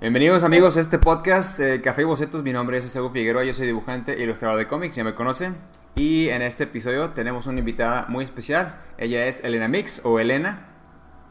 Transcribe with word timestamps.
Bienvenidos 0.00 0.44
amigos 0.44 0.76
a 0.76 0.80
este 0.80 0.98
podcast 0.98 1.60
eh, 1.60 1.80
Café 1.80 2.02
y 2.02 2.04
Bocetos. 2.04 2.42
Mi 2.42 2.52
nombre 2.52 2.78
es 2.78 2.84
Esaú 2.84 3.10
Figueroa, 3.10 3.44
yo 3.44 3.54
soy 3.54 3.66
dibujante 3.66 4.14
e 4.18 4.22
ilustrador 4.24 4.58
de 4.58 4.66
cómics, 4.66 4.96
ya 4.96 5.04
me 5.04 5.14
conocen. 5.14 5.56
Y 5.94 6.28
en 6.28 6.42
este 6.42 6.64
episodio 6.64 7.10
tenemos 7.10 7.46
una 7.46 7.58
invitada 7.60 8.06
muy 8.08 8.24
especial. 8.24 8.80
Ella 8.98 9.26
es 9.26 9.44
Elena 9.44 9.68
Mix 9.68 10.02
o 10.04 10.18
Elena. 10.18 10.66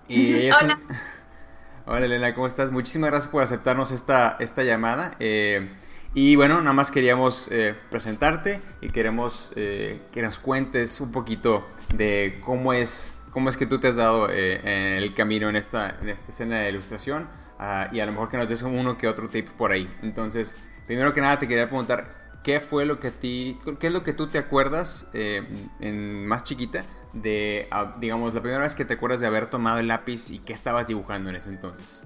Y 0.07 0.33
ella 0.33 0.51
es 0.51 0.61
Hola. 0.61 0.79
Hola 1.87 2.05
Elena, 2.05 2.35
¿cómo 2.35 2.47
estás? 2.47 2.71
Muchísimas 2.71 3.09
gracias 3.09 3.31
por 3.31 3.43
aceptarnos 3.43 3.91
esta, 3.91 4.37
esta 4.39 4.63
llamada. 4.63 5.15
Eh, 5.19 5.69
y 6.13 6.35
bueno, 6.35 6.59
nada 6.59 6.73
más 6.73 6.91
queríamos 6.91 7.49
eh, 7.51 7.75
presentarte 7.89 8.61
y 8.81 8.89
queremos 8.89 9.51
eh, 9.55 10.01
que 10.11 10.21
nos 10.21 10.39
cuentes 10.39 11.01
un 11.01 11.11
poquito 11.11 11.67
de 11.93 12.39
cómo 12.43 12.73
es, 12.73 13.21
cómo 13.31 13.49
es 13.49 13.57
que 13.57 13.65
tú 13.65 13.79
te 13.79 13.87
has 13.89 13.95
dado 13.95 14.29
eh, 14.29 14.97
el 14.97 15.13
camino 15.13 15.49
en 15.49 15.55
esta, 15.55 15.97
en 16.01 16.09
esta 16.09 16.31
escena 16.31 16.59
de 16.59 16.69
ilustración 16.69 17.27
ah, 17.57 17.89
y 17.91 17.99
a 17.99 18.05
lo 18.05 18.11
mejor 18.11 18.29
que 18.29 18.37
nos 18.37 18.47
des 18.47 18.61
uno 18.63 18.97
que 18.97 19.07
otro 19.07 19.29
tip 19.29 19.49
por 19.49 19.71
ahí. 19.71 19.89
Entonces, 20.01 20.57
primero 20.85 21.13
que 21.13 21.21
nada 21.21 21.39
te 21.39 21.47
quería 21.47 21.67
preguntar, 21.67 22.07
¿qué 22.43 22.59
fue 22.59 22.85
lo 22.85 22.99
que 22.99 23.09
a 23.09 23.11
ti, 23.11 23.59
qué 23.79 23.87
es 23.87 23.93
lo 23.93 24.03
que 24.03 24.13
tú 24.13 24.27
te 24.27 24.37
acuerdas 24.37 25.09
eh, 25.13 25.43
en 25.79 26.25
más 26.25 26.43
chiquita 26.43 26.83
de, 27.13 27.67
ah, 27.71 27.95
digamos, 27.99 28.33
la 28.33 28.41
primera 28.41 28.61
vez 28.61 28.75
que 28.75 28.85
te 28.85 28.93
acuerdas 28.93 29.19
de 29.19 29.27
haber 29.27 29.47
tomado 29.47 29.79
el 29.79 29.87
lápiz 29.87 30.29
y 30.29 30.39
qué 30.39 30.53
estabas 30.53 30.87
dibujando 30.87 31.29
en 31.29 31.35
ese 31.35 31.49
entonces? 31.49 32.05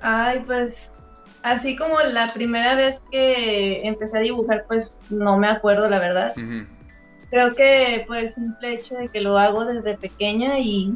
Ay, 0.00 0.42
pues 0.46 0.92
así 1.42 1.76
como 1.76 2.00
la 2.00 2.32
primera 2.32 2.74
vez 2.74 3.00
que 3.10 3.86
empecé 3.86 4.18
a 4.18 4.20
dibujar, 4.20 4.64
pues 4.68 4.94
no 5.10 5.38
me 5.38 5.48
acuerdo 5.48 5.88
la 5.88 5.98
verdad. 5.98 6.34
Ujú. 6.36 6.66
Creo 7.30 7.54
que 7.54 8.04
por 8.06 8.16
el 8.18 8.30
simple 8.30 8.74
hecho 8.74 8.94
de 8.96 9.08
que 9.08 9.20
lo 9.20 9.36
hago 9.38 9.64
desde 9.64 9.98
pequeña 9.98 10.58
y, 10.60 10.92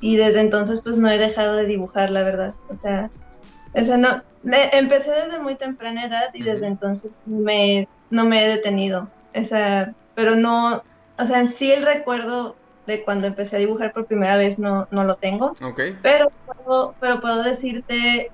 y 0.00 0.16
desde 0.16 0.40
entonces 0.40 0.80
pues 0.82 0.96
no 0.96 1.10
he 1.10 1.18
dejado 1.18 1.56
de 1.56 1.66
dibujar, 1.66 2.10
la 2.10 2.22
verdad. 2.22 2.54
O 2.68 2.74
sea, 2.74 3.10
esa 3.74 3.96
no, 3.96 4.22
me- 4.42 4.70
empecé 4.72 5.10
desde 5.10 5.38
muy 5.38 5.56
temprana 5.56 6.04
edad 6.06 6.30
y 6.34 6.42
desde 6.42 6.66
entonces 6.66 7.12
me, 7.24 7.88
no 8.10 8.24
me 8.24 8.44
he 8.44 8.48
detenido. 8.48 9.12
Esa, 9.32 9.92
pero 10.14 10.36
no, 10.36 10.82
o 11.18 11.24
sea, 11.26 11.40
en 11.40 11.48
sí 11.48 11.70
el 11.70 11.84
recuerdo 11.84 12.56
de 12.86 13.04
cuando 13.04 13.26
empecé 13.26 13.56
a 13.56 13.60
dibujar 13.60 13.92
por 13.92 14.06
primera 14.06 14.36
vez 14.38 14.58
no, 14.58 14.86
no 14.90 15.04
lo 15.04 15.16
tengo. 15.16 15.52
Ok. 15.62 15.80
Pero 16.02 16.32
puedo, 16.44 16.96
pero 16.98 17.20
puedo 17.20 17.42
decirte 17.42 18.32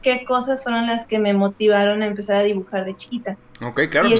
qué 0.00 0.24
cosas 0.24 0.62
fueron 0.62 0.86
las 0.86 1.06
que 1.06 1.18
me 1.18 1.34
motivaron 1.34 2.02
a 2.02 2.06
empezar 2.06 2.36
a 2.36 2.42
dibujar 2.42 2.84
de 2.84 2.94
chiquita. 2.94 3.36
Ok, 3.62 3.80
claro. 3.90 4.08
Y. 4.08 4.14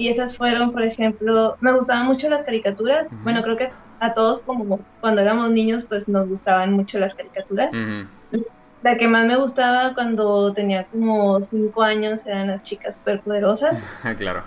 Y 0.00 0.08
esas 0.08 0.34
fueron, 0.34 0.72
por 0.72 0.82
ejemplo, 0.82 1.58
me 1.60 1.74
gustaban 1.74 2.06
mucho 2.06 2.30
las 2.30 2.42
caricaturas. 2.42 3.06
Bueno, 3.22 3.42
creo 3.42 3.58
que 3.58 3.68
a 3.98 4.14
todos 4.14 4.40
como 4.40 4.80
cuando 4.98 5.20
éramos 5.20 5.50
niños, 5.50 5.84
pues 5.86 6.08
nos 6.08 6.26
gustaban 6.26 6.72
mucho 6.72 6.98
las 6.98 7.14
caricaturas. 7.14 7.70
La 8.80 8.96
que 8.96 9.08
más 9.08 9.26
me 9.26 9.36
gustaba 9.36 9.92
cuando 9.92 10.54
tenía 10.54 10.86
como 10.86 11.42
cinco 11.42 11.82
años 11.82 12.24
eran 12.24 12.46
las 12.46 12.62
chicas 12.62 12.94
superpoderosas. 12.94 13.84
Ah, 14.02 14.14
claro. 14.14 14.42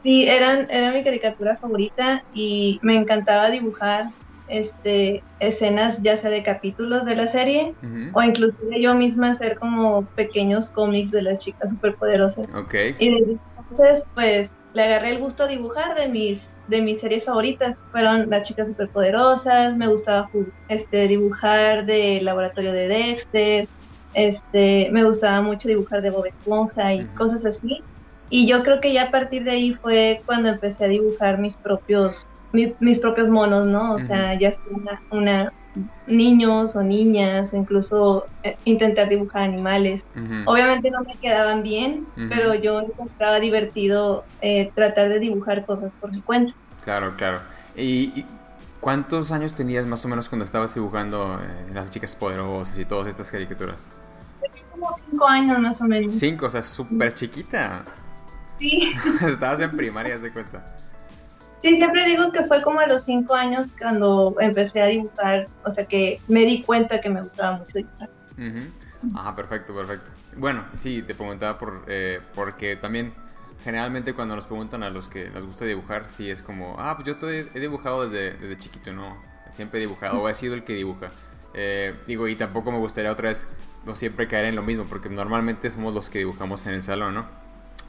Sí, 0.00 0.28
eran, 0.28 0.68
era 0.70 0.92
mi 0.92 1.02
caricatura 1.02 1.58
favorita 1.60 2.24
y 2.32 2.78
me 2.82 2.94
encantaba 2.94 3.50
dibujar 3.50 4.06
este, 4.46 5.24
escenas 5.40 6.00
ya 6.02 6.16
sea 6.16 6.30
de 6.30 6.44
capítulos 6.44 7.04
de 7.04 7.16
la 7.16 7.26
serie 7.26 7.74
o 8.14 8.22
inclusive 8.22 8.80
yo 8.80 8.94
misma 8.94 9.32
hacer 9.32 9.58
como 9.58 10.06
pequeños 10.14 10.70
cómics 10.70 11.10
de 11.10 11.22
las 11.22 11.38
chicas 11.38 11.70
superpoderosas. 11.70 12.46
Ok. 12.54 12.74
Y 13.00 13.40
entonces, 13.76 14.04
pues, 14.14 14.50
le 14.72 14.82
agarré 14.82 15.10
el 15.10 15.18
gusto 15.20 15.44
a 15.44 15.48
dibujar 15.48 15.94
de 15.96 16.08
mis, 16.08 16.56
de 16.66 16.82
mis 16.82 17.00
series 17.00 17.24
favoritas. 17.26 17.76
Fueron 17.90 18.28
las 18.30 18.42
chicas 18.42 18.68
superpoderosas, 18.68 19.76
me 19.76 19.86
gustaba 19.88 20.28
este, 20.68 21.08
dibujar 21.08 21.86
de 21.86 22.20
Laboratorio 22.22 22.72
de 22.72 22.88
Dexter, 22.88 23.66
este, 24.12 24.90
me 24.92 25.04
gustaba 25.04 25.42
mucho 25.42 25.68
dibujar 25.68 26.02
de 26.02 26.10
Bob 26.10 26.26
Esponja 26.26 26.94
y 26.94 27.08
cosas 27.14 27.44
así. 27.46 27.84
Y 28.28 28.46
yo 28.48 28.62
creo 28.64 28.80
que 28.80 28.92
ya 28.92 29.04
a 29.04 29.10
partir 29.10 29.44
de 29.44 29.52
ahí 29.52 29.72
fue 29.74 30.20
cuando 30.26 30.48
empecé 30.48 30.84
a 30.84 30.88
dibujar 30.88 31.38
mis 31.38 31.56
propios, 31.56 32.26
mi- 32.52 32.74
mis 32.80 33.00
propios 33.00 33.28
monos, 33.28 33.66
¿no? 33.66 33.94
O 33.94 34.00
sea, 34.00 34.34
ya 34.38 34.50
sea 34.52 34.62
una, 34.66 34.98
una- 35.10 35.50
niños 36.06 36.76
o 36.76 36.82
niñas, 36.82 37.52
o 37.52 37.56
incluso 37.56 38.26
eh, 38.42 38.56
intentar 38.64 39.08
dibujar 39.08 39.42
animales. 39.42 40.04
Obviamente 40.46 40.90
no 40.90 41.02
me 41.02 41.16
quedaban 41.16 41.62
bien, 41.62 42.06
pero 42.28 42.54
yo 42.54 42.80
encontraba 42.80 43.40
divertido 43.40 44.24
eh, 44.40 44.70
tratar 44.74 45.08
de 45.08 45.18
dibujar 45.18 45.64
cosas 45.66 45.92
por 46.00 46.10
mi 46.12 46.20
cuenta. 46.20 46.54
Claro, 46.84 47.14
claro. 47.16 47.40
¿Y, 47.76 48.20
y 48.20 48.26
cuántos 48.80 49.32
años 49.32 49.54
tenías 49.54 49.86
más 49.86 50.04
o 50.04 50.08
menos 50.08 50.28
cuando 50.28 50.44
estabas 50.44 50.74
dibujando 50.74 51.40
eh, 51.42 51.72
las 51.72 51.90
chicas 51.90 52.14
poderosas 52.14 52.78
y 52.78 52.84
todas 52.84 53.08
estas 53.08 53.30
caricaturas? 53.30 53.88
Tenía 54.40 54.62
como 54.70 54.92
cinco 54.92 55.26
años 55.26 55.58
más 55.58 55.80
o 55.80 55.84
menos. 55.86 56.14
Cinco, 56.14 56.46
o 56.46 56.50
sea, 56.50 56.62
súper 56.62 57.14
chiquita. 57.14 57.84
Sí, 58.58 58.92
Estabas 59.26 59.60
en 59.60 59.76
primaria, 59.76 60.18
se 60.18 60.30
cuenta. 60.30 60.76
Sí, 61.64 61.76
siempre 61.76 62.04
digo 62.04 62.30
que 62.30 62.44
fue 62.44 62.62
como 62.62 62.80
a 62.80 62.86
los 62.86 63.04
cinco 63.04 63.34
años 63.34 63.72
cuando 63.78 64.36
empecé 64.38 64.82
a 64.82 64.86
dibujar, 64.86 65.48
o 65.64 65.70
sea 65.70 65.86
que 65.86 66.20
me 66.28 66.40
di 66.44 66.62
cuenta 66.62 67.00
que 67.00 67.08
me 67.08 67.22
gustaba 67.22 67.56
mucho 67.56 67.78
dibujar. 67.78 68.10
Ujú. 68.36 69.14
Ah, 69.16 69.34
perfecto, 69.34 69.74
perfecto. 69.74 70.10
Bueno, 70.36 70.64
sí, 70.74 71.02
te 71.02 71.14
preguntaba 71.14 71.58
por, 71.58 71.84
eh, 71.88 72.20
porque 72.34 72.76
también 72.76 73.14
generalmente 73.62 74.12
cuando 74.12 74.36
nos 74.36 74.44
preguntan 74.44 74.82
a 74.82 74.90
los 74.90 75.08
que 75.08 75.30
nos 75.30 75.44
gusta 75.44 75.64
dibujar, 75.64 76.10
sí 76.10 76.28
es 76.28 76.42
como, 76.42 76.76
ah, 76.78 76.96
pues 76.96 77.06
yo 77.06 77.28
he 77.28 77.60
dibujado 77.60 78.08
desde, 78.08 78.36
desde 78.36 78.58
chiquito, 78.58 78.92
¿no? 78.92 79.16
Siempre 79.48 79.78
he 79.78 79.86
dibujado, 79.86 80.20
o 80.20 80.28
he 80.28 80.34
sido 80.34 80.54
el 80.54 80.64
que 80.64 80.74
dibuja. 80.74 81.10
Eh, 81.54 81.94
digo, 82.06 82.28
y 82.28 82.34
tampoco 82.34 82.72
me 82.72 82.78
gustaría 82.78 83.10
otra 83.10 83.28
vez 83.28 83.48
no 83.86 83.94
siempre 83.94 84.28
caer 84.28 84.46
en 84.46 84.56
lo 84.56 84.62
mismo, 84.62 84.84
porque 84.84 85.08
normalmente 85.08 85.70
somos 85.70 85.94
los 85.94 86.10
que 86.10 86.18
dibujamos 86.18 86.66
en 86.66 86.74
el 86.74 86.82
salón, 86.82 87.14
¿no? 87.14 87.43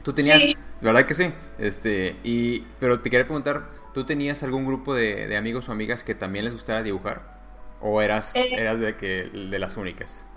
Tú 0.06 0.14
tenías, 0.14 0.42
Sí. 0.42 0.56
¿verdad 0.80 1.04
que 1.06 1.14
sí? 1.14 1.34
Este, 1.58 2.20
y, 2.22 2.60
pero 2.78 3.00
te 3.02 3.10
quería 3.10 3.26
preguntar, 3.26 3.70
¿tú 3.92 4.06
tenías 4.06 4.42
algún 4.44 4.64
grupo 4.64 4.94
de, 4.94 5.26
de 5.26 5.36
amigos 5.36 5.68
o 5.68 5.72
amigas 5.72 6.04
que 6.04 6.14
también 6.14 6.44
les 6.44 6.54
gustara 6.54 6.84
dibujar? 6.84 7.22
¿O 7.80 8.00
eras, 8.02 8.36
Eh. 8.36 8.54
eras 8.56 8.78
de, 8.78 8.96
que, 8.96 9.30
de 9.32 9.58
las 9.58 9.76
únicas? 9.76 10.30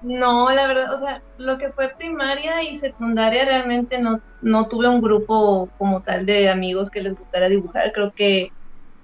No, 0.00 0.50
la 0.50 0.66
verdad, 0.66 0.92
o 0.92 0.98
sea, 0.98 1.22
lo 1.38 1.56
que 1.58 1.72
fue 1.72 1.88
primaria 1.96 2.62
y 2.62 2.76
secundaria 2.76 3.44
realmente 3.46 4.00
no, 4.00 4.20
no 4.42 4.68
tuve 4.68 4.88
un 4.88 5.00
grupo 5.00 5.74
como 5.78 6.02
tal 6.02 6.26
de 6.26 6.50
amigos 6.50 6.90
que 6.90 7.00
les 7.02 7.14
gustara 7.14 7.48
dibujar. 7.48 7.92
Creo 7.92 8.12
que 8.14 8.52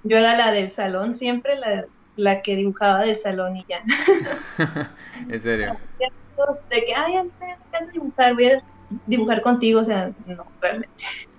yo 0.03 0.17
era 0.17 0.35
la 0.35 0.51
del 0.51 0.69
salón 0.71 1.15
siempre, 1.15 1.57
la, 1.57 1.87
la 2.15 2.41
que 2.43 2.55
dibujaba 2.55 2.99
del 3.01 3.15
salón 3.15 3.57
y 3.57 3.65
ya. 3.67 3.83
en 5.29 5.41
serio. 5.41 5.77
De 6.69 6.85
que, 6.85 6.95
ay, 6.95 7.17
a 7.17 7.23
mí 7.23 7.31
me 7.39 7.51
encanta 7.51 7.91
dibujar, 7.93 8.33
voy 8.33 8.45
a 8.47 8.63
dibujar 9.05 9.41
contigo, 9.41 9.81
o 9.81 9.85
sea, 9.85 10.11
no, 10.25 10.43
realmente. 10.59 10.93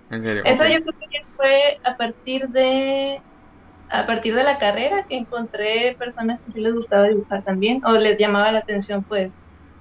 En 0.09 0.21
serio. 0.21 0.43
Eso 0.45 0.63
yo 0.65 0.79
creo 0.81 0.93
que 1.09 1.19
fue 1.35 1.77
a 1.83 1.95
partir 1.97 2.47
de 2.49 3.21
a 3.89 4.05
partir 4.07 4.35
de 4.35 4.43
la 4.43 4.57
carrera 4.57 5.05
que 5.07 5.17
encontré 5.17 5.95
personas 5.99 6.41
que 6.45 6.51
sí 6.51 6.59
les 6.61 6.73
gustaba 6.73 7.07
dibujar 7.07 7.43
también 7.43 7.81
o 7.85 7.93
les 7.93 8.17
llamaba 8.17 8.51
la 8.51 8.59
atención 8.59 9.03
pues 9.03 9.31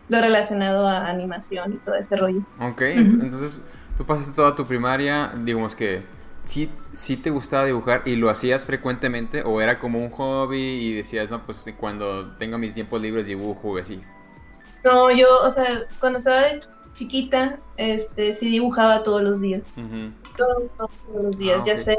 lo 0.08 0.20
relacionado 0.20 0.86
a 0.86 1.08
animación 1.08 1.74
y 1.74 1.78
todo 1.80 1.94
ese 1.94 2.16
rollo. 2.16 2.40
Ok, 2.60 2.82
ent- 2.82 3.22
entonces 3.22 3.60
tú 3.96 4.04
pasaste 4.04 4.34
toda 4.34 4.54
tu 4.54 4.66
primaria, 4.66 5.32
digamos 5.44 5.74
que 5.74 6.02
sí, 6.44 6.70
sí 6.92 7.16
te 7.16 7.30
gustaba 7.30 7.64
dibujar 7.64 8.02
y 8.04 8.16
lo 8.16 8.28
hacías 8.28 8.64
frecuentemente 8.64 9.42
o 9.42 9.60
era 9.60 9.78
como 9.78 9.98
un 9.98 10.10
hobby 10.10 10.58
y 10.60 10.92
decías, 10.92 11.30
no, 11.30 11.44
pues 11.46 11.64
cuando 11.78 12.34
tenga 12.34 12.58
mis 12.58 12.74
tiempos 12.74 13.00
libres 13.00 13.26
dibujo 13.26 13.78
y 13.78 13.80
así. 13.80 14.02
No, 14.84 15.10
yo, 15.10 15.40
o 15.42 15.50
sea, 15.50 15.64
cuando 16.00 16.18
estaba 16.18 16.40
de 16.42 16.60
chiquita, 16.94 17.58
este, 17.76 18.32
sí 18.32 18.48
dibujaba 18.48 19.03
todos 19.03 19.22
los 19.22 19.41
días, 19.41 19.62
todos, 20.36 20.62
todos, 20.76 20.91
todos 21.06 21.25
los 21.25 21.38
días, 21.38 21.58
Ah, 21.60 21.64
ya 21.66 21.78
sea 21.78 21.97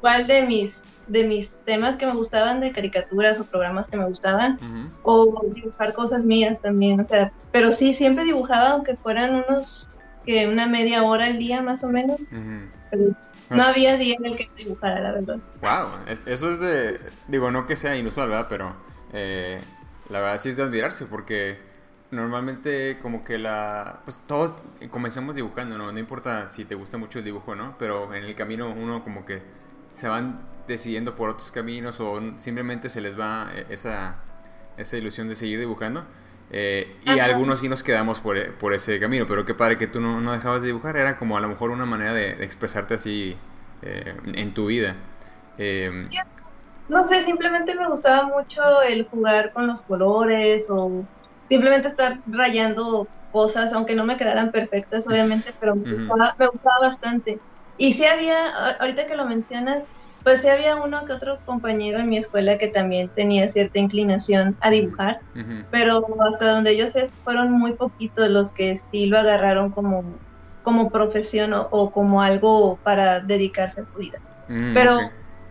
cuál 0.00 0.26
de 0.26 0.42
mis 0.42 0.84
de 1.08 1.22
mis 1.22 1.52
temas 1.64 1.96
que 1.96 2.04
me 2.06 2.14
gustaban 2.14 2.60
de 2.60 2.72
caricaturas 2.72 3.38
o 3.38 3.44
programas 3.44 3.86
que 3.86 3.96
me 3.96 4.06
gustaban 4.06 4.58
o 5.04 5.40
dibujar 5.54 5.94
cosas 5.94 6.24
mías 6.24 6.60
también, 6.60 6.98
o 7.00 7.04
sea, 7.04 7.32
pero 7.52 7.70
sí 7.70 7.94
siempre 7.94 8.24
dibujaba 8.24 8.70
aunque 8.70 8.96
fueran 8.96 9.44
unos 9.48 9.88
que 10.24 10.48
una 10.48 10.66
media 10.66 11.04
hora 11.04 11.26
al 11.26 11.38
día 11.38 11.62
más 11.62 11.84
o 11.84 11.88
menos, 11.88 12.16
pero 12.90 13.04
no 13.50 13.62
había 13.62 13.96
día 13.96 14.16
en 14.18 14.26
el 14.26 14.36
que 14.36 14.48
dibujara, 14.56 15.00
la 15.00 15.12
verdad. 15.12 15.38
Wow, 15.60 16.00
es- 16.08 16.26
eso 16.26 16.50
es 16.50 16.58
de, 16.58 16.98
digo, 17.28 17.52
no 17.52 17.68
que 17.68 17.76
sea 17.76 17.96
inusual, 17.96 18.30
¿verdad? 18.30 18.46
Pero 18.48 18.74
eh, 19.12 19.60
la 20.10 20.18
verdad 20.18 20.40
sí 20.40 20.48
es 20.48 20.56
de 20.56 20.64
admirarse 20.64 21.06
porque 21.06 21.56
normalmente 22.10 22.98
como 23.02 23.24
que 23.24 23.38
la, 23.38 24.00
pues 24.04 24.20
todos 24.26 24.58
comencemos 24.90 25.34
dibujando, 25.34 25.76
¿no? 25.78 25.92
No 25.92 25.98
importa 25.98 26.48
si 26.48 26.64
te 26.64 26.74
gusta 26.74 26.98
mucho 26.98 27.18
el 27.18 27.24
dibujo, 27.24 27.54
¿no? 27.54 27.76
Pero 27.78 28.14
en 28.14 28.24
el 28.24 28.34
camino 28.34 28.70
uno 28.70 29.02
como 29.04 29.24
que 29.26 29.42
se 29.92 30.08
van 30.08 30.40
decidiendo 30.66 31.16
por 31.16 31.30
otros 31.30 31.50
caminos 31.52 32.00
o 32.00 32.20
simplemente 32.38 32.88
se 32.88 33.00
les 33.00 33.18
va 33.18 33.50
eh, 33.54 33.66
esa, 33.70 34.16
esa 34.76 34.96
ilusión 34.96 35.28
de 35.28 35.34
seguir 35.34 35.58
dibujando. 35.58 36.04
Eh, 36.50 36.96
y 37.04 37.18
Ajá. 37.18 37.24
algunos 37.24 37.60
sí 37.60 37.68
nos 37.68 37.82
quedamos 37.82 38.20
por, 38.20 38.36
e- 38.36 38.52
por 38.52 38.72
ese 38.72 39.00
camino, 39.00 39.26
pero 39.26 39.44
qué 39.44 39.54
padre 39.54 39.78
que 39.78 39.88
tú 39.88 40.00
no, 40.00 40.20
no 40.20 40.32
dejabas 40.32 40.60
de 40.62 40.68
dibujar, 40.68 40.96
era 40.96 41.16
como 41.18 41.36
a 41.36 41.40
lo 41.40 41.48
mejor 41.48 41.70
una 41.70 41.86
manera 41.86 42.12
de, 42.14 42.36
de 42.36 42.44
expresarte 42.44 42.94
así 42.94 43.36
eh, 43.82 44.16
en 44.34 44.54
tu 44.54 44.66
vida. 44.66 44.94
Eh, 45.58 46.08
no 46.88 47.04
sé, 47.04 47.22
simplemente 47.24 47.74
me 47.74 47.88
gustaba 47.88 48.26
mucho 48.28 48.82
el 48.82 49.08
jugar 49.08 49.52
con 49.52 49.66
los 49.66 49.82
colores 49.84 50.66
o 50.70 51.08
simplemente 51.48 51.88
estar 51.88 52.20
rayando 52.26 53.08
cosas, 53.30 53.72
aunque 53.72 53.94
no 53.94 54.04
me 54.04 54.16
quedaran 54.16 54.50
perfectas, 54.50 55.06
obviamente, 55.06 55.54
pero 55.58 55.76
me, 55.76 55.92
gustaba, 55.92 56.34
me 56.38 56.46
gustaba 56.46 56.88
bastante. 56.88 57.40
Y 57.76 57.92
sí 57.92 58.04
había, 58.06 58.48
ahorita 58.80 59.06
que 59.06 59.16
lo 59.16 59.26
mencionas, 59.26 59.86
pues 60.22 60.40
sí 60.40 60.48
había 60.48 60.76
uno 60.76 61.04
que 61.04 61.12
otro 61.12 61.40
compañero 61.44 62.00
en 62.00 62.08
mi 62.08 62.18
escuela 62.18 62.58
que 62.58 62.68
también 62.68 63.10
tenía 63.14 63.48
cierta 63.48 63.78
inclinación 63.78 64.56
a 64.60 64.70
dibujar, 64.70 65.18
pero 65.70 66.00
hasta 66.32 66.52
donde 66.52 66.76
yo 66.76 66.90
sé 66.90 67.12
fueron 67.22 67.52
muy 67.52 67.74
poquitos 67.74 68.28
los 68.30 68.52
que 68.52 68.76
sí 68.76 69.06
lo 69.06 69.18
agarraron 69.18 69.70
como, 69.70 70.18
como 70.62 70.90
profesión 70.90 71.52
o, 71.54 71.92
como 71.92 72.22
algo 72.22 72.80
para 72.82 73.20
dedicarse 73.20 73.82
a 73.82 73.84
su 73.84 73.98
vida. 73.98 74.18
Mm, 74.48 74.74
pero 74.74 74.98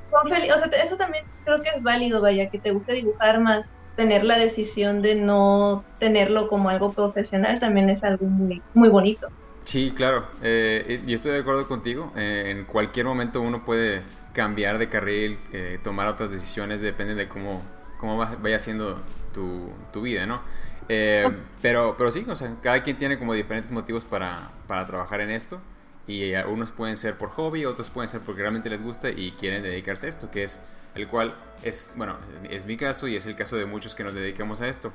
son 0.03 0.29
felices, 0.29 0.55
o 0.55 0.59
sea, 0.59 0.83
eso 0.83 0.97
también 0.97 1.23
creo 1.43 1.61
que 1.61 1.69
es 1.69 1.81
válido, 1.83 2.21
vaya, 2.21 2.49
que 2.49 2.59
te 2.59 2.71
guste 2.71 2.93
dibujar 2.93 3.39
más 3.39 3.71
tener 3.95 4.23
la 4.25 4.37
decisión 4.37 5.01
de 5.01 5.15
no 5.15 5.87
tenerlo 5.99 6.47
como 6.47 6.69
algo 6.69 6.93
profesional 6.93 7.59
también 7.59 7.89
es 7.89 8.03
algo 8.03 8.25
muy, 8.27 8.63
muy 8.73 8.89
bonito. 8.89 9.27
Sí, 9.61 9.93
claro, 9.95 10.27
eh, 10.43 11.01
y 11.07 11.13
estoy 11.13 11.31
de 11.33 11.39
acuerdo 11.39 11.67
contigo. 11.67 12.13
Eh, 12.15 12.45
en 12.51 12.65
cualquier 12.65 13.05
momento 13.07 13.41
uno 13.41 13.65
puede 13.65 14.03
cambiar 14.33 14.77
de 14.77 14.89
carril, 14.89 15.39
eh, 15.53 15.79
tomar 15.83 16.07
otras 16.07 16.29
decisiones, 16.31 16.81
depende 16.81 17.15
de 17.15 17.27
cómo, 17.27 17.63
cómo 17.97 18.17
vaya 18.17 18.59
siendo 18.59 19.01
tu, 19.33 19.71
tu 19.91 20.01
vida, 20.01 20.25
¿no? 20.27 20.41
Eh, 20.87 21.25
pero, 21.61 21.95
pero 21.97 22.11
sí, 22.11 22.25
o 22.27 22.35
sea, 22.35 22.55
cada 22.61 22.83
quien 22.83 22.97
tiene 22.97 23.17
como 23.17 23.33
diferentes 23.33 23.71
motivos 23.71 24.05
para, 24.05 24.51
para 24.67 24.85
trabajar 24.85 25.21
en 25.21 25.31
esto 25.31 25.59
y 26.07 26.33
unos 26.33 26.71
pueden 26.71 26.97
ser 26.97 27.17
por 27.17 27.29
hobby, 27.29 27.65
otros 27.65 27.89
pueden 27.89 28.07
ser 28.09 28.21
porque 28.21 28.41
realmente 28.41 28.69
les 28.69 28.83
gusta 28.83 29.09
y 29.09 29.31
quieren 29.31 29.63
dedicarse 29.63 30.05
a 30.05 30.09
esto, 30.09 30.29
que 30.29 30.43
es 30.43 30.59
el 30.93 31.07
cual 31.07 31.35
es, 31.63 31.91
bueno, 31.95 32.17
es 32.49 32.65
mi 32.65 32.77
caso 32.77 33.07
y 33.07 33.15
es 33.15 33.25
el 33.25 33.35
caso 33.35 33.57
de 33.57 33.65
muchos 33.65 33.95
que 33.95 34.03
nos 34.03 34.13
dedicamos 34.13 34.61
a 34.61 34.67
esto. 34.67 34.93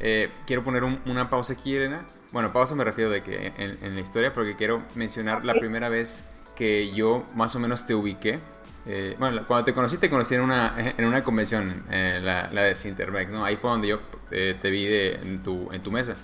Eh, 0.00 0.30
quiero 0.46 0.64
poner 0.64 0.84
una 0.84 1.28
pausa 1.30 1.54
aquí, 1.54 1.76
Elena. 1.76 2.06
Bueno, 2.32 2.52
pausa 2.52 2.74
me 2.74 2.84
refiero 2.84 3.10
de 3.10 3.22
que 3.22 3.52
en, 3.56 3.78
en, 3.82 3.94
la 3.94 4.00
historia 4.00 4.32
porque 4.32 4.56
quiero 4.56 4.82
mencionar 4.94 5.44
la 5.44 5.54
primera 5.54 5.88
vez 5.88 6.24
que 6.56 6.92
yo 6.94 7.26
más 7.34 7.54
o 7.56 7.58
menos 7.58 7.86
te 7.86 7.94
ubiqué 7.94 8.40
eh, 8.84 9.14
bueno, 9.18 9.46
cuando 9.46 9.64
te 9.64 9.72
conocí, 9.72 9.96
te 9.98 10.10
conocí 10.10 10.34
en 10.34 10.40
una, 10.40 10.74
en 10.98 11.04
una 11.04 11.22
convención, 11.22 11.84
eh, 11.90 12.20
la, 12.22 12.50
la, 12.52 12.62
de 12.62 12.74
Sintermex, 12.74 13.32
¿no? 13.32 13.44
Ahí 13.44 13.56
fue 13.56 13.70
donde 13.70 13.88
yo 13.88 14.00
te 14.28 14.70
vi 14.70 14.86
de, 14.86 15.14
en, 15.14 15.40
tu, 15.40 15.70
en 15.72 15.82
tu 15.82 15.92
mesa. 15.92 16.16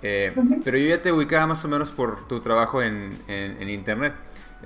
Pero 0.00 0.76
yo 0.76 0.88
ya 0.88 1.02
te 1.02 1.12
ubicaba 1.12 1.46
más 1.46 1.64
o 1.64 1.68
menos 1.68 1.90
por 1.90 2.28
tu 2.28 2.40
trabajo 2.40 2.82
en, 2.82 3.18
en, 3.28 3.68
internet. 3.70 4.14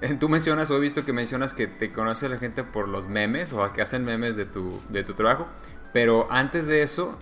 Tú 0.21 0.29
mencionas, 0.29 0.71
o 0.71 0.77
he 0.77 0.81
visto 0.81 1.05
que 1.05 1.13
mencionas 1.13 1.55
que 1.55 1.67
te 1.67 1.93
conoce 1.93 2.29
la 2.29 2.39
gente 2.39 2.65
por 2.65 2.89
los 2.89 3.07
memes 3.07 3.53
o 3.53 3.73
que 3.73 3.83
hacen 3.83 4.05
memes 4.05 4.37
de 4.37 4.47
tu, 4.47 4.81
de 4.89 5.05
tu 5.05 5.15
trabajo. 5.15 5.47
Pero 5.93 6.27
antes 6.31 6.67
de 6.67 6.83
eso, 6.83 7.19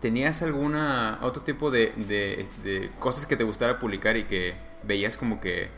¿tenías 0.00 0.42
alguna 0.42 1.18
otro 1.22 1.42
tipo 1.42 1.70
de, 1.70 1.92
de, 2.62 2.90
cosas 2.98 3.26
que 3.26 3.36
te 3.36 3.44
gustara 3.44 3.78
publicar 3.78 4.16
y 4.16 4.24
que 4.24 4.54
veías 4.84 5.16
como 5.16 5.40
que 5.40 5.68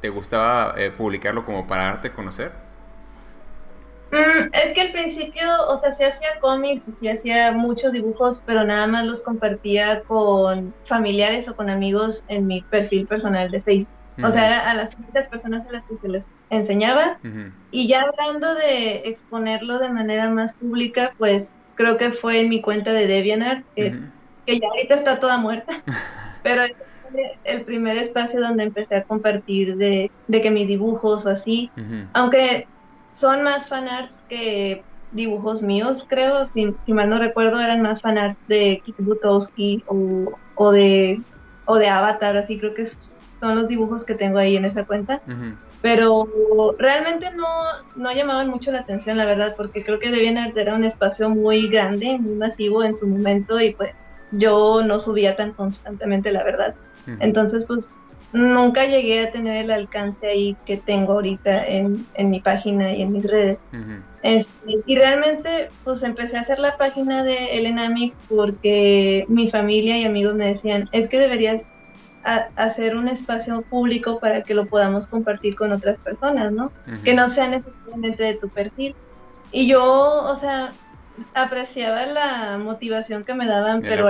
te 0.00 0.08
gustaba 0.08 0.74
publicarlo 0.96 1.44
como 1.44 1.66
para 1.66 1.84
darte 1.84 2.08
a 2.08 2.12
conocer? 2.12 2.69
Mm, 4.12 4.50
es 4.52 4.72
que 4.72 4.80
al 4.80 4.92
principio, 4.92 5.48
o 5.68 5.76
sea, 5.76 5.92
se 5.92 6.04
hacía 6.04 6.28
cómics 6.40 6.88
y 6.88 6.90
se 6.90 7.10
hacía 7.10 7.52
muchos 7.52 7.92
dibujos, 7.92 8.42
pero 8.44 8.64
nada 8.64 8.86
más 8.86 9.06
los 9.06 9.22
compartía 9.22 10.02
con 10.02 10.74
familiares 10.84 11.48
o 11.48 11.54
con 11.54 11.70
amigos 11.70 12.24
en 12.28 12.46
mi 12.46 12.62
perfil 12.62 13.06
personal 13.06 13.50
de 13.50 13.62
Facebook. 13.62 13.88
O 14.22 14.30
sea, 14.30 14.48
era 14.48 14.70
a 14.70 14.74
las 14.74 14.94
únicas 14.96 15.26
personas 15.28 15.66
a 15.66 15.72
las 15.72 15.84
que 15.84 15.96
se 16.02 16.08
les 16.08 16.24
enseñaba. 16.50 17.18
Y 17.70 17.88
ya 17.88 18.02
hablando 18.02 18.54
de 18.54 19.08
exponerlo 19.08 19.78
de 19.78 19.90
manera 19.90 20.28
más 20.28 20.52
pública, 20.54 21.14
pues 21.16 21.52
creo 21.74 21.96
que 21.96 22.10
fue 22.10 22.40
en 22.40 22.50
mi 22.50 22.60
cuenta 22.60 22.92
de 22.92 23.06
DeviantArt, 23.06 23.64
que, 23.74 23.94
ya 24.46 24.68
ahorita 24.68 24.96
está 24.96 25.18
toda 25.20 25.38
muerta, 25.38 25.72
pero 26.42 26.64
es 26.64 26.74
el 27.44 27.64
primer 27.64 27.96
espacio 27.96 28.40
donde 28.40 28.64
empecé 28.64 28.96
a 28.96 29.04
compartir 29.04 29.76
de, 29.76 30.10
de 30.26 30.42
que 30.42 30.50
mis 30.50 30.66
dibujos 30.66 31.24
o 31.24 31.30
así, 31.30 31.70
aunque 32.12 32.66
son 33.20 33.42
más 33.42 33.68
fanarts 33.68 34.24
que 34.28 34.82
dibujos 35.12 35.62
míos, 35.62 36.06
creo, 36.08 36.46
si, 36.54 36.72
mal 36.92 37.10
no 37.10 37.18
recuerdo, 37.18 37.60
eran 37.60 37.82
más 37.82 38.00
fanarts 38.00 38.38
de 38.46 38.80
Kik 38.84 38.96
Butowski 38.98 39.84
o, 39.86 40.32
o, 40.54 40.72
de, 40.72 41.22
o 41.66 41.76
de 41.76 41.88
Avatar, 41.88 42.36
así 42.38 42.58
creo 42.58 42.72
que 42.74 42.86
son 42.86 43.56
los 43.56 43.68
dibujos 43.68 44.04
que 44.04 44.14
tengo 44.14 44.38
ahí 44.38 44.56
en 44.56 44.64
esa 44.64 44.84
cuenta. 44.84 45.22
Pero 45.82 46.26
realmente 46.78 47.30
no, 47.34 47.46
no 47.96 48.12
llamaban 48.12 48.48
mucho 48.48 48.70
la 48.70 48.80
atención, 48.80 49.16
la 49.16 49.24
verdad, 49.24 49.54
porque 49.56 49.82
creo 49.82 49.98
que 49.98 50.10
DeviantArt 50.10 50.56
era 50.56 50.74
un 50.74 50.84
espacio 50.84 51.28
muy 51.30 51.68
grande, 51.68 52.18
muy 52.18 52.36
masivo 52.36 52.84
en 52.84 52.94
su 52.94 53.06
momento 53.06 53.60
y 53.60 53.74
pues 53.74 53.92
yo 54.30 54.82
no 54.82 54.98
subía 54.98 55.36
tan 55.36 55.52
constantemente, 55.52 56.32
la 56.32 56.44
verdad. 56.44 56.74
Entonces, 57.18 57.64
pues 57.66 57.94
nunca 58.32 58.86
llegué 58.86 59.20
a 59.20 59.30
tener 59.30 59.64
el 59.64 59.70
alcance 59.70 60.26
ahí 60.26 60.56
que 60.64 60.78
tengo 60.78 61.14
ahorita 61.14 61.66
en, 61.66 62.06
en 62.14 62.30
mi 62.30 62.40
página 62.40 62.92
y 62.92 63.02
en 63.02 63.12
mis 63.12 63.26
redes. 63.26 63.58
este, 64.22 64.52
y 64.86 64.96
realmente 64.96 65.70
pues 65.82 66.02
empecé 66.02 66.36
a 66.36 66.40
hacer 66.42 66.58
la 66.58 66.76
página 66.76 67.24
de 67.24 67.58
Elenamic 67.58 68.14
porque 68.28 69.24
mi 69.28 69.48
familia 69.50 69.98
y 69.98 70.04
amigos 70.04 70.34
me 70.34 70.46
decían, 70.46 70.88
es 70.92 71.08
que 71.08 71.18
deberías 71.18 71.70
hacer 72.22 72.96
un 72.96 73.08
espacio 73.08 73.62
público 73.62 74.20
para 74.20 74.42
que 74.42 74.54
lo 74.54 74.66
podamos 74.66 75.06
compartir 75.08 75.54
con 75.56 75.72
otras 75.72 75.98
personas, 75.98 76.52
¿no? 76.52 76.70
Que 77.02 77.14
no 77.14 77.28
sea 77.28 77.48
necesariamente 77.48 78.22
de 78.24 78.36
tu 78.38 78.50
perfil. 78.50 78.94
Y 79.50 79.66
yo, 79.66 79.82
o 79.82 80.36
sea, 80.36 80.74
apreciaba 81.34 82.06
la 82.06 82.58
motivación 82.58 83.24
que 83.24 83.34
me 83.34 83.46
daban, 83.46 83.80
pero 83.80 84.08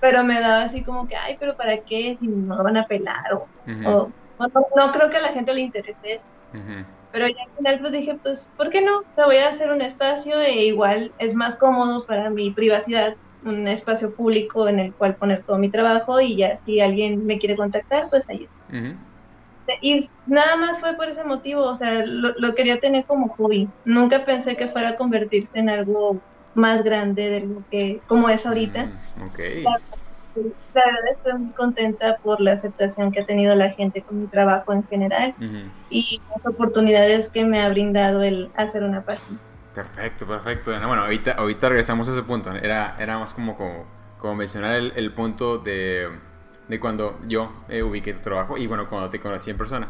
pero 0.00 0.22
me 0.24 0.40
daba 0.40 0.62
así 0.62 0.82
como 0.82 1.08
que, 1.08 1.16
ay, 1.16 1.36
pero 1.38 1.56
¿para 1.56 1.78
qué? 1.78 2.16
Si 2.20 2.26
no 2.26 2.56
lo 2.56 2.64
van 2.64 2.76
a 2.76 2.86
pelar 2.86 3.34
o, 3.34 3.48
no, 4.76 4.92
creo 4.92 5.10
que 5.10 5.16
a 5.16 5.22
la 5.22 5.32
gente 5.32 5.52
le 5.52 5.62
interese 5.62 5.96
esto. 6.04 6.28
Pero 7.10 7.26
ya 7.26 7.42
al 7.42 7.56
final 7.56 7.80
pues 7.80 7.92
dije, 7.92 8.18
pues, 8.22 8.50
¿por 8.56 8.70
qué 8.70 8.82
no? 8.82 8.98
O 8.98 9.04
sea, 9.14 9.26
voy 9.26 9.36
a 9.36 9.48
hacer 9.48 9.72
un 9.72 9.80
espacio 9.80 10.38
e 10.40 10.66
igual 10.66 11.10
es 11.18 11.34
más 11.34 11.56
cómodo 11.56 12.04
para 12.04 12.30
mi 12.30 12.50
privacidad, 12.50 13.14
un 13.44 13.66
espacio 13.66 14.14
público 14.14 14.68
en 14.68 14.78
el 14.78 14.92
cual 14.92 15.14
poner 15.16 15.42
todo 15.42 15.58
mi 15.58 15.68
trabajo 15.68 16.20
y 16.20 16.36
ya 16.36 16.56
si 16.58 16.80
alguien 16.80 17.24
me 17.24 17.38
quiere 17.38 17.56
contactar, 17.56 18.08
pues 18.10 18.28
ahí 18.28 18.46
Y 19.80 20.08
nada 20.26 20.56
más 20.56 20.80
fue 20.80 20.94
por 20.94 21.08
ese 21.08 21.24
motivo, 21.24 21.62
o 21.62 21.74
sea, 21.74 22.04
lo, 22.04 22.34
lo, 22.38 22.54
quería 22.54 22.78
tener 22.78 23.04
como 23.04 23.28
hobby. 23.28 23.68
Nunca 23.84 24.24
pensé 24.24 24.56
que 24.56 24.68
fuera 24.68 24.90
a 24.90 24.96
convertirse 24.96 25.58
en 25.58 25.70
algo 25.70 26.20
más 26.54 26.84
grande 26.84 27.30
de 27.30 27.40
lo 27.46 27.62
que 27.70 28.00
como 28.06 28.28
es 28.28 28.46
ahorita. 28.46 28.86
Mm, 28.86 29.64
la, 30.74 30.84
verdad 30.84 31.10
estoy 31.10 31.32
muy 31.34 31.52
contenta 31.52 32.18
por 32.22 32.40
la 32.40 32.52
aceptación 32.52 33.10
que 33.10 33.20
ha 33.20 33.26
tenido 33.26 33.54
la 33.54 33.70
gente 33.70 34.02
con 34.02 34.20
mi 34.20 34.26
trabajo 34.28 34.72
en 34.72 34.86
general 34.86 35.34
y 35.90 36.20
las 36.34 36.46
oportunidades 36.46 37.28
que 37.28 37.44
me 37.44 37.60
ha 37.60 37.68
brindado 37.68 38.22
el 38.22 38.50
hacer 38.54 38.84
una 38.84 39.02
página. 39.02 39.38
Perfecto, 39.74 40.26
perfecto. 40.26 40.70
Bueno, 40.70 41.02
ahorita, 41.02 41.32
ahorita 41.32 41.68
regresamos 41.68 42.08
a 42.08 42.12
ese 42.12 42.22
punto. 42.22 42.52
Era, 42.52 42.96
era 42.98 43.18
más 43.18 43.34
como, 43.34 43.56
como, 44.18 44.34
mencionar 44.34 44.74
el, 44.74 44.92
el 44.96 45.12
punto 45.12 45.58
de, 45.58 46.08
de, 46.66 46.80
cuando 46.80 47.18
yo 47.26 47.52
eh, 47.68 47.82
ubiqué 47.82 48.12
tu 48.12 48.20
trabajo 48.20 48.56
y 48.56 48.66
bueno, 48.66 48.88
cuando 48.88 49.08
te 49.08 49.20
conocí 49.20 49.50
en 49.50 49.56
persona. 49.56 49.88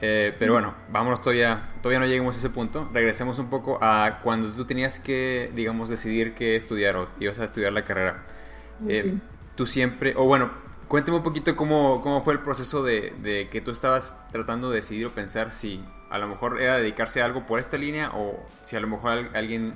Eh, 0.00 0.34
pero 0.38 0.52
bueno, 0.54 0.74
vámonos 0.90 1.22
todavía, 1.22 1.70
todavía 1.80 2.00
no 2.00 2.06
lleguemos 2.06 2.34
a 2.34 2.38
ese 2.38 2.50
punto. 2.50 2.88
Regresemos 2.92 3.38
un 3.38 3.48
poco 3.48 3.78
a 3.80 4.20
cuando 4.22 4.52
tú 4.52 4.64
tenías 4.64 4.98
que, 4.98 5.50
digamos, 5.54 5.88
decidir 5.88 6.34
qué 6.34 6.56
estudiar 6.56 6.96
o 6.96 7.06
ibas 7.20 7.38
a 7.38 7.44
estudiar 7.44 7.72
la 7.72 7.84
carrera. 7.84 8.24
Eh, 8.88 9.16
tú 9.54 9.66
siempre, 9.66 10.14
o 10.16 10.24
bueno, 10.24 10.50
cuéntame 10.88 11.18
un 11.18 11.22
poquito 11.22 11.54
cómo, 11.56 12.00
cómo 12.02 12.22
fue 12.22 12.34
el 12.34 12.40
proceso 12.40 12.82
de, 12.82 13.14
de, 13.22 13.48
que 13.48 13.60
tú 13.60 13.70
estabas 13.70 14.16
tratando 14.30 14.70
de 14.70 14.76
decidir 14.76 15.06
o 15.06 15.10
pensar 15.10 15.52
si 15.52 15.82
a 16.10 16.18
lo 16.18 16.28
mejor 16.28 16.60
era 16.60 16.76
dedicarse 16.76 17.22
a 17.22 17.24
algo 17.24 17.46
por 17.46 17.60
esta 17.60 17.78
línea 17.78 18.10
o 18.14 18.44
si 18.62 18.76
a 18.76 18.80
lo 18.80 18.88
mejor 18.88 19.30
alguien, 19.34 19.74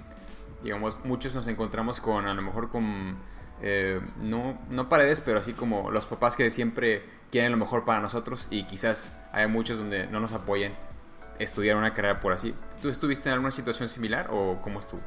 digamos, 0.62 0.98
muchos 1.04 1.34
nos 1.34 1.46
encontramos 1.46 2.00
con, 2.00 2.26
a 2.26 2.34
lo 2.34 2.42
mejor 2.42 2.68
con, 2.68 3.16
eh, 3.62 4.00
no, 4.20 4.58
no 4.70 4.88
paredes, 4.88 5.20
pero 5.20 5.40
así 5.40 5.52
como 5.52 5.90
los 5.90 6.06
papás 6.06 6.36
que 6.36 6.50
siempre 6.50 7.02
quieren 7.30 7.52
lo 7.52 7.58
mejor 7.58 7.84
para 7.84 8.00
nosotros 8.00 8.48
y 8.50 8.64
quizás 8.64 9.12
hay 9.32 9.46
muchos 9.46 9.78
donde 9.78 10.06
no 10.06 10.20
nos 10.20 10.32
apoyen 10.32 10.74
estudiar 11.38 11.76
una 11.76 11.94
carrera 11.94 12.20
por 12.20 12.32
así. 12.32 12.54
¿Tú 12.82 12.88
estuviste 12.88 13.28
en 13.28 13.34
alguna 13.34 13.50
situación 13.50 13.88
similar 13.88 14.28
o 14.30 14.58
cómo 14.62 14.80
estuvo? 14.80 15.00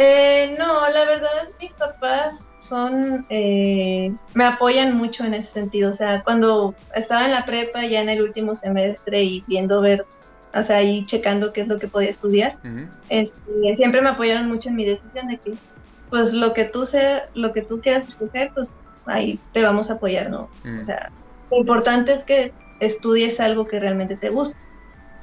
Eh, 0.00 0.54
no, 0.56 0.88
la 0.90 1.04
verdad 1.06 1.48
mis 1.60 1.74
papás 1.74 2.46
son, 2.60 3.26
eh, 3.30 4.14
me 4.34 4.44
apoyan 4.44 4.96
mucho 4.96 5.24
en 5.24 5.34
ese 5.34 5.54
sentido. 5.54 5.90
O 5.90 5.94
sea, 5.94 6.22
cuando 6.22 6.74
estaba 6.94 7.24
en 7.24 7.32
la 7.32 7.44
prepa, 7.44 7.84
ya 7.84 8.00
en 8.00 8.08
el 8.08 8.22
último 8.22 8.54
semestre 8.54 9.22
y 9.24 9.44
viendo 9.48 9.80
ver, 9.80 10.06
o 10.54 10.62
sea, 10.62 10.76
ahí 10.76 11.04
checando 11.04 11.52
qué 11.52 11.62
es 11.62 11.68
lo 11.68 11.80
que 11.80 11.88
podía 11.88 12.10
estudiar, 12.10 12.58
este, 13.08 13.74
siempre 13.74 14.00
me 14.00 14.10
apoyaron 14.10 14.46
mucho 14.46 14.68
en 14.68 14.76
mi 14.76 14.84
decisión 14.84 15.26
de 15.26 15.38
que, 15.38 15.54
pues 16.10 16.32
lo 16.32 16.52
que 16.52 16.64
tú 16.64 16.86
sea, 16.86 17.28
lo 17.34 17.52
que 17.52 17.62
tú 17.62 17.80
quieras 17.80 18.06
escoger, 18.06 18.52
pues 18.54 18.72
ahí 19.08 19.38
te 19.52 19.62
vamos 19.62 19.90
a 19.90 19.94
apoyar, 19.94 20.30
¿no? 20.30 20.48
O 20.80 20.84
sea, 20.84 21.10
lo 21.50 21.58
importante 21.58 22.12
es 22.12 22.24
que 22.24 22.52
estudies 22.80 23.40
algo 23.40 23.66
que 23.66 23.80
realmente 23.80 24.16
te 24.16 24.30
gusta. 24.30 24.56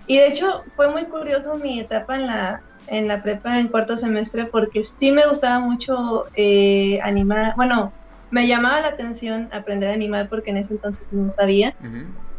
Y 0.08 0.18
de 0.18 0.28
hecho 0.28 0.64
fue 0.76 0.90
muy 0.90 1.06
curioso 1.06 1.58
mi 1.58 1.80
etapa 1.80 2.16
en 2.16 2.28
la, 2.28 2.62
en 2.88 3.08
la 3.08 3.22
prepa 3.22 3.60
en 3.60 3.70
cuarto 3.70 3.98
semestre 3.98 4.46
porque 4.46 4.84
sí 4.84 5.12
me 5.12 5.26
gustaba 5.28 5.60
mucho 5.60 6.26
eh, 6.36 7.00
animar, 7.02 7.54
bueno, 7.56 7.92
me 8.32 8.48
llamaba 8.48 8.82
la 8.82 8.90
atención 8.90 9.50
aprender 9.52 9.90
a 9.90 9.94
animar 9.94 10.30
porque 10.30 10.52
en 10.52 10.58
ese 10.58 10.74
entonces 10.74 11.08
no 11.12 11.30
sabía, 11.30 11.76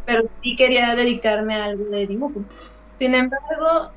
pero 0.04 0.22
sí 0.26 0.56
quería 0.56 0.94
dedicarme 0.94 1.54
a 1.54 1.64
algo 1.64 1.84
de 1.86 2.06
dibujo. 2.06 2.44
Sin 2.98 3.14
embargo, 3.14 3.92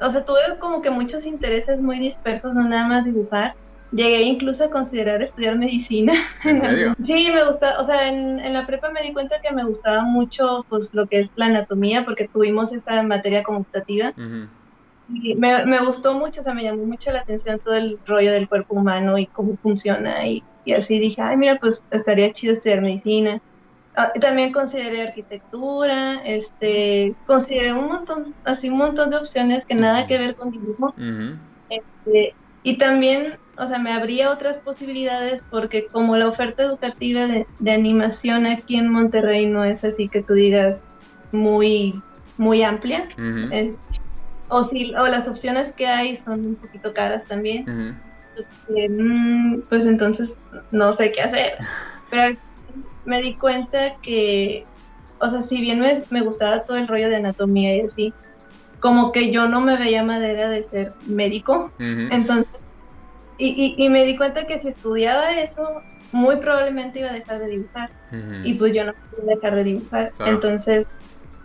o 0.00 0.10
sea, 0.10 0.24
tuve 0.24 0.58
como 0.60 0.80
que 0.80 0.90
muchos 0.90 1.26
intereses 1.26 1.80
muy 1.80 1.98
dispersos, 1.98 2.54
no 2.54 2.68
nada 2.68 2.86
más 2.86 3.04
dibujar. 3.04 3.54
Llegué 3.90 4.22
incluso 4.22 4.64
a 4.64 4.70
considerar 4.70 5.22
estudiar 5.22 5.56
medicina. 5.56 6.12
¿En 6.44 6.60
serio? 6.60 6.94
sí, 7.02 7.30
me 7.32 7.44
gusta, 7.44 7.80
o 7.80 7.84
sea, 7.84 8.08
en, 8.08 8.38
en, 8.38 8.52
la 8.52 8.66
prepa 8.66 8.90
me 8.90 9.02
di 9.02 9.12
cuenta 9.12 9.40
que 9.42 9.52
me 9.52 9.64
gustaba 9.64 10.02
mucho 10.02 10.64
pues 10.68 10.92
lo 10.92 11.06
que 11.06 11.20
es 11.20 11.30
la 11.36 11.46
anatomía, 11.46 12.04
porque 12.04 12.28
tuvimos 12.28 12.72
esta 12.72 13.02
materia 13.02 13.42
conmutativa. 13.42 14.12
y 15.12 15.34
me, 15.36 15.64
me, 15.64 15.78
gustó 15.80 16.14
mucho, 16.14 16.42
o 16.42 16.44
sea, 16.44 16.54
me 16.54 16.64
llamó 16.64 16.84
mucho 16.84 17.10
la 17.12 17.20
atención 17.20 17.60
todo 17.64 17.74
el 17.74 17.98
rollo 18.06 18.32
del 18.32 18.48
cuerpo 18.48 18.74
humano 18.74 19.16
y 19.18 19.26
cómo 19.26 19.56
funciona. 19.56 20.26
Y, 20.26 20.42
y 20.64 20.74
así 20.74 20.98
dije, 20.98 21.22
ay, 21.22 21.36
mira, 21.36 21.58
pues 21.58 21.82
estaría 21.90 22.32
chido 22.32 22.52
estudiar 22.52 22.82
medicina. 22.82 23.40
Ah, 24.00 24.12
también 24.12 24.52
consideré 24.52 25.02
arquitectura, 25.02 26.22
este, 26.24 27.16
consideré 27.26 27.72
un 27.72 27.88
montón, 27.88 28.32
así 28.44 28.68
un 28.68 28.78
montón 28.78 29.10
de 29.10 29.16
opciones 29.16 29.66
que 29.66 29.74
nada 29.74 30.06
que 30.06 30.18
ver 30.18 30.36
con 30.36 30.52
dibujo. 30.52 30.94
este, 31.68 32.32
y 32.62 32.78
también, 32.78 33.34
o 33.58 33.66
sea, 33.66 33.78
me 33.78 33.92
abría 33.92 34.30
otras 34.30 34.56
posibilidades 34.56 35.42
porque 35.50 35.86
como 35.86 36.16
la 36.16 36.28
oferta 36.28 36.62
educativa 36.62 37.26
de, 37.26 37.46
de, 37.58 37.72
animación 37.72 38.46
aquí 38.46 38.76
en 38.76 38.88
Monterrey 38.88 39.46
no 39.46 39.64
es 39.64 39.82
así 39.84 40.08
que 40.08 40.22
tú 40.22 40.34
digas 40.34 40.82
muy, 41.32 42.00
muy 42.36 42.62
amplia, 42.62 43.08
es, 43.50 43.74
o, 44.48 44.64
si, 44.64 44.94
o 44.94 45.08
las 45.08 45.28
opciones 45.28 45.72
que 45.72 45.86
hay 45.86 46.16
son 46.16 46.46
un 46.46 46.54
poquito 46.54 46.94
caras 46.94 47.24
también. 47.26 47.98
Este, 48.36 48.88
mm, 48.88 49.62
pues 49.68 49.84
entonces 49.84 50.38
no 50.70 50.92
sé 50.92 51.12
qué 51.12 51.22
hacer. 51.22 51.54
Pero 52.10 52.38
me 53.04 53.20
di 53.20 53.34
cuenta 53.34 53.96
que, 54.00 54.64
o 55.18 55.28
sea, 55.28 55.42
si 55.42 55.60
bien 55.60 55.80
me, 55.80 56.04
me, 56.10 56.20
gustaba 56.20 56.62
todo 56.62 56.76
el 56.76 56.88
rollo 56.88 57.08
de 57.08 57.16
anatomía 57.16 57.76
y 57.76 57.80
así, 57.80 58.14
como 58.80 59.10
que 59.10 59.32
yo 59.32 59.48
no 59.48 59.60
me 59.60 59.76
veía 59.76 60.04
madera 60.04 60.48
de 60.48 60.62
ser 60.62 60.92
médico. 61.06 61.72
Entonces, 61.78 62.60
y, 63.38 63.74
y, 63.78 63.88
me 63.88 64.04
di 64.04 64.16
cuenta 64.16 64.46
que 64.46 64.58
si 64.58 64.68
estudiaba 64.68 65.32
eso, 65.40 65.82
muy 66.12 66.36
probablemente 66.36 66.98
iba 66.98 67.10
a 67.10 67.12
dejar 67.12 67.38
de 67.38 67.46
dibujar. 67.46 67.90
Y 68.44 68.54
pues 68.54 68.72
yo 68.72 68.84
no 68.84 68.92
podía 69.10 69.36
dejar 69.36 69.54
de 69.54 69.64
dibujar. 69.64 70.12
Entonces, 70.26 70.96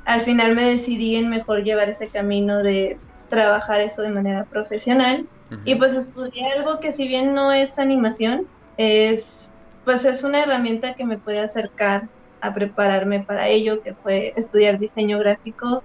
al 0.05 0.21
final 0.21 0.55
me 0.55 0.63
decidí 0.63 1.15
en 1.15 1.29
mejor 1.29 1.63
llevar 1.63 1.89
ese 1.89 2.07
camino 2.07 2.63
de 2.63 2.97
trabajar 3.29 3.81
eso 3.81 4.01
de 4.01 4.09
manera 4.09 4.45
profesional. 4.45 5.27
Y 5.65 5.75
pues 5.75 5.93
estudié 5.93 6.51
algo 6.57 6.79
que 6.79 6.91
si 6.91 7.07
bien 7.07 7.35
no 7.35 7.51
es 7.51 7.77
animación, 7.77 8.47
es 8.77 9.51
pues 9.85 10.05
es 10.05 10.23
una 10.23 10.41
herramienta 10.41 10.93
que 10.93 11.05
me 11.05 11.17
puede 11.17 11.39
acercar 11.39 12.07
a 12.41 12.53
prepararme 12.53 13.19
para 13.19 13.47
ello, 13.49 13.81
que 13.81 13.93
fue 13.93 14.33
estudiar 14.35 14.79
diseño 14.79 15.19
gráfico 15.19 15.83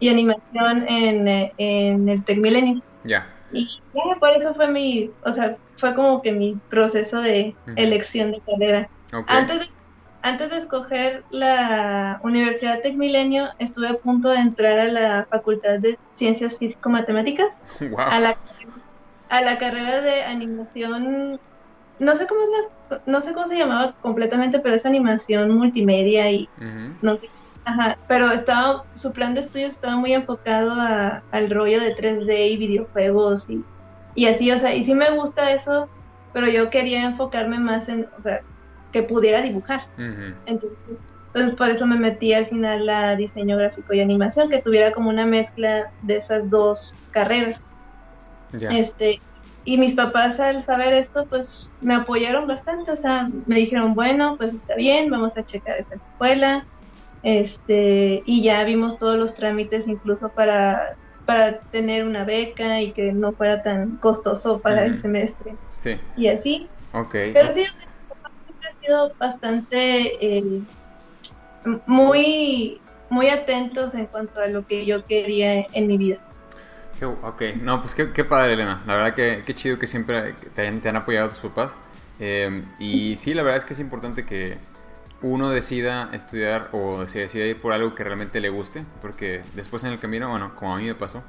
y 0.00 0.08
animación 0.08 0.84
en, 0.88 1.50
en 1.56 2.08
el 2.08 2.24
Tech 2.24 2.38
Millennium. 2.38 2.82
Ya. 3.04 3.35
Y 3.52 3.64
ya, 3.64 4.18
por 4.18 4.30
eso 4.30 4.54
fue 4.54 4.68
mi, 4.68 5.10
o 5.24 5.32
sea, 5.32 5.56
fue 5.78 5.94
como 5.94 6.22
que 6.22 6.32
mi 6.32 6.58
proceso 6.68 7.20
de 7.20 7.54
elección 7.76 8.32
de 8.32 8.40
carrera. 8.40 8.90
Antes, 9.28 9.60
de, 9.60 9.66
antes 10.22 10.50
de 10.50 10.56
escoger 10.56 11.24
la 11.30 12.20
Universidad 12.22 12.80
Tech 12.80 12.96
Milenio, 12.96 13.48
estuve 13.58 13.88
a 13.88 13.94
punto 13.94 14.30
de 14.30 14.38
entrar 14.38 14.78
a 14.78 14.86
la 14.86 15.26
Facultad 15.30 15.78
de 15.78 15.98
Ciencias 16.14 16.58
Físico-Matemáticas, 16.58 17.58
a, 17.98 18.20
la, 18.20 18.36
a 19.28 19.40
la 19.40 19.58
carrera 19.58 20.00
de 20.00 20.24
animación 20.24 21.38
no 21.98 22.14
sé 22.14 22.26
cómo 22.26 22.40
es 22.42 22.48
la, 22.50 23.02
no 23.06 23.20
sé 23.20 23.32
cómo 23.32 23.46
se 23.46 23.56
llamaba 23.56 23.94
completamente, 24.02 24.58
pero 24.58 24.74
es 24.74 24.84
animación 24.84 25.56
multimedia 25.56 26.30
y 26.30 26.48
no 27.00 27.16
sé, 27.16 27.30
ajá, 27.66 27.98
pero 28.08 28.32
estaba, 28.32 28.84
su 28.94 29.12
plan 29.12 29.34
de 29.34 29.42
estudios 29.42 29.74
estaba 29.74 29.96
muy 29.96 30.14
enfocado 30.14 30.72
a, 30.74 31.24
al 31.30 31.50
rollo 31.50 31.80
de 31.80 31.94
3D 31.94 32.48
y 32.50 32.58
videojuegos 32.58 33.48
y, 33.48 33.66
y 34.14 34.26
así, 34.26 34.50
o 34.52 34.58
sea, 34.58 34.74
y 34.76 34.84
sí 34.84 34.94
me 34.94 35.10
gusta 35.12 35.52
eso, 35.52 35.90
pero 36.32 36.48
yo 36.48 36.70
quería 36.70 37.04
enfocarme 37.04 37.60
más 37.60 37.88
en, 37.90 38.08
o 38.16 38.22
sea, 38.22 38.42
que 38.92 39.04
pudiera 39.04 39.42
dibujar. 39.42 39.82
Entonces, 40.46 40.98
pues, 41.32 41.54
por 41.56 41.70
eso 41.70 41.86
me 41.86 41.98
metí 41.98 42.34
al 42.34 42.46
final 42.48 42.88
a 42.90 43.16
diseño 43.16 43.58
gráfico 43.58 43.94
y 43.94 44.00
animación, 44.00 44.50
que 44.50 44.62
tuviera 44.62 44.92
como 44.92 45.10
una 45.10 45.26
mezcla 45.26 45.86
de 46.00 46.16
esas 46.18 46.50
dos 46.50 46.96
carreras. 47.10 47.62
Este, 48.68 49.22
y 49.64 49.78
mis 49.78 49.94
papás 49.94 50.40
al 50.40 50.62
saber 50.64 50.92
esto, 50.94 51.26
pues 51.28 51.72
me 51.80 51.94
apoyaron 51.94 52.46
bastante, 52.46 52.92
o 52.92 52.96
sea, 52.96 53.28
me 53.46 53.56
dijeron, 53.56 53.94
bueno, 53.94 54.36
pues 54.38 54.54
está 54.54 54.74
bien, 54.76 55.10
vamos 55.10 55.36
a 55.36 55.44
checar 55.44 55.76
esta 55.78 55.96
escuela, 55.96 56.68
este, 57.26 58.22
y 58.24 58.44
ya 58.44 58.62
vimos 58.62 59.00
todos 59.00 59.18
los 59.18 59.34
trámites 59.34 59.88
incluso 59.88 60.28
para, 60.28 60.96
para 61.24 61.58
tener 61.58 62.04
una 62.04 62.22
beca 62.22 62.80
y 62.80 62.92
que 62.92 63.12
no 63.12 63.32
fuera 63.32 63.64
tan 63.64 63.96
costoso 63.96 64.60
pagar 64.60 64.84
el 64.84 64.96
semestre. 64.96 65.56
Sí. 65.76 65.98
Y 66.16 66.28
así. 66.28 66.68
Ok. 66.92 67.10
Pero 67.34 67.50
sí, 67.50 67.64
siempre 67.64 68.68
ha 68.70 68.80
sido 68.80 69.12
bastante, 69.18 70.24
eh, 70.24 70.60
muy, 71.86 72.80
muy 73.10 73.28
atentos 73.28 73.94
en 73.94 74.06
cuanto 74.06 74.40
a 74.40 74.46
lo 74.46 74.64
que 74.64 74.86
yo 74.86 75.04
quería 75.04 75.66
en 75.72 75.88
mi 75.88 75.98
vida. 75.98 76.18
Ok, 77.24 77.42
no, 77.60 77.80
pues 77.80 77.96
qué, 77.96 78.24
padre, 78.24 78.52
Elena. 78.52 78.84
La 78.86 78.94
verdad 78.94 79.14
que 79.14 79.42
qué 79.44 79.52
chido 79.52 79.80
que 79.80 79.88
siempre 79.88 80.36
te, 80.54 80.68
han, 80.68 80.96
apoyado 80.96 81.30
tus 81.30 81.38
papás. 81.38 81.72
Eh, 82.20 82.62
y 82.78 83.16
sí, 83.16 83.34
la 83.34 83.42
verdad 83.42 83.58
es 83.58 83.64
que 83.64 83.74
es 83.74 83.80
importante 83.80 84.24
que 84.24 84.58
uno 85.22 85.50
decida 85.50 86.10
estudiar 86.12 86.68
o 86.72 87.06
se 87.06 87.20
decida 87.20 87.44
ir 87.46 87.60
por 87.60 87.72
algo 87.72 87.94
que 87.94 88.04
realmente 88.04 88.40
le 88.40 88.48
guste, 88.48 88.84
porque 89.00 89.42
después 89.54 89.84
en 89.84 89.92
el 89.92 89.98
camino, 89.98 90.28
bueno, 90.28 90.54
como 90.54 90.74
a 90.74 90.78
mí 90.78 90.84
me 90.84 90.94
pasó, 90.94 91.22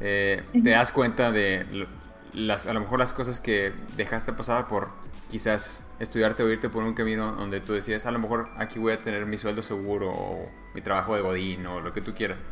eh, 0.00 0.42
te 0.52 0.70
das 0.70 0.92
cuenta 0.92 1.32
de 1.32 1.86
las, 2.32 2.66
a 2.66 2.72
lo 2.72 2.80
mejor 2.80 2.98
las 2.98 3.12
cosas 3.12 3.40
que 3.40 3.72
dejaste 3.96 4.32
pasar 4.32 4.68
por 4.68 4.88
quizás 5.30 5.86
estudiarte 5.98 6.42
o 6.42 6.50
irte 6.50 6.68
por 6.68 6.84
un 6.84 6.94
camino 6.94 7.32
donde 7.32 7.60
tú 7.60 7.72
decías, 7.72 8.06
a 8.06 8.10
lo 8.10 8.18
mejor 8.18 8.48
aquí 8.58 8.78
voy 8.78 8.92
a 8.92 9.00
tener 9.00 9.26
mi 9.26 9.36
sueldo 9.38 9.62
seguro 9.62 10.12
o 10.12 10.48
mi 10.74 10.80
trabajo 10.80 11.16
de 11.16 11.22
godín 11.22 11.66
o 11.66 11.80
lo 11.80 11.92
que 11.92 12.00
tú 12.00 12.14
quieras 12.14 12.42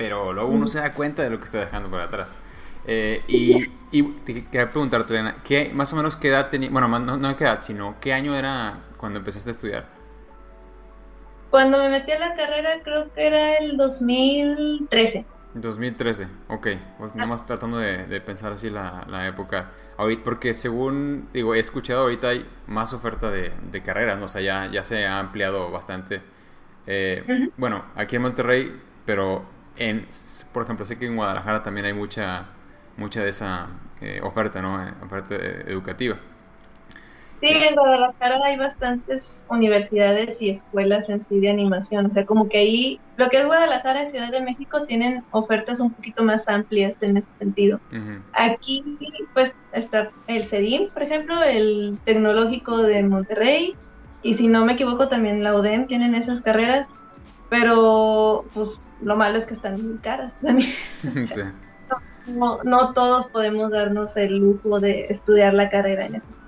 pero 0.00 0.32
luego 0.32 0.48
uno 0.48 0.66
se 0.66 0.78
da 0.78 0.94
cuenta 0.94 1.22
de 1.22 1.28
lo 1.28 1.38
que 1.38 1.44
está 1.44 1.58
dejando 1.58 1.90
por 1.90 2.00
atrás. 2.00 2.34
Eh, 2.86 3.22
y, 3.28 3.70
y, 3.90 4.02
te 4.02 4.44
quería 4.46 4.70
preguntarte, 4.70 5.12
Elena, 5.12 5.36
¿qué, 5.44 5.70
más 5.74 5.92
o 5.92 5.96
menos 5.96 6.16
qué 6.16 6.28
edad 6.28 6.48
tenía, 6.48 6.70
bueno, 6.70 6.88
no, 6.88 7.18
no 7.18 7.36
qué 7.36 7.44
edad, 7.44 7.60
sino 7.60 7.96
qué 8.00 8.14
año 8.14 8.34
era 8.34 8.78
cuando 8.96 9.18
empezaste 9.18 9.50
a 9.50 9.52
estudiar? 9.52 9.99
Cuando 11.50 11.78
me 11.78 11.88
metí 11.88 12.12
a 12.12 12.18
la 12.18 12.34
carrera 12.34 12.80
creo 12.82 13.12
que 13.12 13.26
era 13.26 13.56
el 13.56 13.76
2013. 13.76 15.26
2013, 15.54 16.28
ok. 16.48 16.68
Pues 16.98 17.14
nada 17.14 17.26
más 17.26 17.46
tratando 17.46 17.78
de, 17.78 18.06
de 18.06 18.20
pensar 18.20 18.52
así 18.52 18.70
la, 18.70 19.04
la, 19.08 19.26
época. 19.26 19.70
Porque 20.24 20.54
según, 20.54 21.28
digo, 21.32 21.54
he 21.54 21.58
escuchado 21.58 22.02
ahorita 22.02 22.28
hay 22.28 22.46
más 22.66 22.94
oferta 22.94 23.30
de, 23.30 23.52
de 23.70 23.82
carreras, 23.82 24.18
¿no? 24.18 24.26
o 24.26 24.28
sea, 24.28 24.40
ya, 24.40 24.70
ya 24.70 24.84
se 24.84 25.06
ha 25.06 25.18
ampliado 25.18 25.70
bastante. 25.70 26.22
Eh, 26.86 27.50
Bueno, 27.56 27.84
aquí 27.96 28.16
en 28.16 28.22
Monterrey, 28.22 28.72
pero 29.04 29.44
en, 29.76 30.06
por 30.52 30.62
ejemplo, 30.62 30.86
sé 30.86 30.98
que 30.98 31.06
en 31.06 31.16
Guadalajara 31.16 31.62
también 31.62 31.86
hay 31.86 31.92
mucha, 31.94 32.46
mucha 32.96 33.22
de 33.22 33.30
esa 33.30 33.68
eh, 34.00 34.20
oferta, 34.22 34.62
¿no? 34.62 34.82
Eh, 34.86 34.92
oferta 35.02 35.34
educativa. 35.34 36.16
Sí, 37.40 37.48
en 37.48 37.74
Guadalajara 37.74 38.38
hay 38.44 38.58
bastantes 38.58 39.46
universidades 39.48 40.42
y 40.42 40.50
escuelas 40.50 41.08
en 41.08 41.22
sí 41.22 41.40
de 41.40 41.48
animación, 41.48 42.04
o 42.04 42.10
sea, 42.10 42.26
como 42.26 42.50
que 42.50 42.58
ahí, 42.58 43.00
lo 43.16 43.30
que 43.30 43.38
es 43.38 43.46
Guadalajara 43.46 44.04
y 44.04 44.10
Ciudad 44.10 44.30
de 44.30 44.42
México 44.42 44.82
tienen 44.82 45.24
ofertas 45.30 45.80
un 45.80 45.90
poquito 45.90 46.22
más 46.22 46.46
amplias 46.48 46.98
en 47.00 47.16
ese 47.16 47.28
sentido. 47.38 47.80
Aquí, 48.34 48.84
pues, 49.32 49.54
está 49.72 50.10
el 50.26 50.44
CEDIM, 50.44 50.90
por 50.90 51.02
ejemplo, 51.02 51.42
el 51.42 51.98
Tecnológico 52.04 52.76
de 52.76 53.02
Monterrey, 53.04 53.74
y 54.22 54.34
si 54.34 54.48
no 54.48 54.66
me 54.66 54.74
equivoco, 54.74 55.08
también 55.08 55.42
la 55.42 55.54
UDEM 55.54 55.86
tienen 55.86 56.14
esas 56.14 56.42
carreras, 56.42 56.88
pero, 57.48 58.44
pues, 58.52 58.78
lo 59.00 59.16
malo 59.16 59.38
es 59.38 59.46
que 59.46 59.54
están 59.54 59.82
muy 59.82 59.96
caras 59.98 60.36
también. 60.42 60.70
no, 62.26 62.58
no, 62.64 62.92
todos 62.92 63.28
podemos 63.28 63.70
darnos 63.70 64.14
el 64.18 64.36
lujo 64.36 64.78
de 64.78 65.06
estudiar 65.08 65.54
la 65.54 65.70
carrera 65.70 66.04
en 66.04 66.16
esas 66.16 66.39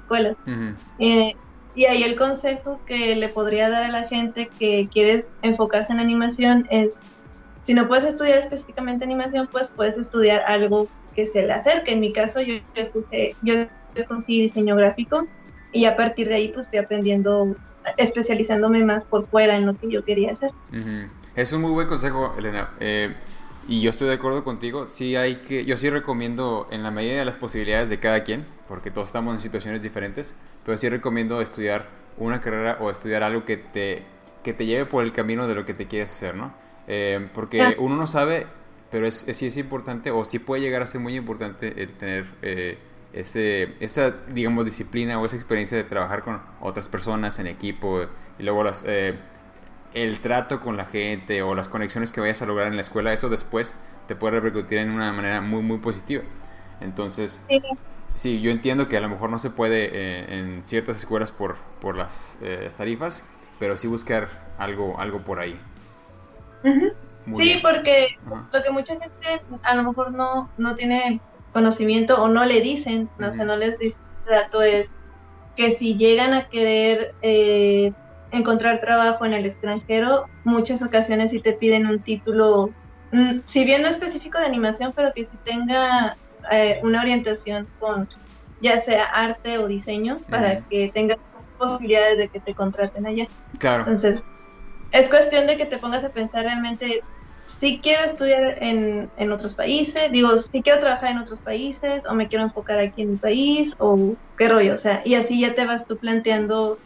Eh, 0.98 1.34
y 1.74 1.84
ahí 1.86 2.02
el 2.02 2.16
consejo 2.16 2.80
que 2.86 3.16
le 3.16 3.28
podría 3.28 3.70
dar 3.70 3.84
a 3.84 3.88
la 3.88 4.06
gente 4.08 4.50
que 4.58 4.88
quiere 4.92 5.26
enfocarse 5.40 5.92
en 5.92 6.00
animación 6.00 6.66
es, 6.70 6.94
si 7.62 7.74
no 7.74 7.88
puedes 7.88 8.04
estudiar 8.04 8.38
específicamente 8.38 9.04
animación, 9.04 9.48
pues 9.50 9.70
puedes 9.70 9.96
estudiar 9.96 10.42
algo 10.46 10.88
que 11.14 11.26
se 11.26 11.46
le 11.46 11.52
acerque. 11.52 11.92
En 11.92 12.00
mi 12.00 12.12
caso 12.12 12.40
yo, 12.42 12.56
escogí, 12.74 13.34
yo 13.42 13.54
escogí 13.94 14.42
diseño 14.42 14.76
gráfico 14.76 15.26
y 15.72 15.86
a 15.86 15.96
partir 15.96 16.28
de 16.28 16.34
ahí 16.34 16.48
pues 16.48 16.68
fui 16.68 16.78
aprendiendo, 16.78 17.56
especializándome 17.96 18.84
más 18.84 19.04
por 19.04 19.26
fuera 19.26 19.56
en 19.56 19.66
lo 19.66 19.74
que 19.74 19.88
yo 19.90 20.04
quería 20.04 20.32
hacer. 20.32 20.50
Es 21.34 21.52
un 21.52 21.62
muy 21.62 21.70
buen 21.70 21.88
consejo, 21.88 22.34
Elena. 22.36 22.70
Eh, 22.80 23.14
y 23.68 23.80
yo 23.80 23.90
estoy 23.90 24.08
de 24.08 24.14
acuerdo 24.14 24.44
contigo, 24.44 24.86
sí 24.86 25.16
hay 25.16 25.36
que, 25.36 25.64
yo 25.64 25.76
sí 25.76 25.88
recomiendo 25.88 26.66
en 26.70 26.82
la 26.82 26.90
medida 26.90 27.18
de 27.18 27.24
las 27.24 27.36
posibilidades 27.36 27.88
de 27.88 27.98
cada 27.98 28.24
quien, 28.24 28.44
porque 28.68 28.90
todos 28.90 29.08
estamos 29.08 29.34
en 29.34 29.40
situaciones 29.40 29.82
diferentes, 29.82 30.34
pero 30.64 30.76
sí 30.76 30.88
recomiendo 30.88 31.40
estudiar 31.40 31.86
una 32.18 32.40
carrera 32.40 32.78
o 32.80 32.90
estudiar 32.90 33.22
algo 33.22 33.44
que 33.44 33.56
te, 33.56 34.02
que 34.42 34.52
te 34.52 34.66
lleve 34.66 34.86
por 34.86 35.04
el 35.04 35.12
camino 35.12 35.46
de 35.46 35.54
lo 35.54 35.64
que 35.64 35.74
te 35.74 35.86
quieres 35.86 36.10
hacer, 36.10 36.34
¿no? 36.34 36.52
Eh, 36.88 37.28
porque 37.32 37.76
uno 37.78 37.96
no 37.96 38.06
sabe, 38.06 38.46
pero 38.90 39.06
es, 39.06 39.24
sí 39.32 39.46
es 39.46 39.56
importante, 39.56 40.10
o 40.10 40.24
sí 40.24 40.38
puede 40.38 40.62
llegar 40.62 40.82
a 40.82 40.86
ser 40.86 41.00
muy 41.00 41.14
importante 41.14 41.80
el 41.82 41.92
tener 41.94 42.26
eh, 42.42 42.78
ese, 43.12 43.74
esa, 43.78 44.10
digamos, 44.28 44.64
disciplina 44.64 45.20
o 45.20 45.26
esa 45.26 45.36
experiencia 45.36 45.76
de 45.76 45.84
trabajar 45.84 46.22
con 46.22 46.40
otras 46.60 46.88
personas 46.88 47.38
en 47.38 47.46
equipo 47.46 48.06
y 48.38 48.42
luego 48.42 48.64
las... 48.64 48.84
Eh, 48.86 49.14
el 49.94 50.20
trato 50.20 50.60
con 50.60 50.76
la 50.76 50.84
gente 50.84 51.42
o 51.42 51.54
las 51.54 51.68
conexiones 51.68 52.12
que 52.12 52.20
vayas 52.20 52.42
a 52.42 52.46
lograr 52.46 52.68
en 52.68 52.76
la 52.76 52.82
escuela, 52.82 53.12
eso 53.12 53.28
después 53.28 53.76
te 54.08 54.16
puede 54.16 54.34
repercutir 54.34 54.78
en 54.78 54.90
una 54.90 55.12
manera 55.12 55.40
muy, 55.40 55.62
muy 55.62 55.78
positiva. 55.78 56.22
Entonces, 56.80 57.40
sí, 58.14 58.40
yo 58.40 58.50
entiendo 58.50 58.88
que 58.88 58.96
a 58.96 59.00
lo 59.00 59.08
mejor 59.08 59.30
no 59.30 59.38
se 59.38 59.50
puede 59.50 59.90
eh, 59.92 60.38
en 60.38 60.64
ciertas 60.64 60.96
escuelas 60.96 61.32
por, 61.32 61.56
por 61.80 61.96
las 61.96 62.38
eh, 62.42 62.68
tarifas, 62.76 63.22
pero 63.58 63.76
sí 63.76 63.86
buscar 63.86 64.28
algo, 64.58 64.98
algo 64.98 65.20
por 65.20 65.38
ahí. 65.40 65.56
Sí, 67.34 67.60
porque 67.62 68.18
lo 68.52 68.62
que 68.62 68.70
mucha 68.70 68.98
gente 68.98 69.42
a 69.62 69.74
lo 69.76 69.84
mejor 69.84 70.12
no, 70.12 70.50
no 70.58 70.74
tiene 70.74 71.20
conocimiento 71.52 72.20
o 72.22 72.28
no 72.28 72.44
le 72.44 72.60
dicen, 72.60 73.08
no, 73.18 73.32
sé, 73.32 73.44
no 73.44 73.56
les 73.56 73.78
dicen 73.78 74.00
dato 74.28 74.62
es 74.62 74.90
que 75.56 75.72
si 75.72 75.96
llegan 75.96 76.32
a 76.32 76.48
querer 76.48 77.14
eh, 77.22 77.92
encontrar 78.32 78.80
trabajo 78.80 79.24
en 79.24 79.34
el 79.34 79.46
extranjero, 79.46 80.26
muchas 80.44 80.82
ocasiones 80.82 81.30
sí 81.30 81.40
te 81.40 81.52
piden 81.52 81.86
un 81.86 82.02
título, 82.02 82.74
mm, 83.12 83.40
si 83.46 83.64
bien 83.64 83.82
no 83.82 83.88
específico 83.88 84.38
de 84.38 84.46
animación, 84.46 84.92
pero 84.96 85.12
que 85.14 85.26
sí 85.26 85.38
tenga 85.44 86.16
eh, 86.50 86.80
una 86.82 87.02
orientación 87.02 87.68
con 87.78 88.08
ya 88.60 88.80
sea 88.80 89.04
arte 89.04 89.58
o 89.58 89.66
diseño, 89.66 90.20
para 90.28 90.62
que 90.62 90.90
tengas 90.94 91.18
posibilidades 91.58 92.16
de 92.16 92.28
que 92.28 92.40
te 92.40 92.54
contraten 92.54 93.06
allá. 93.06 93.26
Claro. 93.58 93.80
Entonces, 93.80 94.22
es 94.92 95.08
cuestión 95.08 95.46
de 95.46 95.56
que 95.56 95.66
te 95.66 95.78
pongas 95.78 96.04
a 96.04 96.10
pensar 96.10 96.44
realmente 96.44 97.02
si 97.46 97.80
quiero 97.80 98.04
estudiar 98.04 98.62
en, 98.62 99.10
en, 99.16 99.32
otros 99.32 99.54
países, 99.54 100.10
digo, 100.12 100.30
si 100.38 100.62
quiero 100.62 100.78
trabajar 100.78 101.10
en 101.10 101.18
otros 101.18 101.40
países 101.40 102.02
o 102.08 102.14
me 102.14 102.28
quiero 102.28 102.44
enfocar 102.44 102.78
aquí 102.78 103.02
en 103.02 103.12
mi 103.12 103.16
país 103.18 103.74
o 103.78 104.16
qué 104.36 104.48
rollo, 104.48 104.74
o 104.74 104.78
sea, 104.78 105.02
y 105.04 105.14
así 105.14 105.40
ya 105.40 105.54
te 105.54 105.66
vas 105.66 105.86
tú 105.86 105.98
planteando 105.98 106.78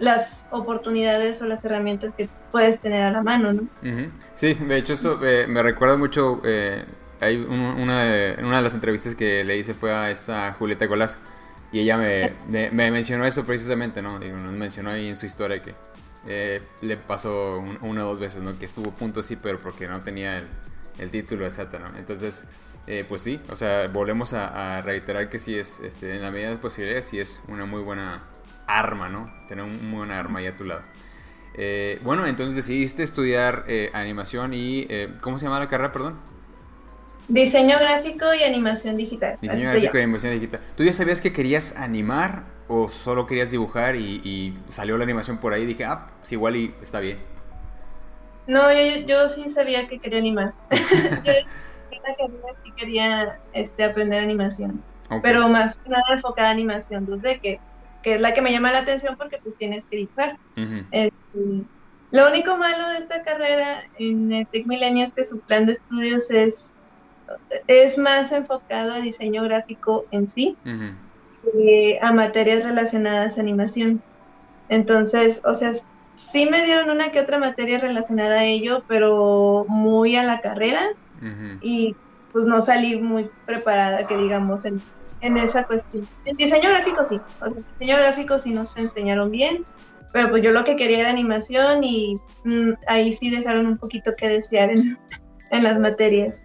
las 0.00 0.48
oportunidades 0.50 1.40
o 1.42 1.46
las 1.46 1.64
herramientas 1.64 2.12
que 2.16 2.28
puedes 2.50 2.80
tener 2.80 3.02
a 3.02 3.10
la 3.10 3.22
mano, 3.22 3.52
¿no? 3.52 3.68
Sí, 4.34 4.54
de 4.54 4.78
hecho 4.78 4.94
eso 4.94 5.20
eh, 5.22 5.46
me 5.46 5.62
recuerda 5.62 5.96
mucho, 5.96 6.40
eh, 6.42 6.84
hay 7.20 7.36
una, 7.36 8.04
de, 8.04 8.36
una 8.42 8.56
de 8.56 8.62
las 8.62 8.74
entrevistas 8.74 9.14
que 9.14 9.44
le 9.44 9.58
hice 9.58 9.74
fue 9.74 9.92
a 9.92 10.10
esta 10.10 10.52
Julieta 10.54 10.88
Colás 10.88 11.18
y 11.70 11.80
ella 11.80 11.98
me, 11.98 12.32
me, 12.48 12.90
mencionó 12.90 13.26
eso 13.26 13.44
precisamente, 13.44 14.00
¿no? 14.00 14.18
Digo, 14.18 14.38
nos 14.38 14.52
mencionó 14.54 14.90
ahí 14.90 15.06
en 15.06 15.16
su 15.16 15.26
historia 15.26 15.60
que 15.60 15.74
eh, 16.26 16.62
le 16.80 16.96
pasó 16.96 17.62
una 17.82 18.04
o 18.04 18.08
dos 18.08 18.18
veces, 18.18 18.42
¿no? 18.42 18.58
Que 18.58 18.64
estuvo 18.64 18.90
punto 18.92 19.22
sí, 19.22 19.36
pero 19.36 19.58
porque 19.58 19.86
no 19.86 20.00
tenía 20.00 20.42
el, 20.98 21.10
título 21.10 21.44
exacto, 21.44 21.78
¿no? 21.78 21.96
Entonces, 21.96 22.44
pues 23.06 23.22
sí, 23.22 23.38
o 23.48 23.54
sea, 23.54 23.86
volvemos 23.86 24.32
a, 24.32 24.80
reiterar 24.82 25.28
que 25.28 25.38
sí 25.38 25.56
es, 25.56 25.78
este, 25.80 26.16
en 26.16 26.22
la 26.22 26.30
medida 26.30 26.48
de 26.48 26.56
posibilidades, 26.56 27.04
sí 27.04 27.20
es 27.20 27.42
una 27.46 27.66
muy 27.66 27.82
buena 27.82 28.20
arma, 28.78 29.08
¿no? 29.08 29.30
Tener 29.48 29.64
un, 29.64 29.90
muy 29.90 29.98
buena 29.98 30.18
arma 30.18 30.40
ahí 30.40 30.46
a 30.46 30.56
tu 30.56 30.64
lado. 30.64 30.82
Eh, 31.54 31.98
bueno, 32.02 32.26
entonces 32.26 32.54
decidiste 32.54 33.02
estudiar 33.02 33.64
eh, 33.66 33.90
animación 33.92 34.54
y... 34.54 34.86
Eh, 34.88 35.12
¿Cómo 35.20 35.38
se 35.38 35.46
llama 35.46 35.58
la 35.58 35.68
carrera, 35.68 35.92
perdón? 35.92 36.18
Diseño 37.28 37.78
gráfico 37.78 38.34
y 38.34 38.42
animación 38.42 38.96
digital. 38.96 39.38
Diseño 39.40 39.70
gráfico 39.70 39.98
y 39.98 40.00
animación 40.00 40.32
digital. 40.32 40.60
¿Tú 40.76 40.84
ya 40.84 40.92
sabías 40.92 41.20
que 41.20 41.32
querías 41.32 41.76
animar 41.76 42.44
o 42.66 42.88
solo 42.88 43.26
querías 43.26 43.50
dibujar 43.50 43.96
y, 43.96 44.56
salió 44.68 44.96
la 44.96 45.04
animación 45.04 45.38
por 45.38 45.52
ahí 45.52 45.62
y 45.62 45.66
dije, 45.66 45.84
ah, 45.84 46.08
pues 46.20 46.32
igual 46.32 46.56
y 46.56 46.74
está 46.82 47.00
bien? 47.00 47.18
No, 48.46 48.72
yo, 49.06 49.28
sí 49.28 49.48
sabía 49.48 49.86
que 49.86 49.98
quería 49.98 50.18
animar. 50.18 50.54
yo 50.70 51.32
sí 52.64 52.72
quería 52.76 53.38
este, 53.52 53.84
aprender 53.84 54.22
animación. 54.22 54.82
Pero 55.22 55.48
más 55.48 55.76
que 55.78 55.88
nada 55.88 56.04
enfocada 56.12 56.48
a 56.48 56.52
animación 56.52 57.06
2D, 57.06 57.40
que 57.40 57.60
que 58.02 58.14
es 58.14 58.20
la 58.20 58.34
que 58.34 58.42
me 58.42 58.52
llama 58.52 58.72
la 58.72 58.78
atención 58.78 59.16
porque 59.16 59.38
pues 59.42 59.56
tienes 59.56 59.84
que 59.90 59.96
dibujar. 59.96 60.36
Este, 60.90 61.64
lo 62.10 62.28
único 62.28 62.56
malo 62.56 62.88
de 62.88 62.98
esta 62.98 63.22
carrera 63.22 63.84
en 63.98 64.32
el 64.32 64.46
Tech 64.46 64.66
Millennium 64.66 65.06
es 65.06 65.12
que 65.12 65.24
su 65.24 65.38
plan 65.40 65.66
de 65.66 65.74
estudios 65.74 66.30
es, 66.30 66.76
es 67.66 67.98
más 67.98 68.32
enfocado 68.32 68.94
a 68.94 69.00
diseño 69.00 69.42
gráfico 69.44 70.06
en 70.10 70.28
sí 70.28 70.56
que 71.42 71.98
a 72.02 72.12
materias 72.12 72.64
relacionadas 72.64 73.38
a 73.38 73.40
animación. 73.40 74.02
Entonces, 74.68 75.40
o 75.44 75.54
sea, 75.54 75.72
sí 76.14 76.48
me 76.50 76.64
dieron 76.64 76.90
una 76.90 77.10
que 77.10 77.20
otra 77.20 77.38
materia 77.38 77.78
relacionada 77.78 78.40
a 78.40 78.44
ello, 78.44 78.84
pero 78.88 79.64
muy 79.68 80.16
a 80.16 80.22
la 80.22 80.40
carrera 80.40 80.80
y 81.60 81.96
pues 82.32 82.46
no 82.46 82.62
salí 82.62 83.00
muy 83.00 83.28
preparada, 83.44 84.06
que 84.06 84.16
digamos, 84.16 84.64
en 84.64 84.80
en 85.20 85.36
esa 85.36 85.64
cuestión. 85.64 86.08
En 86.24 86.36
diseño 86.36 86.70
gráfico 86.70 87.04
sí, 87.04 87.20
o 87.40 87.44
sea, 87.44 87.54
en 87.56 87.64
diseño 87.78 87.98
gráfico 87.98 88.38
sí 88.38 88.50
nos 88.50 88.76
enseñaron 88.76 89.30
bien, 89.30 89.64
pero 90.12 90.30
pues 90.30 90.42
yo 90.42 90.50
lo 90.50 90.64
que 90.64 90.76
quería 90.76 91.00
era 91.00 91.10
animación 91.10 91.84
y 91.84 92.20
mm, 92.44 92.72
ahí 92.86 93.14
sí 93.14 93.30
dejaron 93.30 93.66
un 93.66 93.78
poquito 93.78 94.14
que 94.16 94.28
desear 94.28 94.70
en, 94.70 94.98
las 95.62 95.78
materias. 95.78 96.36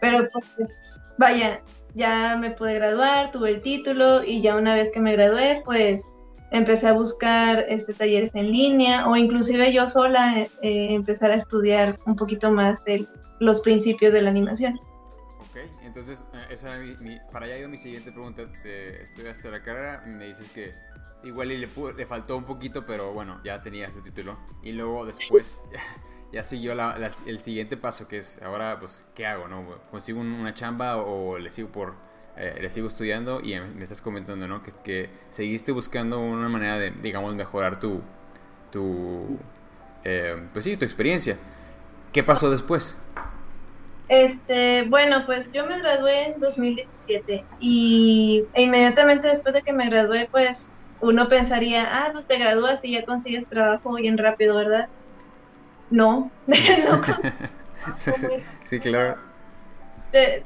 Pero 0.00 0.28
pues 0.30 1.00
vaya, 1.18 1.62
ya 1.94 2.36
me 2.38 2.50
pude 2.50 2.74
graduar, 2.74 3.30
tuve 3.30 3.50
el 3.50 3.62
título 3.62 4.24
y 4.24 4.42
ya 4.42 4.56
una 4.56 4.74
vez 4.74 4.90
que 4.92 5.00
me 5.00 5.12
gradué, 5.12 5.62
pues 5.64 6.12
empecé 6.50 6.86
a 6.86 6.92
buscar 6.92 7.64
este 7.68 7.94
talleres 7.94 8.34
en 8.34 8.52
línea 8.52 9.08
o 9.08 9.16
inclusive 9.16 9.72
yo 9.72 9.88
sola 9.88 10.40
eh, 10.40 10.48
empezar 10.62 11.32
a 11.32 11.36
estudiar 11.36 11.98
un 12.06 12.16
poquito 12.16 12.50
más 12.50 12.84
de 12.84 13.06
los 13.40 13.60
principios 13.60 14.12
de 14.12 14.22
la 14.22 14.30
animación. 14.30 14.78
Entonces, 15.82 16.24
eh, 16.32 16.46
esa 16.50 16.78
para 17.32 17.46
allá 17.46 17.58
ido 17.58 17.68
mi 17.68 17.76
siguiente 17.76 18.12
pregunta. 18.12 18.42
estudiaste 18.64 19.50
la 19.50 19.62
carrera, 19.62 20.02
me 20.06 20.26
dices 20.26 20.50
que 20.50 20.74
igual 21.24 21.48
le, 21.48 21.58
le 21.58 22.06
faltó 22.06 22.36
un 22.36 22.44
poquito, 22.44 22.86
pero 22.86 23.12
bueno, 23.12 23.40
ya 23.44 23.62
tenía 23.62 23.90
su 23.90 24.02
título. 24.02 24.38
Y 24.62 24.72
luego 24.72 25.06
después 25.06 25.62
ya 26.32 26.44
siguió 26.44 26.74
el 27.26 27.38
siguiente 27.38 27.76
paso, 27.76 28.08
que 28.08 28.18
es 28.18 28.40
ahora, 28.42 28.78
pues, 28.78 29.06
¿qué 29.14 29.26
hago? 29.26 29.48
no 29.48 29.78
¿Consigo 29.90 30.20
una 30.20 30.54
chamba 30.54 30.96
o 30.96 31.38
le 31.38 31.50
sigo 31.50 31.68
por... 31.68 31.94
Eh, 32.36 32.58
le 32.60 32.68
sigo 32.68 32.88
estudiando 32.88 33.40
y 33.40 33.60
me 33.60 33.84
estás 33.84 34.00
comentando, 34.00 34.48
¿no? 34.48 34.60
Que, 34.60 34.72
que 34.82 35.08
seguiste 35.30 35.70
buscando 35.70 36.18
una 36.18 36.48
manera 36.48 36.80
de, 36.80 36.90
digamos, 36.90 37.32
mejorar 37.36 37.78
tu, 37.78 38.02
tu, 38.72 39.38
eh, 40.02 40.48
pues 40.52 40.64
sí, 40.64 40.76
tu 40.76 40.84
experiencia. 40.84 41.38
¿Qué 42.12 42.24
pasó 42.24 42.50
después? 42.50 42.98
Este, 44.08 44.82
bueno, 44.88 45.24
pues 45.26 45.50
yo 45.52 45.66
me 45.66 45.78
gradué 45.78 46.26
en 46.26 46.40
2017 46.40 47.46
y 47.58 48.46
e 48.52 48.62
inmediatamente 48.62 49.28
después 49.28 49.54
de 49.54 49.62
que 49.62 49.72
me 49.72 49.88
gradué, 49.88 50.28
pues 50.30 50.70
uno 51.00 51.28
pensaría, 51.28 51.84
ah, 51.86 52.10
pues 52.12 52.26
te 52.26 52.38
gradúas 52.38 52.80
y 52.82 52.92
ya 52.92 53.04
consigues 53.04 53.48
trabajo 53.48 53.94
bien 53.94 54.18
rápido, 54.18 54.56
¿verdad? 54.56 54.86
No, 55.90 56.32
no. 56.46 57.02
sí, 58.68 58.80
claro. 58.80 59.16
Eh, 60.12 60.44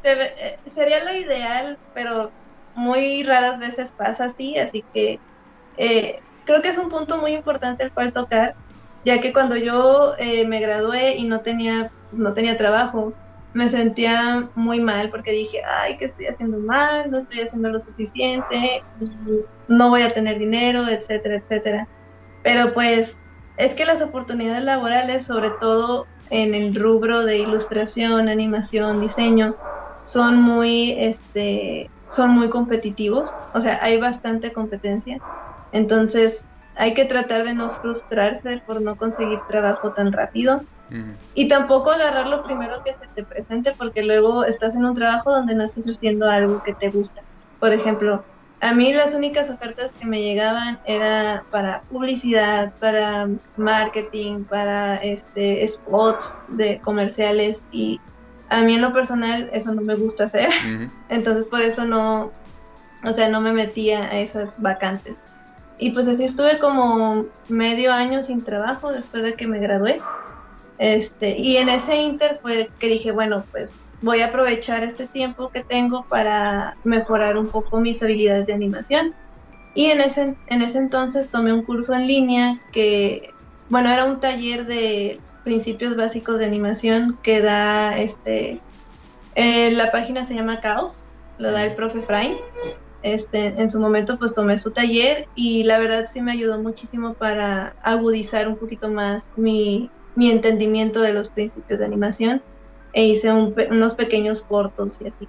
sería 0.75 1.05
lo 1.05 1.13
ideal, 1.15 1.79
pero 1.93 2.33
muy 2.75 3.23
raras 3.23 3.59
veces 3.59 3.91
pasa 3.93 4.27
así, 4.27 4.57
así 4.57 4.85
que 4.93 5.21
eh, 5.77 6.21
creo 6.45 6.63
que 6.63 6.71
es 6.71 6.79
un 6.79 6.89
punto 6.89 7.19
muy 7.19 7.33
importante 7.33 7.85
el 7.85 7.93
cual 7.93 8.13
tocar, 8.13 8.55
ya 9.05 9.21
que 9.21 9.33
cuando 9.33 9.57
yo 9.57 10.15
eh, 10.19 10.47
me 10.47 10.61
gradué 10.61 11.17
y 11.17 11.27
no 11.27 11.41
tenía, 11.41 11.91
pues, 12.11 12.21
no 12.21 12.35
tenía 12.35 12.57
trabajo, 12.57 13.15
me 13.59 13.69
sentía 13.69 14.51
muy 14.55 14.81
mal 14.81 15.11
porque 15.11 15.33
dije, 15.33 15.61
ay, 15.83 15.97
que 15.99 16.05
estoy 16.05 16.27
haciendo 16.27 16.61
mal, 16.61 17.11
no 17.11 17.19
estoy 17.19 17.41
haciendo 17.41 17.71
lo 17.71 17.81
suficiente, 17.81 18.85
no 19.67 19.91
voy 19.91 20.03
a 20.03 20.11
tener 20.11 20.39
dinero, 20.39 20.87
etcétera, 20.89 21.39
etcétera. 21.39 21.89
Pero 22.41 22.73
pues 22.73 23.19
es 23.57 23.75
que 23.75 23.85
las 23.85 24.01
oportunidades 24.01 24.63
laborales, 24.63 25.27
sobre 25.27 25.51
todo 25.61 26.07
en 26.31 26.55
el 26.55 26.73
rubro 26.73 27.25
de 27.25 27.39
ilustración, 27.39 28.29
animación, 28.29 29.01
diseño, 29.01 29.57
son 30.03 30.41
muy, 30.41 30.93
este, 30.93 31.91
son 32.07 32.31
muy 32.31 32.51
competitivos, 32.51 33.35
o 33.53 33.61
sea, 33.61 33.81
hay 33.83 33.99
bastante 33.99 34.53
competencia. 34.53 35.19
Entonces, 35.73 36.47
hay 36.77 36.95
que 36.95 37.07
tratar 37.07 37.43
de 37.43 37.55
no 37.55 37.73
frustrarse 37.73 38.63
por 38.65 38.81
no 38.83 38.95
conseguir 38.95 39.41
trabajo 39.49 39.93
tan 39.93 40.13
rápido 40.13 40.63
y 41.35 41.49
tampoco 41.49 41.91
agarrar 41.91 42.29
lo 42.29 42.43
primero 42.43 42.83
que 42.85 42.93
se 42.93 43.07
te 43.15 43.25
presente 43.25 43.75
porque 43.77 44.03
luego 44.03 44.45
estás 44.45 44.75
en 44.75 44.85
un 44.85 44.95
trabajo 44.95 45.31
donde 45.31 45.55
no 45.55 45.65
estás 45.65 45.85
haciendo 45.85 46.29
algo 46.29 46.63
que 46.63 46.75
te 46.75 46.91
gusta. 46.91 47.23
Por 47.61 47.73
ejemplo, 47.73 48.25
a 48.61 48.73
mí 48.75 48.93
las 48.93 49.15
únicas 49.15 49.51
ofertas 49.51 49.93
que 49.99 50.07
me 50.07 50.21
llegaban 50.21 50.81
era 50.85 51.45
para 51.51 51.83
publicidad, 51.83 52.73
para 52.81 53.29
marketing, 53.57 54.45
para 54.45 54.97
este 54.97 55.67
spots 55.69 56.35
de 56.49 56.81
comerciales 56.81 57.63
y 57.71 58.01
a 58.49 58.63
mí 58.63 58.75
en 58.75 58.81
lo 58.81 58.93
personal 58.93 59.49
eso 59.53 59.73
no 59.73 59.83
me 59.83 59.95
gusta 59.95 60.25
hacer, 60.25 60.49
entonces 61.09 61.45
por 61.45 61.61
eso 61.61 61.85
no, 61.85 62.33
o 63.05 63.13
sea, 63.13 63.29
no 63.29 63.41
me 63.41 63.53
metía 63.53 64.05
a 64.05 64.19
esas 64.19 64.61
vacantes. 64.61 65.19
Y 65.79 65.91
pues 65.91 66.09
así 66.09 66.25
estuve 66.25 66.59
como 66.59 67.27
medio 67.49 67.93
año 67.93 68.23
sin 68.23 68.43
trabajo 68.43 68.91
después 68.91 69.23
de 69.23 69.35
que 69.35 69.47
me 69.47 69.61
gradué. 69.61 70.01
Este, 70.79 71.37
y 71.37 71.57
en 71.57 71.69
ese 71.69 71.97
inter 71.97 72.39
fue 72.41 72.71
que 72.79 72.89
dije, 72.89 73.11
bueno, 73.11 73.45
pues 73.51 73.73
voy 74.01 74.21
a 74.21 74.27
aprovechar 74.27 74.85
este 74.85 75.09
tiempo 75.09 75.51
que 75.51 75.65
tengo 75.65 76.07
para 76.09 76.77
mejorar 76.85 77.37
un 77.37 77.49
poco 77.49 77.81
mis 77.81 78.03
habilidades 78.03 78.47
de 78.47 78.55
animación. 78.55 79.15
Y 79.75 79.87
en 79.87 80.01
ese, 80.01 80.37
en 80.47 80.63
ese 80.63 80.79
entonces 80.79 81.31
tomé 81.31 81.53
un 81.53 81.65
curso 81.65 81.95
en 81.95 82.07
línea 82.07 82.59
que, 82.73 83.35
bueno, 83.69 83.91
era 83.91 84.05
un 84.05 84.21
taller 84.21 84.67
de 84.67 85.21
principios 85.43 85.97
básicos 85.97 86.39
de 86.39 86.47
animación 86.47 87.19
que 87.23 87.41
da, 87.41 87.99
este, 87.99 88.63
eh, 89.35 89.71
la 89.73 89.91
página 89.91 90.25
se 90.25 90.35
llama 90.35 90.61
Caos, 90.61 91.07
lo 91.39 91.53
da 91.53 91.65
el 91.65 91.75
profe 91.75 92.03
Frain. 92.03 92.37
Este, 93.03 93.47
en 93.47 93.71
su 93.71 93.79
momento 93.79 94.19
pues 94.19 94.35
tomé 94.35 94.59
su 94.59 94.73
taller 94.73 95.29
y 95.33 95.63
la 95.63 95.79
verdad 95.79 96.07
sí 96.13 96.21
me 96.21 96.33
ayudó 96.33 96.61
muchísimo 96.61 97.15
para 97.15 97.77
agudizar 97.81 98.49
un 98.49 98.59
poquito 98.59 98.91
más 98.91 99.23
mi, 99.37 99.93
mi 100.19 100.33
entendimiento 100.33 101.01
de 101.01 101.13
los 101.13 101.31
principios 101.31 101.79
de 101.79 101.85
animación 101.85 102.43
e 102.93 103.07
hice 103.07 103.33
unos 103.33 103.95
pequeños 103.95 104.43
cortos 104.43 105.01
y 105.01 105.07
así. 105.07 105.29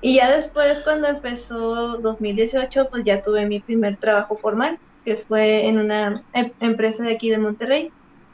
Y 0.00 0.14
ya 0.14 0.34
después, 0.34 0.80
cuando 0.80 1.06
empezó 1.06 1.98
2018, 1.98 2.88
pues 2.88 3.04
ya 3.04 3.22
tuve 3.22 3.44
mi 3.44 3.60
primer 3.60 3.96
trabajo 3.98 4.38
formal, 4.38 4.78
que 5.04 5.16
fue 5.16 5.68
en 5.68 5.78
una 5.78 6.22
em, 6.32 6.50
empresa 6.60 7.02
de 7.02 7.12
aquí 7.12 7.28
de 7.28 7.36
Monterrey, 7.36 7.92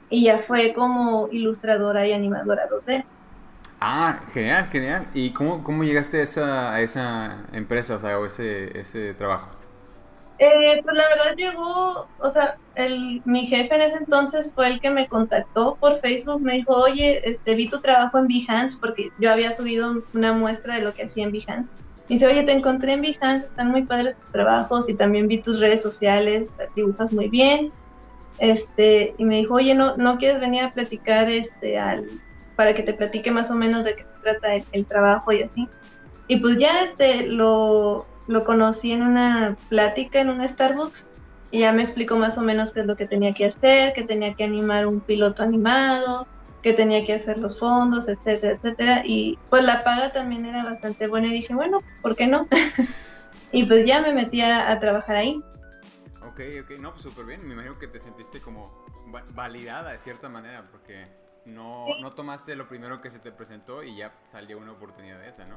y 0.09 0.23
ya 0.23 0.39
fue 0.39 0.73
como 0.73 1.29
ilustradora 1.33 2.07
y 2.07 2.13
animadora 2.13 2.69
2D. 2.69 3.05
Ah, 3.81 4.21
genial, 4.33 4.69
genial. 4.71 5.07
¿Y 5.15 5.31
cómo, 5.33 5.65
cómo 5.65 5.83
llegaste 5.83 6.21
a 6.21 6.23
esa, 6.23 6.73
a 6.75 6.81
esa 6.81 7.39
empresa, 7.53 7.97
o 7.97 7.99
sea, 7.99 8.21
o 8.21 8.27
ese, 8.27 8.79
ese 8.79 9.15
trabajo? 9.15 9.51
Eh, 10.39 10.81
pues 10.85 10.97
la 10.97 11.09
verdad 11.09 11.37
llegó, 11.37 12.07
o 12.21 12.31
sea, 12.31 12.59
el, 12.77 13.21
mi 13.25 13.47
jefe 13.47 13.75
en 13.75 13.83
ese 13.83 13.97
entonces 13.97 14.53
fue 14.55 14.69
el 14.69 14.81
que 14.81 14.91
me 14.91 15.09
contactó 15.09 15.77
por 15.81 15.99
Facebook, 15.99 16.41
me 16.41 16.55
dijo, 16.55 16.77
oye, 16.77 17.29
este, 17.29 17.57
vi 17.57 17.69
tu 17.69 17.81
trabajo 17.81 18.19
en 18.19 18.29
Behance, 18.29 18.79
porque 18.81 19.11
yo 19.19 19.33
había 19.33 19.53
subido 19.53 20.05
una 20.15 20.33
muestra 20.33 20.77
de 20.77 20.83
lo 20.83 20.95
que 20.95 21.05
hacía 21.05 21.25
en 21.25 21.33
Behance. 21.33 21.73
Y 22.09 22.15
dice, 22.15 22.29
oye, 22.29 22.45
te 22.45 22.53
encontré 22.53 22.93
en 22.93 23.03
Behance, 23.03 23.47
están 23.47 23.73
muy 23.73 23.83
padres 23.83 24.17
tus 24.17 24.31
trabajos 24.31 24.89
y 24.89 24.95
también 24.95 25.27
vi 25.27 25.39
tus 25.39 25.59
redes 25.59 25.83
sociales, 25.83 26.51
dibujas 26.77 27.13
muy 27.13 27.29
bien. 27.29 27.73
Este, 28.39 29.17
y 29.19 29.25
me 29.25 29.39
dijo, 29.39 29.55
oye, 29.55 29.75
¿no, 29.75 29.97
no 29.97 30.19
quieres 30.19 30.41
venir 30.41 30.63
a 30.63 30.71
platicar 30.71 31.29
este, 31.29 31.79
al, 31.79 32.09
para 32.55 32.75
que 32.75 32.85
te 32.85 32.95
platique 32.95 33.33
más 33.33 33.51
o 33.51 33.57
menos 33.57 33.83
de 33.83 33.97
qué 33.97 34.07
trata 34.23 34.55
el 34.71 34.87
trabajo 34.87 35.33
y 35.33 35.43
así? 35.43 35.69
Y 36.29 36.37
pues 36.37 36.59
ya 36.59 36.85
este, 36.85 37.27
lo, 37.27 38.07
lo 38.29 38.45
conocí 38.45 38.93
en 38.93 39.03
una 39.03 39.57
plática 39.69 40.21
en 40.21 40.29
un 40.29 40.47
Starbucks 40.47 41.07
y 41.51 41.61
ya 41.61 41.73
me 41.73 41.83
explicó 41.83 42.17
más 42.17 42.37
o 42.37 42.43
menos 42.43 42.73
qué 42.73 42.81
es 42.81 42.87
lo 42.87 42.95
que 42.95 43.07
tenía 43.07 43.33
que 43.33 43.47
hacer, 43.47 43.95
que 43.95 44.05
tenía 44.05 44.35
que 44.35 44.45
animar 44.45 44.87
un 44.87 45.01
piloto 45.01 45.43
animado, 45.43 46.27
que 46.63 46.75
tenía 46.75 47.05
que 47.05 47.15
hacer 47.15 47.39
los 47.39 47.59
fondos, 47.59 48.07
etcétera, 48.07 48.55
etcétera. 48.55 49.03
Y 49.05 49.39
pues 49.49 49.65
la 49.65 49.83
paga 49.83 50.13
también 50.13 50.45
era 50.45 50.63
bastante 50.63 51.07
buena 51.07 51.29
y 51.29 51.33
dije, 51.33 51.55
bueno, 51.55 51.81
¿por 52.03 52.17
qué 52.17 52.27
no? 52.27 52.47
y 53.53 53.65
pues 53.65 53.87
ya 53.87 54.03
me 54.03 54.13
metí 54.13 54.43
a, 54.43 54.79
trabajar 54.79 55.17
ahí. 55.17 55.43
Ok, 56.27 56.41
ok, 56.63 56.79
no, 56.79 56.91
pues 56.91 57.03
súper 57.03 57.25
bien. 57.25 57.49
Me 57.49 57.55
imagino 57.55 57.79
que 57.79 57.89
te 57.89 57.99
sentiste 57.99 58.41
como 58.43 58.85
validada 59.35 59.93
de 59.93 59.99
cierta 59.99 60.29
manera 60.29 60.69
porque 60.71 61.07
no, 61.47 61.87
no 62.03 62.13
tomaste 62.13 62.57
lo 62.57 62.69
primero 62.69 63.01
que 63.01 63.09
se 63.09 63.21
te 63.21 63.33
presentó 63.33 63.83
y 63.83 63.97
ya 63.97 64.13
salió 64.27 64.59
una 64.59 64.73
oportunidad 64.73 65.19
de 65.19 65.31
esa, 65.31 65.47
¿no? 65.47 65.57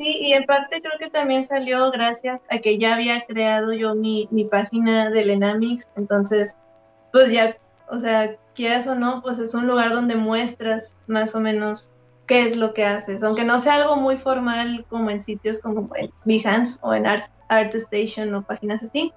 Sí, 0.00 0.16
y 0.18 0.32
en 0.32 0.46
parte 0.46 0.80
creo 0.80 0.98
que 0.98 1.10
también 1.10 1.44
salió 1.44 1.90
gracias 1.90 2.40
a 2.48 2.60
que 2.60 2.78
ya 2.78 2.94
había 2.94 3.26
creado 3.26 3.74
yo 3.74 3.94
mi, 3.94 4.28
mi 4.30 4.46
página 4.46 5.10
de 5.10 5.26
Lenamix, 5.26 5.90
entonces, 5.94 6.56
pues 7.12 7.30
ya, 7.30 7.58
o 7.86 7.98
sea, 7.98 8.34
quieras 8.54 8.86
o 8.86 8.94
no, 8.94 9.20
pues 9.20 9.38
es 9.38 9.52
un 9.52 9.66
lugar 9.66 9.90
donde 9.90 10.16
muestras 10.16 10.96
más 11.06 11.34
o 11.34 11.40
menos 11.40 11.90
qué 12.26 12.46
es 12.46 12.56
lo 12.56 12.72
que 12.72 12.86
haces, 12.86 13.22
aunque 13.22 13.44
no 13.44 13.60
sea 13.60 13.74
algo 13.74 13.96
muy 13.96 14.16
formal 14.16 14.86
como 14.88 15.10
en 15.10 15.22
sitios 15.22 15.60
como 15.60 15.94
en 15.94 16.10
Behance 16.24 16.78
o 16.80 16.94
en 16.94 17.06
Art, 17.06 17.30
ArtStation 17.50 18.34
o 18.34 18.40
páginas 18.40 18.82
así, 18.82 19.12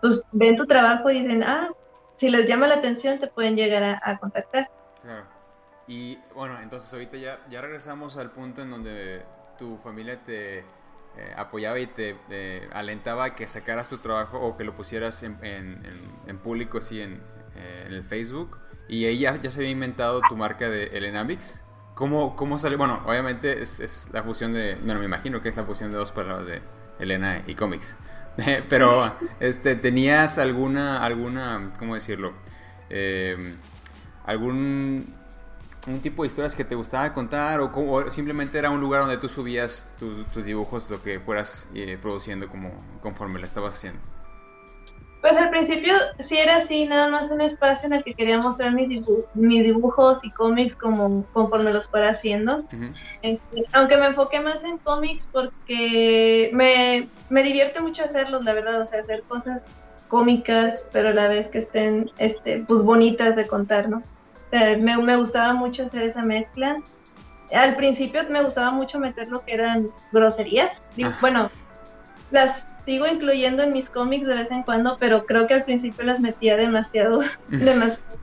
pues 0.00 0.24
ven 0.32 0.56
tu 0.56 0.64
trabajo 0.64 1.10
y 1.10 1.20
dicen, 1.20 1.42
ah, 1.42 1.68
si 2.16 2.30
les 2.30 2.48
llama 2.48 2.68
la 2.68 2.76
atención 2.76 3.18
te 3.18 3.26
pueden 3.26 3.54
llegar 3.54 3.82
a, 3.82 4.00
a 4.02 4.16
contactar. 4.16 4.70
Claro. 5.02 5.26
Y 5.86 6.18
bueno, 6.34 6.58
entonces 6.62 6.90
ahorita 6.90 7.18
ya, 7.18 7.38
ya 7.50 7.60
regresamos 7.60 8.16
al 8.16 8.30
punto 8.30 8.62
en 8.62 8.70
donde 8.70 9.26
tu 9.58 9.78
familia 9.78 10.22
te 10.22 10.58
eh, 10.58 11.34
apoyaba 11.36 11.78
y 11.78 11.86
te 11.86 12.16
alentaba 12.72 13.24
a 13.24 13.34
que 13.34 13.46
sacaras 13.46 13.88
tu 13.88 13.98
trabajo 13.98 14.40
o 14.40 14.56
que 14.56 14.64
lo 14.64 14.74
pusieras 14.74 15.22
en, 15.22 15.38
en, 15.42 16.38
público, 16.38 16.78
así 16.78 17.00
en, 17.02 17.20
eh, 17.56 17.84
en, 17.86 17.92
el 17.92 18.02
Facebook. 18.02 18.58
Y 18.88 19.06
ella 19.06 19.36
ya 19.36 19.50
se 19.50 19.60
había 19.60 19.70
inventado 19.70 20.20
tu 20.26 20.36
marca 20.36 20.68
de 20.68 20.84
Elenabix. 20.86 21.62
¿Cómo, 21.94 22.34
¿Cómo 22.34 22.58
sale? 22.58 22.76
Bueno, 22.76 23.02
obviamente 23.06 23.60
es, 23.60 24.08
la 24.12 24.22
fusión 24.22 24.54
de. 24.54 24.76
Bueno, 24.76 25.00
me 25.00 25.06
imagino 25.06 25.42
que 25.42 25.50
es 25.50 25.56
la 25.56 25.64
fusión 25.64 25.92
de 25.92 25.98
dos 25.98 26.12
palabras 26.12 26.46
de 26.46 26.62
Elena 26.98 27.42
y 27.46 27.54
cómics. 27.54 27.96
Pero, 28.70 29.14
este, 29.40 29.76
¿tenías 29.76 30.38
alguna, 30.38 31.04
alguna, 31.04 31.72
cómo 31.78 31.94
decirlo? 31.94 32.32
Eh, 32.88 33.54
algún 34.24 35.14
un 35.86 36.00
tipo 36.00 36.22
de 36.22 36.28
historias 36.28 36.54
que 36.54 36.64
te 36.64 36.74
gustaba 36.74 37.12
contar 37.12 37.60
o, 37.60 38.10
simplemente 38.10 38.58
era 38.58 38.70
un 38.70 38.80
lugar 38.80 39.00
donde 39.00 39.18
tú 39.18 39.28
subías 39.28 39.90
tus, 39.98 40.44
dibujos, 40.44 40.88
lo 40.90 41.02
que 41.02 41.18
fueras 41.20 41.68
eh, 41.74 41.98
produciendo 42.00 42.48
como 42.48 42.70
conforme 43.00 43.40
lo 43.40 43.46
estabas 43.46 43.74
haciendo? 43.74 44.00
Pues 45.22 45.36
al 45.36 45.50
principio 45.50 45.94
sí 46.18 46.36
era 46.36 46.56
así, 46.56 46.84
nada 46.84 47.08
más 47.08 47.30
un 47.30 47.40
espacio 47.40 47.86
en 47.86 47.92
el 47.92 48.02
que 48.02 48.12
quería 48.12 48.40
mostrar 48.40 48.72
mis, 48.72 49.02
mis 49.34 49.62
dibujos 49.62 50.24
y 50.24 50.30
cómics 50.32 50.74
como 50.74 51.24
conforme 51.32 51.72
los 51.72 51.88
fuera 51.88 52.10
haciendo. 52.10 52.64
Este, 53.22 53.64
aunque 53.72 53.96
me 53.96 54.06
enfoqué 54.06 54.40
más 54.40 54.64
en 54.64 54.78
cómics 54.78 55.28
porque 55.30 56.50
me, 56.52 57.08
me 57.30 57.44
divierte 57.44 57.80
mucho 57.80 58.02
hacerlos, 58.02 58.42
la 58.42 58.52
verdad, 58.52 58.80
o 58.80 58.84
sea, 58.84 59.00
hacer 59.00 59.22
cosas 59.28 59.62
cómicas, 60.08 60.86
pero 60.92 61.10
a 61.10 61.12
la 61.12 61.28
vez 61.28 61.46
que 61.46 61.58
estén 61.58 62.10
este, 62.18 62.64
pues 62.66 62.82
bonitas 62.82 63.36
de 63.36 63.46
contar, 63.46 63.88
¿no? 63.88 64.02
Me, 64.52 64.96
me, 64.98 65.16
gustaba 65.16 65.54
mucho 65.54 65.84
hacer 65.84 66.02
esa 66.02 66.22
mezcla. 66.22 66.80
Al 67.52 67.76
principio 67.76 68.22
me 68.30 68.42
gustaba 68.42 68.70
mucho 68.70 68.98
meter 68.98 69.28
lo 69.28 69.44
que 69.44 69.54
eran 69.54 69.90
groserías. 70.12 70.82
Ah. 71.02 71.16
Bueno, 71.20 71.50
las 72.30 72.66
sigo 72.84 73.06
incluyendo 73.06 73.62
en 73.62 73.72
mis 73.72 73.90
cómics 73.90 74.26
de 74.26 74.34
vez 74.34 74.50
en 74.50 74.62
cuando, 74.62 74.96
pero 74.98 75.26
creo 75.26 75.46
que 75.46 75.54
al 75.54 75.64
principio 75.64 76.04
las 76.04 76.20
metía 76.20 76.56
demasiado, 76.56 77.20
demasiado 77.48 78.22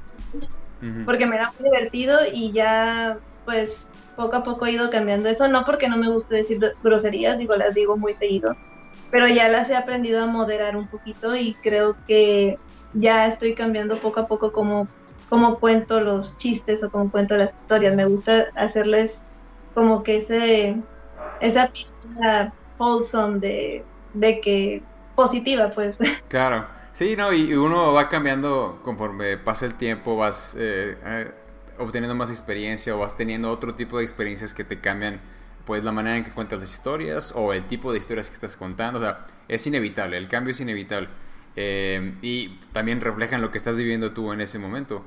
porque 1.05 1.25
me 1.25 1.35
era 1.35 1.51
muy 1.59 1.69
divertido 1.69 2.19
y 2.31 2.51
ya 2.51 3.17
pues 3.45 3.87
poco 4.15 4.37
a 4.37 4.43
poco 4.43 4.65
he 4.65 4.71
ido 4.71 4.89
cambiando 4.89 5.29
eso, 5.29 5.47
no 5.47 5.65
porque 5.65 5.89
no 5.89 5.97
me 5.97 6.09
guste 6.09 6.35
decir 6.35 6.59
groserías, 6.83 7.37
digo, 7.37 7.55
las 7.55 7.73
digo 7.73 7.97
muy 7.97 8.13
seguido, 8.13 8.55
pero 9.11 9.27
ya 9.27 9.49
las 9.49 9.69
he 9.69 9.75
aprendido 9.75 10.23
a 10.23 10.27
moderar 10.27 10.75
un 10.75 10.87
poquito 10.87 11.35
y 11.35 11.55
creo 11.55 11.95
que 12.07 12.57
ya 12.93 13.27
estoy 13.27 13.53
cambiando 13.55 13.99
poco 13.99 14.21
a 14.21 14.27
poco 14.27 14.51
como 14.51 14.87
cómo 15.29 15.59
cuento 15.59 16.01
los 16.01 16.35
chistes 16.37 16.83
o 16.83 16.89
cómo 16.89 17.09
cuento 17.11 17.37
las 17.37 17.53
historias. 17.53 17.95
Me 17.95 18.05
gusta 18.05 18.47
hacerles 18.55 19.23
como 19.73 20.03
que 20.03 20.17
ese 20.17 20.75
esa 21.39 21.67
pista 21.67 22.53
wholesome 22.77 23.39
de, 23.39 23.85
de 24.13 24.41
que 24.41 24.83
positiva, 25.15 25.69
pues. 25.71 25.97
Claro. 26.27 26.65
Sí, 26.91 27.15
no, 27.15 27.31
y 27.31 27.53
uno 27.53 27.93
va 27.93 28.09
cambiando 28.09 28.79
conforme 28.83 29.37
pasa 29.37 29.65
el 29.65 29.75
tiempo, 29.75 30.17
vas 30.17 30.55
eh, 30.59 30.97
eh, 31.05 31.31
obteniendo 31.77 32.13
más 32.13 32.29
experiencia 32.29 32.93
o 32.95 32.99
vas 32.99 33.15
teniendo 33.15 33.49
otro 33.49 33.75
tipo 33.75 33.99
de 33.99 34.03
experiencias 34.03 34.53
que 34.53 34.65
te 34.65 34.81
cambian 34.81 35.21
pues 35.65 35.83
la 35.83 35.91
manera 35.91 36.17
en 36.17 36.23
que 36.23 36.31
cuentas 36.31 36.59
las 36.59 36.71
historias 36.71 37.31
o 37.35 37.53
el 37.53 37.65
tipo 37.65 37.91
de 37.91 37.99
historias 37.99 38.27
que 38.27 38.33
estás 38.33 38.57
contando. 38.57 38.97
O 38.97 39.01
sea, 39.01 39.27
es 39.47 39.65
inevitable, 39.67 40.17
el 40.17 40.27
cambio 40.27 40.51
es 40.51 40.59
inevitable. 40.59 41.09
Eh, 41.55 42.15
y 42.21 42.59
también 42.73 43.01
reflejan 43.01 43.41
lo 43.41 43.51
que 43.51 43.57
estás 43.59 43.75
viviendo 43.77 44.11
tú 44.11 44.33
en 44.33 44.41
ese 44.41 44.59
momento. 44.59 45.03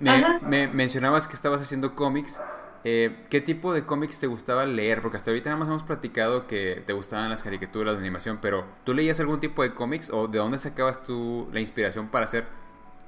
Me, 0.00 0.68
mencionabas 0.68 1.28
que 1.28 1.34
estabas 1.34 1.60
haciendo 1.60 1.94
cómics. 1.94 2.40
Eh, 2.84 3.24
¿Qué 3.30 3.40
tipo 3.40 3.72
de 3.72 3.86
cómics 3.86 4.20
te 4.20 4.26
gustaba 4.26 4.66
leer? 4.66 5.00
Porque 5.00 5.16
hasta 5.16 5.30
ahorita 5.30 5.48
nada 5.48 5.58
más 5.58 5.68
hemos 5.68 5.82
platicado 5.82 6.46
que 6.46 6.82
te 6.86 6.92
gustaban 6.92 7.30
las 7.30 7.42
caricaturas 7.42 7.94
de 7.94 8.00
animación, 8.00 8.38
pero 8.42 8.66
¿tú 8.84 8.92
leías 8.92 9.18
algún 9.20 9.40
tipo 9.40 9.62
de 9.62 9.74
cómics 9.74 10.10
o 10.10 10.28
de 10.28 10.38
dónde 10.38 10.58
sacabas 10.58 11.02
tú 11.02 11.48
la 11.52 11.60
inspiración 11.60 12.08
para 12.08 12.26
hacer? 12.26 12.46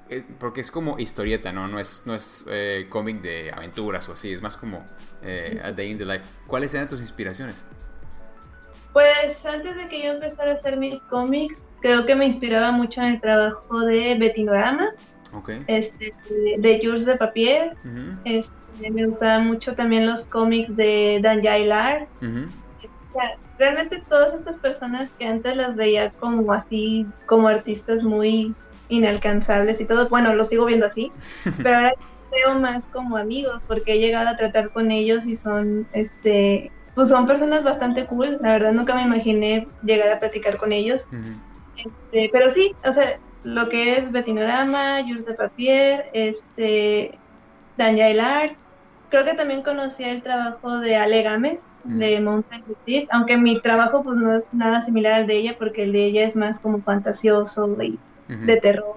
Eh, 0.08 0.24
porque 0.38 0.60
es 0.60 0.70
como 0.70 0.98
historieta, 0.98 1.52
¿no? 1.52 1.68
No 1.68 1.78
es, 1.78 2.04
no 2.06 2.14
es 2.14 2.44
eh, 2.48 2.86
cómic 2.88 3.20
de 3.20 3.50
aventuras 3.52 4.08
o 4.08 4.12
así, 4.12 4.32
es 4.32 4.40
más 4.40 4.56
como 4.56 4.84
A 5.62 5.72
Day 5.72 5.90
in 5.90 5.98
the 5.98 6.06
Life. 6.06 6.24
¿Cuáles 6.46 6.72
eran 6.72 6.88
tus 6.88 7.00
inspiraciones? 7.00 7.66
Pues 8.92 9.44
antes 9.44 9.76
de 9.76 9.88
que 9.88 10.04
yo 10.04 10.12
empezara 10.12 10.52
a 10.52 10.54
hacer 10.54 10.78
mis 10.78 11.02
cómics, 11.02 11.66
creo 11.82 12.06
que 12.06 12.14
me 12.14 12.24
inspiraba 12.24 12.72
mucho 12.72 13.02
en 13.02 13.08
el 13.08 13.20
trabajo 13.20 13.80
de 13.80 14.16
Betty 14.18 14.44
Norama 14.44 14.94
este, 15.66 16.12
de 16.58 16.80
Jules 16.82 17.06
de 17.06 17.16
Papier. 17.16 17.76
este, 18.24 18.90
me 18.90 19.06
gustaban 19.06 19.46
mucho 19.46 19.74
también 19.74 20.06
los 20.06 20.26
cómics 20.26 20.76
de 20.76 21.20
Dan 21.22 21.42
Jailar. 21.42 22.06
realmente 23.58 24.02
todas 24.08 24.34
estas 24.34 24.56
personas 24.56 25.08
que 25.18 25.26
antes 25.26 25.56
las 25.56 25.76
veía 25.76 26.10
como 26.10 26.52
así, 26.52 27.06
como 27.26 27.48
artistas 27.48 28.02
muy 28.02 28.54
inalcanzables 28.88 29.80
y 29.80 29.84
todo, 29.86 30.08
bueno, 30.08 30.34
lo 30.34 30.44
sigo 30.44 30.66
viendo 30.66 30.86
así, 30.86 31.10
pero 31.62 31.76
ahora 31.76 31.92
veo 32.32 32.58
más 32.58 32.84
como 32.86 33.16
amigos 33.16 33.60
porque 33.66 33.94
he 33.94 33.98
llegado 33.98 34.28
a 34.28 34.36
tratar 34.36 34.70
con 34.70 34.90
ellos 34.90 35.24
y 35.24 35.36
son, 35.36 35.86
este, 35.92 36.70
pues 36.94 37.08
son 37.08 37.26
personas 37.26 37.64
bastante 37.64 38.04
cool, 38.06 38.38
la 38.40 38.52
verdad 38.52 38.72
nunca 38.72 38.94
me 38.94 39.02
imaginé 39.02 39.66
llegar 39.82 40.10
a 40.10 40.20
platicar 40.20 40.58
con 40.58 40.72
ellos, 40.72 41.06
este, 41.76 42.28
pero 42.32 42.50
sí, 42.50 42.74
o 42.84 42.92
sea, 42.92 43.18
lo 43.46 43.68
que 43.68 43.96
es 43.96 44.10
Betinorama, 44.10 45.02
Jules 45.02 45.24
de 45.24 45.34
Papier, 45.34 46.10
este, 46.12 47.16
Daniel 47.76 48.18
Art, 48.18 48.54
creo 49.08 49.24
que 49.24 49.34
también 49.34 49.62
conocí 49.62 50.02
el 50.02 50.20
trabajo 50.20 50.80
de 50.80 50.96
Ale 50.96 51.22
Gámez, 51.22 51.64
de 51.84 52.20
Mountain 52.20 52.64
Justice, 52.66 53.06
aunque 53.12 53.36
mi 53.36 53.60
trabajo 53.60 54.02
pues 54.02 54.16
no 54.16 54.32
es 54.32 54.48
nada 54.52 54.82
similar 54.82 55.12
al 55.12 55.26
de 55.28 55.36
ella 55.36 55.56
porque 55.56 55.84
el 55.84 55.92
de 55.92 56.06
ella 56.06 56.24
es 56.24 56.34
más 56.34 56.58
como 56.58 56.82
fantasioso 56.82 57.76
y 57.80 58.00
de 58.26 58.56
terror. 58.56 58.96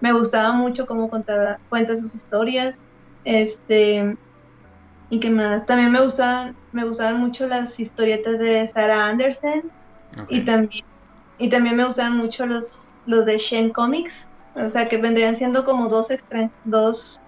Me 0.00 0.12
gustaba 0.12 0.52
mucho 0.52 0.86
cómo 0.86 1.10
contaba, 1.10 1.58
cuenta 1.68 1.96
sus 1.96 2.14
historias. 2.14 2.76
Este, 3.24 4.16
y 5.10 5.18
que 5.18 5.30
más, 5.30 5.66
también 5.66 5.90
me 5.90 6.00
gustaban, 6.00 6.54
me 6.70 6.84
gustaban 6.84 7.20
mucho 7.20 7.48
las 7.48 7.80
historietas 7.80 8.38
de 8.38 8.68
Sarah 8.68 9.08
Anderson 9.08 9.72
y 10.28 10.42
también 10.42 10.84
y 11.38 11.48
también 11.48 11.76
me 11.76 11.84
gustaban 11.84 12.16
mucho 12.16 12.46
los 12.46 12.93
los 13.06 13.24
de 13.24 13.38
Shen 13.38 13.70
Comics, 13.70 14.28
o 14.54 14.68
sea 14.68 14.88
que 14.88 14.96
vendrían 14.96 15.36
siendo 15.36 15.64
como 15.64 15.88
dos 15.88 16.08
dos 16.64 17.20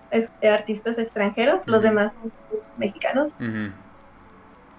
artistas 0.42 0.98
extranjeros, 0.98 1.66
los 1.66 1.82
demás 1.82 2.12
son 2.20 2.32
mexicanos. 2.76 3.32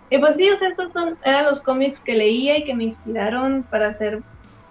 Y 0.10 0.17
pues 0.19 0.38
sí, 0.38 0.49
o 0.49 0.57
sea, 0.57 0.69
estos 0.69 0.93
son, 0.93 1.17
eran 1.23 1.45
los 1.45 1.62
cómics 1.62 1.99
que 1.99 2.15
leía 2.15 2.57
y 2.57 2.63
que 2.63 2.73
me 2.73 2.86
inspiraron 2.86 3.63
para 3.63 3.89
hacer 3.89 4.21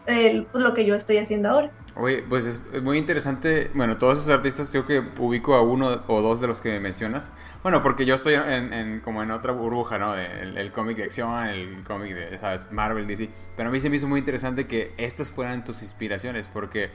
pues, 0.04 0.44
lo 0.54 0.72
que 0.72 0.86
yo 0.86 0.94
estoy 0.94 1.18
haciendo 1.18 1.50
ahora. 1.50 1.70
Oye, 1.94 2.24
pues 2.28 2.44
es 2.44 2.82
muy 2.82 2.98
interesante. 2.98 3.70
Bueno, 3.74 3.96
todos 3.96 4.18
esos 4.18 4.30
artistas, 4.30 4.70
creo 4.70 4.86
que 4.86 5.02
ubico 5.18 5.54
a 5.54 5.62
uno 5.62 6.02
o 6.06 6.22
dos 6.22 6.40
de 6.40 6.46
los 6.46 6.60
que 6.60 6.78
mencionas. 6.80 7.28
Bueno, 7.66 7.82
porque 7.82 8.06
yo 8.06 8.14
estoy 8.14 8.34
en, 8.34 9.00
como 9.00 9.24
en 9.24 9.32
otra 9.32 9.50
burbuja, 9.50 9.98
¿no? 9.98 10.14
El, 10.16 10.70
cómic 10.70 10.98
de 10.98 11.02
acción, 11.02 11.46
el 11.48 11.82
cómic 11.82 12.14
de, 12.14 12.38
¿sabes? 12.38 12.70
Marvel, 12.70 13.08
DC. 13.08 13.28
Pero 13.56 13.70
a 13.70 13.72
mí 13.72 13.80
se 13.80 13.90
me 13.90 13.96
hizo 13.96 14.06
muy 14.06 14.20
interesante 14.20 14.68
que 14.68 14.94
estas 14.98 15.32
fueran 15.32 15.64
tus 15.64 15.82
inspiraciones, 15.82 16.46
porque, 16.46 16.90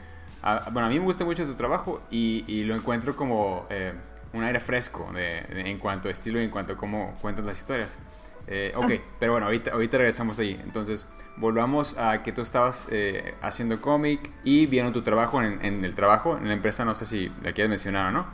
bueno, 0.72 0.86
a 0.86 0.90
mí 0.90 0.98
me 0.98 1.04
gusta 1.04 1.26
mucho 1.26 1.46
tu 1.46 1.56
trabajo 1.56 2.02
y, 2.10 2.64
lo 2.64 2.74
encuentro 2.74 3.18
como 3.18 3.68
eh, 3.70 3.92
un 4.32 4.46
aire 4.46 4.62
fresco 4.62 5.12
en 5.14 5.78
cuanto 5.78 6.08
a 6.08 6.14
estilo 6.14 6.40
y 6.40 6.46
en 6.46 6.50
cuanto 6.50 6.72
a 6.72 6.78
cómo 6.78 7.18
cuentan 7.20 7.46
las 7.46 7.58
historias. 7.58 8.00
Eh, 8.48 8.72
ok, 8.74 8.92
pero 9.20 9.34
bueno, 9.34 9.48
ahorita, 9.48 9.72
ahorita 9.72 9.98
regresamos 9.98 10.40
ahí. 10.40 10.58
Entonces, 10.64 11.06
volvamos 11.36 11.98
a 11.98 12.24
que 12.24 12.32
tú 12.32 12.44
estabas 12.44 12.88
eh, 12.92 13.36
haciendo 13.42 13.82
cómic 13.82 14.32
y 14.46 14.68
vieron 14.68 14.94
tu 14.94 15.02
trabajo 15.02 15.42
en, 15.42 15.84
el 15.84 15.96
trabajo, 15.96 16.38
en 16.38 16.48
la 16.48 16.54
empresa, 16.54 16.86
no 16.86 16.96
sé 16.96 17.06
si 17.06 17.30
la 17.44 17.52
quieres 17.52 17.68
mencionar 17.68 18.08
o 18.08 18.12
no. 18.12 18.26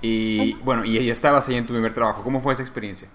Y 0.00 0.54
bueno, 0.54 0.84
y 0.84 1.04
ya 1.04 1.12
estabas 1.12 1.48
ahí 1.48 1.56
en 1.56 1.66
tu 1.66 1.72
primer 1.72 1.92
trabajo. 1.92 2.22
¿Cómo 2.22 2.40
fue 2.40 2.52
esa 2.52 2.62
experiencia? 2.62 3.08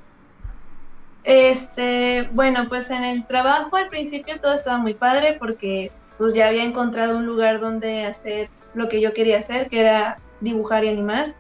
Este, 1.24 2.30
bueno, 2.34 2.68
pues 2.68 2.90
en 2.90 3.04
el 3.04 3.26
trabajo 3.26 3.78
al 3.78 3.88
principio 3.90 4.40
todo 4.42 4.56
estaba 4.56 4.78
muy 4.78 4.94
padre 4.94 5.38
porque 5.40 5.92
pues 6.18 6.34
ya 6.34 6.48
había 6.48 6.64
encontrado 6.64 7.18
un 7.18 7.26
lugar 7.26 7.60
donde 7.60 8.06
hacer 8.06 8.50
lo 8.74 8.90
que 8.90 9.00
yo 9.00 9.14
quería 9.14 9.40
hacer, 9.40 9.70
que 9.70 9.80
era 9.80 10.18
dibujar 10.42 10.84
y 10.84 10.90
animar. 10.90 11.34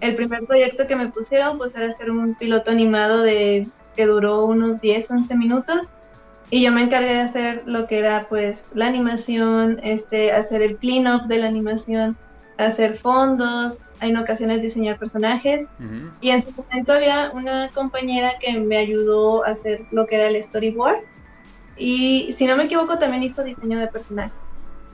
El 0.00 0.16
primer 0.16 0.44
proyecto 0.44 0.86
que 0.86 0.96
me 0.96 1.08
pusieron 1.08 1.58
pues 1.58 1.74
era 1.76 1.90
hacer 1.90 2.10
un 2.10 2.34
piloto 2.34 2.70
animado 2.70 3.22
de 3.22 3.68
que 3.96 4.06
duró 4.06 4.44
unos 4.44 4.80
10, 4.80 5.10
11 5.10 5.36
minutos. 5.36 5.92
Y 6.50 6.62
yo 6.62 6.72
me 6.72 6.82
encargué 6.82 7.14
de 7.14 7.20
hacer 7.20 7.62
lo 7.66 7.86
que 7.86 7.98
era 7.98 8.26
pues 8.28 8.68
la 8.74 8.86
animación, 8.86 9.78
este, 9.82 10.32
hacer 10.32 10.62
el 10.62 10.76
clean-up 10.76 11.26
de 11.28 11.38
la 11.38 11.46
animación, 11.46 12.16
hacer 12.56 12.94
fondos, 12.94 13.80
en 14.00 14.16
ocasiones 14.16 14.62
diseñar 14.62 14.98
personajes. 14.98 15.66
Y 16.20 16.30
en 16.30 16.42
su 16.42 16.52
momento 16.52 16.92
había 16.92 17.30
una 17.32 17.68
compañera 17.68 18.30
que 18.40 18.58
me 18.60 18.76
ayudó 18.76 19.44
a 19.44 19.50
hacer 19.50 19.86
lo 19.90 20.06
que 20.06 20.16
era 20.16 20.26
el 20.26 20.42
storyboard. 20.42 20.98
Y 21.76 22.32
si 22.32 22.46
no 22.46 22.56
me 22.56 22.64
equivoco 22.64 22.98
también 22.98 23.22
hizo 23.22 23.42
diseño 23.44 23.78
de 23.78 23.88
personajes. 23.88 24.32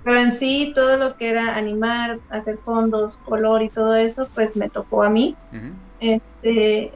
Pero 0.02 0.20
en 0.20 0.32
sí 0.32 0.72
todo 0.74 0.98
lo 0.98 1.16
que 1.16 1.30
era 1.30 1.56
animar, 1.56 2.20
hacer 2.28 2.58
fondos, 2.62 3.18
color 3.18 3.62
y 3.62 3.70
todo 3.70 3.96
eso, 3.96 4.28
pues 4.34 4.54
me 4.54 4.68
tocó 4.68 5.02
a 5.02 5.10
mí. 5.10 5.34
Este, 5.98 6.92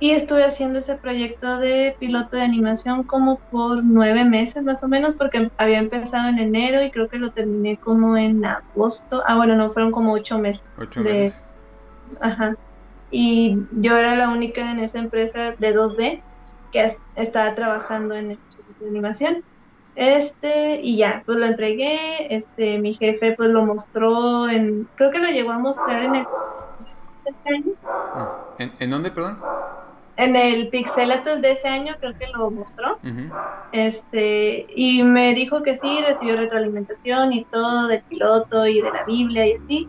y 0.00 0.10
estuve 0.10 0.44
haciendo 0.44 0.78
ese 0.78 0.96
proyecto 0.96 1.58
de 1.58 1.96
piloto 1.98 2.36
de 2.36 2.42
animación 2.42 3.02
como 3.04 3.40
por 3.50 3.84
nueve 3.84 4.24
meses 4.24 4.62
más 4.62 4.82
o 4.82 4.88
menos, 4.88 5.14
porque 5.16 5.50
había 5.56 5.78
empezado 5.78 6.28
en 6.28 6.38
enero 6.38 6.82
y 6.82 6.90
creo 6.90 7.08
que 7.08 7.18
lo 7.18 7.30
terminé 7.32 7.78
como 7.78 8.16
en 8.16 8.44
agosto. 8.44 9.22
Ah, 9.26 9.36
bueno, 9.36 9.56
no, 9.56 9.72
fueron 9.72 9.90
como 9.90 10.12
ocho 10.12 10.38
meses. 10.38 10.62
Ocho 10.76 11.00
meses. 11.00 11.44
Ajá. 12.20 12.54
Y 13.10 13.56
yo 13.70 13.96
era 13.96 14.16
la 14.16 14.28
única 14.28 14.70
en 14.70 14.80
esa 14.80 14.98
empresa 14.98 15.54
de 15.58 15.74
2D 15.74 16.22
que 16.70 16.92
estaba 17.14 17.54
trabajando 17.54 18.14
en 18.14 18.30
proyecto 18.54 18.84
de 18.84 18.90
animación. 18.90 19.42
Este, 19.94 20.80
y 20.80 20.96
ya, 20.96 21.22
pues 21.26 21.38
lo 21.38 21.46
entregué, 21.46 21.96
este, 22.34 22.78
mi 22.78 22.94
jefe 22.94 23.34
pues 23.36 23.48
lo 23.48 23.64
mostró 23.64 24.48
en, 24.48 24.88
creo 24.94 25.10
que 25.10 25.18
lo 25.18 25.28
llegó 25.28 25.50
a 25.50 25.58
mostrar 25.58 26.04
en 26.04 26.14
el... 26.14 26.26
Ah, 27.84 28.54
¿En, 28.58 28.72
¿En 28.78 28.90
dónde, 28.90 29.10
perdón? 29.10 29.38
En 30.18 30.34
el 30.34 30.68
Pixelator 30.68 31.40
de 31.40 31.52
ese 31.52 31.68
año 31.68 31.94
creo 32.00 32.18
que 32.18 32.26
lo 32.36 32.50
mostró. 32.50 32.98
Este, 33.70 34.66
y 34.74 35.04
me 35.04 35.32
dijo 35.32 35.62
que 35.62 35.78
sí, 35.78 36.00
recibió 36.04 36.36
retroalimentación 36.36 37.32
y 37.32 37.44
todo 37.44 37.86
del 37.86 38.02
piloto 38.02 38.66
y 38.66 38.80
de 38.80 38.90
la 38.90 39.04
Biblia 39.04 39.46
y 39.46 39.52
así. 39.52 39.88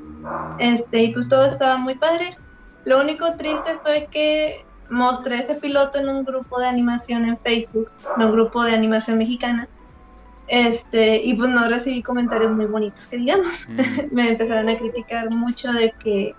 Este, 0.59 1.03
y 1.03 1.13
pues 1.13 1.27
todo 1.27 1.45
estaba 1.45 1.77
muy 1.77 1.95
padre. 1.95 2.37
Lo 2.85 3.01
único 3.01 3.33
triste 3.33 3.79
fue 3.81 4.07
que 4.11 4.63
mostré 4.91 5.37
ese 5.37 5.55
piloto 5.55 5.97
en 5.97 6.09
un 6.09 6.23
grupo 6.23 6.59
de 6.59 6.67
animación 6.67 7.25
en 7.25 7.35
Facebook, 7.39 7.89
en 8.15 8.23
un 8.23 8.31
grupo 8.31 8.63
de 8.63 8.73
animación 8.73 9.17
mexicana. 9.17 9.67
Este, 10.47 11.23
y 11.23 11.33
pues 11.33 11.49
no 11.49 11.67
recibí 11.67 12.03
comentarios 12.03 12.51
muy 12.51 12.67
bonitos 12.67 13.07
que 13.07 13.17
digamos. 13.17 13.67
me 14.11 14.29
empezaron 14.29 14.69
a 14.69 14.77
criticar 14.77 15.31
mucho 15.31 15.71
de 15.71 15.91
que 15.97 16.35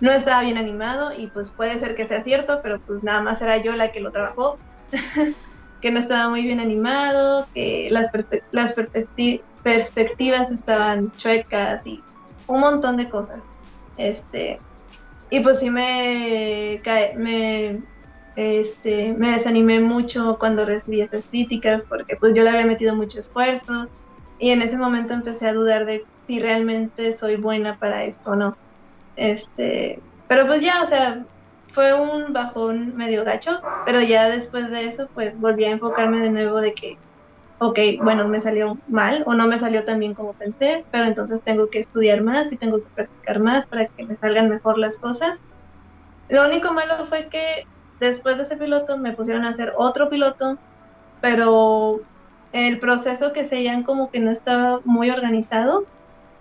no 0.00 0.12
estaba 0.12 0.42
bien 0.42 0.58
animado 0.58 1.12
y 1.16 1.30
pues 1.30 1.54
puede 1.54 1.78
ser 1.78 1.94
que 1.94 2.06
sea 2.06 2.22
cierto, 2.22 2.60
pero 2.62 2.80
pues 2.86 3.02
nada 3.02 3.22
más 3.22 3.40
era 3.42 3.58
yo 3.58 3.74
la 3.76 3.90
que 3.92 4.00
lo 4.00 4.12
trabajó, 4.12 4.60
que 5.80 5.90
no 5.90 6.00
estaba 6.00 6.28
muy 6.30 6.42
bien 6.44 6.60
animado, 6.60 7.46
que 7.52 7.88
las, 7.90 8.08
las 8.50 8.74
perspectivas 9.62 10.50
estaban 10.50 11.12
chuecas 11.16 11.86
y 11.86 12.04
un 12.46 12.60
montón 12.60 12.96
de 12.96 13.08
cosas. 13.10 13.44
Este, 13.96 14.62
y 15.30 15.40
pues 15.40 15.60
sí 15.60 15.70
me, 15.70 16.80
me, 17.16 17.82
este, 18.34 19.14
me 19.16 19.30
desanimé 19.32 19.80
mucho 19.80 20.36
cuando 20.38 20.64
recibí 20.66 21.00
estas 21.02 21.24
críticas 21.30 21.84
porque 21.88 22.16
pues 22.20 22.34
yo 22.34 22.42
le 22.44 22.50
había 22.50 22.66
metido 22.66 22.94
mucho 22.96 23.20
esfuerzo 23.20 23.88
y 24.38 24.50
en 24.50 24.62
ese 24.62 24.78
momento 24.78 25.14
empecé 25.14 25.46
a 25.48 25.54
dudar 25.54 25.86
de 25.86 26.06
si 26.26 26.40
realmente 26.40 27.14
soy 27.14 27.36
buena 27.36 27.76
para 27.78 28.04
esto 28.04 28.32
o 28.32 28.36
no. 28.36 28.54
Este, 29.16 30.02
pero 30.28 30.46
pues 30.46 30.60
ya, 30.60 30.82
o 30.82 30.86
sea, 30.86 31.24
fue 31.68 31.92
un 31.92 32.32
bajón 32.32 32.96
medio 32.96 33.24
gacho, 33.24 33.60
pero 33.84 34.00
ya 34.00 34.28
después 34.28 34.70
de 34.70 34.86
eso, 34.86 35.08
pues 35.14 35.38
volví 35.38 35.64
a 35.64 35.72
enfocarme 35.72 36.20
de 36.20 36.30
nuevo 36.30 36.60
de 36.60 36.72
que, 36.74 36.96
ok, 37.58 37.78
bueno, 38.02 38.28
me 38.28 38.40
salió 38.40 38.78
mal 38.86 39.24
o 39.26 39.34
no 39.34 39.46
me 39.46 39.58
salió 39.58 39.84
tan 39.84 39.98
bien 39.98 40.14
como 40.14 40.34
pensé, 40.34 40.86
pero 40.90 41.06
entonces 41.06 41.42
tengo 41.42 41.68
que 41.70 41.80
estudiar 41.80 42.22
más 42.22 42.52
y 42.52 42.56
tengo 42.56 42.78
que 42.78 42.90
practicar 42.94 43.40
más 43.40 43.66
para 43.66 43.86
que 43.86 44.06
me 44.06 44.14
salgan 44.16 44.48
mejor 44.50 44.78
las 44.78 44.98
cosas. 44.98 45.42
Lo 46.28 46.46
único 46.46 46.72
malo 46.72 47.06
fue 47.06 47.28
que 47.28 47.66
después 48.00 48.36
de 48.36 48.44
ese 48.44 48.56
piloto 48.56 48.98
me 48.98 49.12
pusieron 49.12 49.44
a 49.44 49.50
hacer 49.50 49.72
otro 49.76 50.08
piloto, 50.08 50.58
pero 51.20 52.00
el 52.52 52.78
proceso 52.78 53.32
que 53.32 53.44
seguían 53.44 53.82
como 53.82 54.10
que 54.10 54.20
no 54.20 54.30
estaba 54.30 54.80
muy 54.84 55.10
organizado 55.10 55.88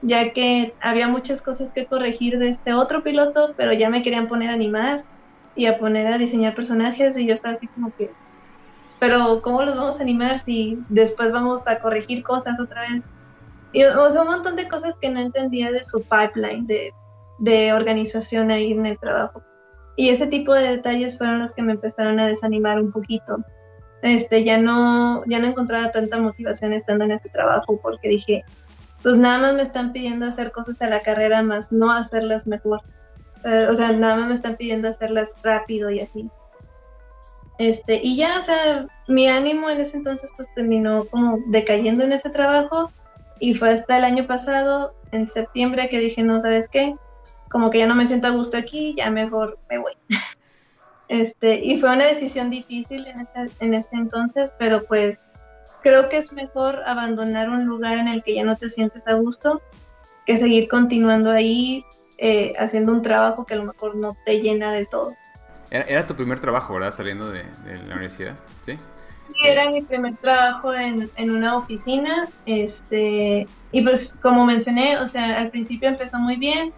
ya 0.04 0.34
que 0.34 0.76
había 0.82 1.08
muchas 1.08 1.42
cosas 1.42 1.72
que 1.72 1.86
corregir 1.86 2.38
de 2.38 2.50
este 2.50 2.74
otro 2.74 3.04
piloto, 3.04 3.54
pero 3.58 3.74
ya 3.74 3.90
me 3.90 4.04
querían 4.04 4.28
poner 4.28 4.50
a 4.50 4.54
animar 4.54 5.04
y 5.56 5.66
a 5.66 5.80
poner 5.80 6.08
a 6.08 6.18
diseñar 6.18 6.56
personajes 6.56 7.18
y 7.18 7.26
yo 7.26 7.34
estaba 7.34 7.56
así 7.56 7.68
como 7.68 7.94
que, 7.96 8.12
pero 9.00 9.42
¿cómo 9.42 9.64
los 9.64 9.76
vamos 9.76 10.00
a 10.00 10.04
animar 10.04 10.44
si 10.44 10.78
después 10.90 11.32
vamos 11.32 11.68
a 11.68 11.80
corregir 11.80 12.22
cosas 12.22 12.60
otra 12.60 12.82
vez? 12.82 13.04
Y 13.72 13.84
o 13.84 14.12
sea, 14.12 14.22
un 14.22 14.28
montón 14.28 14.56
de 14.56 14.68
cosas 14.68 14.96
que 15.02 15.10
no 15.10 15.20
entendía 15.20 15.72
de 15.72 15.84
su 15.84 16.04
pipeline 16.04 16.68
de, 16.68 16.94
de 17.40 17.74
organización 17.74 18.52
ahí 18.52 18.74
en 18.74 18.86
el 18.86 19.00
trabajo. 19.00 19.42
Y 19.96 20.10
ese 20.10 20.28
tipo 20.28 20.54
de 20.54 20.68
detalles 20.70 21.18
fueron 21.18 21.40
los 21.40 21.54
que 21.54 21.62
me 21.62 21.74
empezaron 21.74 22.20
a 22.20 22.28
desanimar 22.28 22.80
un 22.80 22.92
poquito. 22.92 23.38
Este, 24.02 24.44
ya 24.44 24.58
no, 24.58 25.24
ya 25.28 25.40
no 25.40 25.48
encontraba 25.48 25.92
tanta 25.92 26.20
motivación 26.20 26.74
estando 26.74 27.06
en 27.06 27.12
este 27.12 27.30
trabajo 27.30 27.80
porque 27.82 28.10
dije, 28.10 28.44
pues 29.04 29.18
nada 29.18 29.38
más 29.38 29.54
me 29.54 29.64
están 29.64 29.92
pidiendo 29.92 30.26
hacer 30.26 30.52
cosas 30.52 30.82
a 30.82 30.88
la 30.88 31.04
carrera 31.04 31.44
más 31.44 31.72
no 31.72 31.92
hacerlas 31.92 32.48
mejor. 32.48 32.82
Eh, 33.44 33.68
o 33.70 33.76
sea, 33.76 33.92
nada 33.92 34.16
más 34.16 34.30
me 34.30 34.36
están 34.36 34.56
pidiendo 34.56 34.88
hacerlas 34.88 35.36
rápido 35.44 35.92
y 35.92 36.00
así. 36.00 36.32
Este, 37.60 38.00
y 38.02 38.16
ya, 38.16 38.40
o 38.40 38.44
sea, 38.44 38.88
mi 39.08 39.28
ánimo 39.28 39.70
en 39.70 39.82
ese 39.82 39.98
entonces 39.98 40.32
pues 40.36 40.48
terminó 40.56 41.06
como 41.06 41.40
decayendo 41.48 42.04
en 42.04 42.14
ese 42.14 42.30
trabajo 42.30 42.92
y 43.40 43.54
fue 43.54 43.70
hasta 43.70 43.98
el 43.98 44.06
año 44.06 44.26
pasado, 44.26 44.96
en 45.12 45.30
septiembre, 45.30 45.90
que 45.90 46.00
dije, 46.00 46.24
no, 46.24 46.40
¿sabes 46.42 46.70
qué? 46.70 46.96
Como 47.52 47.70
que 47.70 47.80
ya 47.80 47.88
no 47.88 47.96
me 47.96 48.08
siento 48.08 48.28
a 48.28 48.32
gusto 48.32 48.58
aquí, 48.58 48.96
ya 48.98 49.12
mejor 49.12 49.60
me 49.70 49.80
voy. 49.80 49.94
este, 51.10 51.60
y 51.64 51.78
fue 51.78 51.94
una 51.94 52.06
decisión 52.06 52.50
difícil 52.50 53.06
en 53.06 53.20
ese, 53.20 53.52
en 53.60 53.74
ese 53.74 53.96
entonces, 53.98 54.52
pero 54.58 54.86
pues 54.86 55.33
creo 55.84 56.10
que 56.10 56.18
es 56.18 56.34
mejor 56.34 56.82
abandonar 56.86 57.50
un 57.50 57.66
lugar 57.66 58.00
en 58.00 58.08
el 58.08 58.24
que 58.24 58.34
ya 58.34 58.44
no 58.44 58.58
te 58.58 58.70
sientes 58.70 59.06
a 59.08 59.14
gusto 59.16 59.62
que 60.26 60.38
seguir 60.38 60.68
continuando 60.68 61.30
ahí 61.30 61.86
eh, 62.18 62.54
haciendo 62.58 62.94
un 62.94 63.02
trabajo 63.02 63.46
que 63.46 63.54
a 63.54 63.58
lo 63.58 63.66
mejor 63.66 63.96
no 63.96 64.16
te 64.26 64.40
llena 64.40 64.72
del 64.72 64.88
todo. 64.88 65.14
Era, 65.70 66.06
tu 66.06 66.16
primer 66.16 66.40
trabajo, 66.40 66.76
¿verdad? 66.76 66.92
Saliendo 66.92 67.32
de, 67.32 67.44
la 67.88 67.96
universidad, 67.96 68.36
¿sí? 68.62 68.78
Sí, 69.20 69.34
era 69.44 69.70
mi 69.70 69.82
primer 69.82 70.16
trabajo 70.18 70.74
en, 70.74 71.10
en, 71.16 71.32
una 71.32 71.58
oficina, 71.58 72.30
este, 72.46 73.48
y 73.72 73.82
pues 73.82 74.16
como 74.22 74.46
mencioné, 74.46 74.98
o 74.98 75.08
sea, 75.08 75.40
al 75.40 75.50
principio 75.50 75.90
empezó 75.90 76.20
muy 76.20 76.36
bien, 76.36 76.72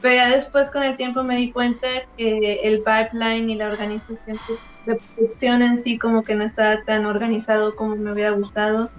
pero 0.00 0.16
ya 0.16 0.30
después 0.30 0.70
con 0.70 0.82
el 0.82 0.96
tiempo 0.96 1.22
me 1.22 1.36
di 1.36 1.52
cuenta 1.52 1.86
que 2.16 2.60
el 2.64 2.78
pipeline 2.78 3.50
y 3.50 3.54
la 3.54 3.68
organización 3.68 4.38
de 4.86 4.96
producción 4.96 5.62
en 5.62 5.78
sí 5.78 5.98
como 5.98 6.22
que 6.22 6.34
no 6.34 6.44
estaba 6.44 6.82
tan 6.84 7.06
organizado 7.06 7.74
como 7.76 7.96
me 7.96 8.12
hubiera 8.12 8.30
gustado. 8.30 8.90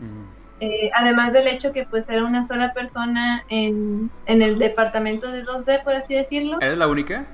Eh, 0.60 0.92
además 0.94 1.34
del 1.34 1.48
hecho 1.48 1.74
que 1.74 1.86
pues 1.86 2.08
era 2.08 2.24
una 2.24 2.46
sola 2.46 2.72
persona 2.74 3.44
en, 3.50 4.12
en 4.28 4.42
el 4.42 4.60
departamento 4.60 5.32
de 5.32 5.44
2D, 5.44 5.84
por 5.84 5.96
así 5.96 6.14
decirlo. 6.14 6.60
¿Eres 6.62 6.78
la 6.78 6.88
única? 6.88 7.26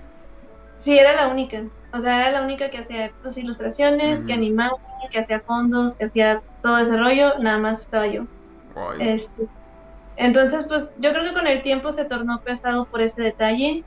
Sí, 0.77 0.97
era 0.97 1.13
la 1.15 1.27
única. 1.27 1.63
O 1.93 1.99
sea, 1.99 2.21
era 2.21 2.31
la 2.31 2.43
única 2.43 2.69
que 2.69 2.77
hacía 2.77 3.11
pues, 3.21 3.37
ilustraciones, 3.37 4.23
que 4.23 4.33
animaba, 4.33 4.77
que 5.11 5.19
hacía 5.19 5.41
fondos, 5.41 5.95
que 5.95 6.05
hacía 6.05 6.41
todo 6.61 6.77
ese 6.77 6.97
rollo, 6.97 7.33
nada 7.39 7.57
más 7.57 7.81
estaba 7.81 8.07
yo. 8.07 8.25
Este, 8.99 9.47
entonces, 10.15 10.65
pues 10.65 10.95
yo 10.99 11.11
creo 11.11 11.23
que 11.23 11.33
con 11.33 11.47
el 11.47 11.61
tiempo 11.63 11.91
se 11.93 12.05
tornó 12.05 12.41
pesado 12.41 12.85
por 12.85 13.01
ese 13.01 13.21
detalle 13.21 13.83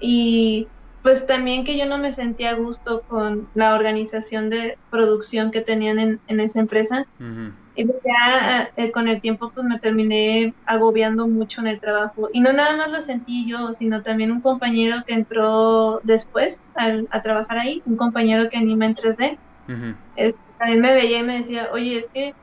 y 0.00 0.68
pues 1.04 1.26
también 1.26 1.64
que 1.64 1.76
yo 1.76 1.84
no 1.84 1.98
me 1.98 2.14
sentía 2.14 2.52
a 2.52 2.54
gusto 2.54 3.02
con 3.02 3.46
la 3.54 3.74
organización 3.74 4.48
de 4.48 4.78
producción 4.88 5.50
que 5.50 5.60
tenían 5.60 5.98
en, 5.98 6.18
en 6.28 6.40
esa 6.40 6.60
empresa. 6.60 7.06
Y 7.76 7.84
pues 7.84 7.98
ya 8.02 8.70
eh, 8.78 8.90
con 8.90 9.06
el 9.06 9.20
tiempo 9.20 9.52
pues 9.54 9.66
me 9.66 9.78
terminé 9.78 10.54
agobiando 10.64 11.28
mucho 11.28 11.60
en 11.60 11.66
el 11.66 11.78
trabajo. 11.78 12.30
Y 12.32 12.40
no 12.40 12.54
nada 12.54 12.74
más 12.78 12.90
lo 12.90 13.02
sentí 13.02 13.46
yo, 13.46 13.74
sino 13.74 14.00
también 14.00 14.32
un 14.32 14.40
compañero 14.40 15.04
que 15.06 15.12
entró 15.12 16.00
después 16.04 16.62
a 16.74 17.20
trabajar 17.20 17.58
ahí, 17.58 17.82
un 17.84 17.98
compañero 17.98 18.48
que 18.48 18.56
anima 18.56 18.86
en 18.86 18.96
3D. 18.96 19.36
también 20.56 20.80
me 20.80 20.94
veía 20.94 21.18
y 21.18 21.22
me 21.22 21.36
decía, 21.36 21.68
oye, 21.70 21.98
es 21.98 22.06
que 22.14 22.34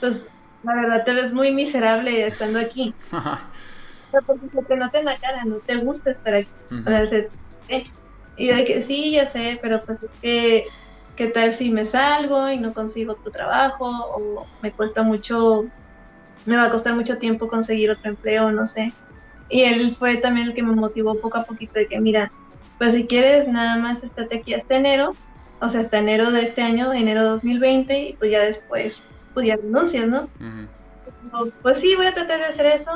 pues 0.00 0.28
la 0.64 0.74
verdad 0.74 1.04
te 1.04 1.12
ves 1.12 1.32
muy 1.32 1.52
miserable 1.52 2.26
estando 2.26 2.58
aquí. 2.58 2.92
porque 4.26 4.48
se 4.52 4.62
te 4.64 4.76
nota 4.76 4.98
en 4.98 5.04
la 5.04 5.16
cara, 5.16 5.44
no 5.44 5.58
te 5.58 5.76
gusta 5.76 6.10
estar 6.10 6.34
aquí. 6.34 6.50
Y 8.40 8.48
yo 8.48 8.56
de 8.56 8.64
que 8.64 8.82
sí, 8.82 9.12
ya 9.12 9.26
sé, 9.26 9.58
pero 9.62 9.80
pues 9.86 10.02
es 10.02 10.10
que 10.20 10.64
¿qué 11.14 11.28
tal 11.28 11.52
si 11.52 11.70
me 11.70 11.84
salgo 11.84 12.50
y 12.50 12.58
no 12.58 12.72
consigo 12.72 13.12
otro 13.12 13.30
trabajo? 13.30 13.86
O 13.86 14.48
me 14.62 14.72
cuesta 14.72 15.02
mucho, 15.02 15.70
me 16.44 16.56
va 16.56 16.66
a 16.66 16.70
costar 16.70 16.94
mucho 16.94 17.18
tiempo 17.18 17.48
conseguir 17.48 17.90
otro 17.90 18.10
empleo, 18.10 18.50
no 18.52 18.66
sé. 18.66 18.96
Y 19.48 19.62
él 19.62 19.94
fue 19.98 20.16
también 20.16 20.48
el 20.48 20.54
que 20.54 20.62
me 20.62 20.74
motivó 20.74 21.20
poco 21.20 21.38
a 21.38 21.44
poquito 21.44 21.78
de 21.78 21.88
que, 21.88 22.00
mira, 22.00 22.32
pues 22.78 22.94
si 22.94 23.06
quieres, 23.06 23.48
nada 23.48 23.76
más 23.76 24.02
estate 24.02 24.38
aquí 24.38 24.54
hasta 24.54 24.76
enero, 24.76 25.18
o 25.60 25.68
sea, 25.68 25.80
hasta 25.80 25.98
enero 25.98 26.30
de 26.30 26.42
este 26.42 26.62
año, 26.62 26.92
enero 26.92 27.24
2020, 27.24 27.98
y 27.98 28.16
pues 28.16 28.30
ya 28.30 28.40
después, 28.40 29.04
pues 29.34 29.46
ya 29.46 29.56
renuncias, 29.56 30.08
¿no? 30.08 30.30
Pues 31.62 31.78
sí, 31.80 31.94
voy 31.96 32.06
a 32.06 32.14
tratar 32.14 32.38
de 32.38 32.46
hacer 32.46 32.66
eso, 32.66 32.90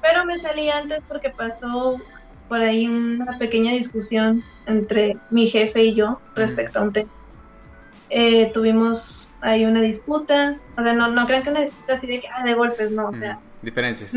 pero 0.00 0.24
me 0.24 0.38
salí 0.38 0.70
antes 0.70 1.00
porque 1.06 1.30
pasó 1.36 1.96
por 2.48 2.60
ahí 2.60 2.86
una 2.86 3.38
pequeña 3.38 3.72
discusión 3.72 4.42
entre 4.66 5.16
mi 5.30 5.48
jefe 5.48 5.84
y 5.84 5.94
yo 5.94 6.20
respecto 6.34 6.78
a 6.78 6.82
un 6.82 6.92
tema 6.92 7.10
eh, 8.10 8.50
tuvimos 8.52 9.28
ahí 9.40 9.64
una 9.64 9.80
disputa, 9.80 10.58
o 10.76 10.82
sea, 10.82 10.92
no, 10.92 11.08
no 11.08 11.26
crean 11.26 11.42
que 11.42 11.50
una 11.50 11.62
disputa 11.62 11.94
así 11.94 12.06
de 12.06 12.20
que, 12.20 12.28
ah, 12.28 12.44
de 12.44 12.54
golpes, 12.54 12.90
no, 12.90 13.08
o 13.08 13.14
sea. 13.14 13.38
diferencias. 13.62 14.16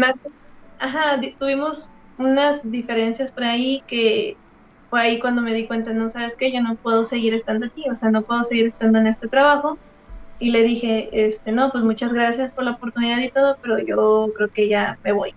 ajá, 0.79 1.19
tuvimos 1.37 1.89
unas 2.17 2.69
diferencias 2.69 3.31
por 3.31 3.43
ahí 3.43 3.83
que 3.87 4.37
fue 4.89 5.01
ahí 5.01 5.19
cuando 5.19 5.41
me 5.41 5.53
di 5.53 5.67
cuenta, 5.67 5.93
no 5.93 6.09
sabes 6.09 6.35
qué, 6.35 6.51
yo 6.51 6.61
no 6.61 6.75
puedo 6.75 7.05
seguir 7.05 7.33
estando 7.33 7.65
aquí, 7.65 7.85
o 7.89 7.95
sea, 7.95 8.11
no 8.11 8.21
puedo 8.23 8.43
seguir 8.43 8.67
estando 8.67 8.99
en 8.99 9.07
este 9.07 9.27
trabajo. 9.27 9.77
Y 10.41 10.51
le 10.51 10.63
dije, 10.63 11.09
este, 11.11 11.51
no, 11.51 11.69
pues 11.69 11.83
muchas 11.83 12.13
gracias 12.13 12.53
por 12.53 12.63
la 12.63 12.71
oportunidad 12.71 13.19
y 13.19 13.29
todo, 13.29 13.57
pero 13.61 13.77
yo 13.79 14.31
creo 14.35 14.47
que 14.47 14.69
ya 14.69 14.97
me 15.03 15.11
voy. 15.11 15.33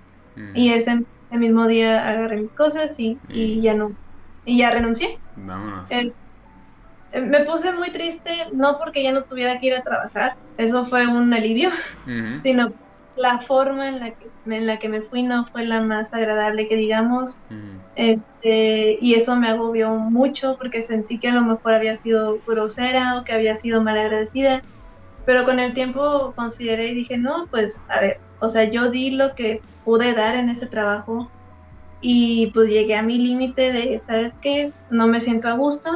Y 0.54 0.70
ese, 0.72 1.02
mismo 1.38 1.66
día 1.66 2.08
agarré 2.08 2.42
mis 2.42 2.50
cosas 2.52 2.98
y, 2.98 3.18
y 3.28 3.60
ya 3.60 3.74
no, 3.74 3.92
y 4.44 4.58
ya 4.58 4.70
renuncié. 4.70 5.18
Vámonos. 5.36 5.90
Me 7.12 7.40
puse 7.40 7.72
muy 7.72 7.90
triste, 7.90 8.30
no 8.52 8.78
porque 8.78 9.02
ya 9.02 9.12
no 9.12 9.22
tuviera 9.24 9.60
que 9.60 9.66
ir 9.66 9.74
a 9.74 9.82
trabajar, 9.82 10.34
eso 10.56 10.86
fue 10.86 11.06
un 11.06 11.32
alivio, 11.34 11.70
sino 12.42 12.72
la 13.16 13.38
forma 13.40 13.88
en 13.88 14.00
la, 14.00 14.10
que, 14.12 14.26
en 14.46 14.66
la 14.66 14.78
que 14.78 14.88
me 14.88 15.00
fui 15.00 15.22
no 15.22 15.46
fue 15.52 15.66
la 15.66 15.82
más 15.82 16.14
agradable 16.14 16.68
que 16.68 16.76
digamos, 16.76 17.36
este, 17.94 18.98
y 19.00 19.14
eso 19.14 19.36
me 19.36 19.48
agobió 19.48 19.90
mucho 19.90 20.56
porque 20.56 20.82
sentí 20.82 21.18
que 21.18 21.28
a 21.28 21.34
lo 21.34 21.42
mejor 21.42 21.74
había 21.74 21.96
sido 21.98 22.38
grosera 22.46 23.18
o 23.18 23.24
que 23.24 23.34
había 23.34 23.56
sido 23.56 23.82
mal 23.82 23.98
agradecida, 23.98 24.62
pero 25.26 25.44
con 25.44 25.60
el 25.60 25.74
tiempo 25.74 26.32
consideré 26.34 26.88
y 26.88 26.94
dije, 26.94 27.18
no, 27.18 27.46
pues 27.50 27.82
a 27.88 28.00
ver, 28.00 28.20
o 28.42 28.50
sea, 28.50 28.70
yo 28.70 28.90
di 28.90 29.12
lo 29.12 29.34
que 29.36 29.64
pude 29.84 30.14
dar 30.14 30.36
en 30.36 30.50
ese 30.50 30.68
trabajo 30.68 31.32
y 32.00 32.50
pues 32.54 32.68
llegué 32.70 32.94
a 32.96 33.02
mi 33.02 33.18
límite 33.18 33.72
de, 33.72 34.00
¿sabes 34.06 34.32
qué? 34.40 34.72
No 34.88 35.06
me 35.08 35.20
siento 35.20 35.48
a 35.48 35.56
gusto 35.56 35.90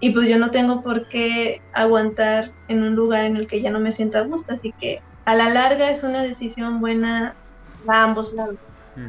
y 0.00 0.12
pues 0.12 0.28
yo 0.28 0.38
no 0.38 0.50
tengo 0.50 0.82
por 0.82 1.08
qué 1.08 1.60
aguantar 1.72 2.54
en 2.68 2.82
un 2.82 2.94
lugar 2.96 3.24
en 3.24 3.36
el 3.36 3.46
que 3.48 3.62
ya 3.62 3.70
no 3.70 3.80
me 3.80 3.92
siento 3.92 4.18
a 4.18 4.22
gusto, 4.22 4.54
así 4.54 4.74
que 4.78 5.00
a 5.24 5.34
la 5.36 5.50
larga 5.50 5.90
es 5.90 6.02
una 6.04 6.22
decisión 6.22 6.80
buena 6.80 7.36
a 7.88 8.02
ambos 8.04 8.32
lados, 8.34 8.58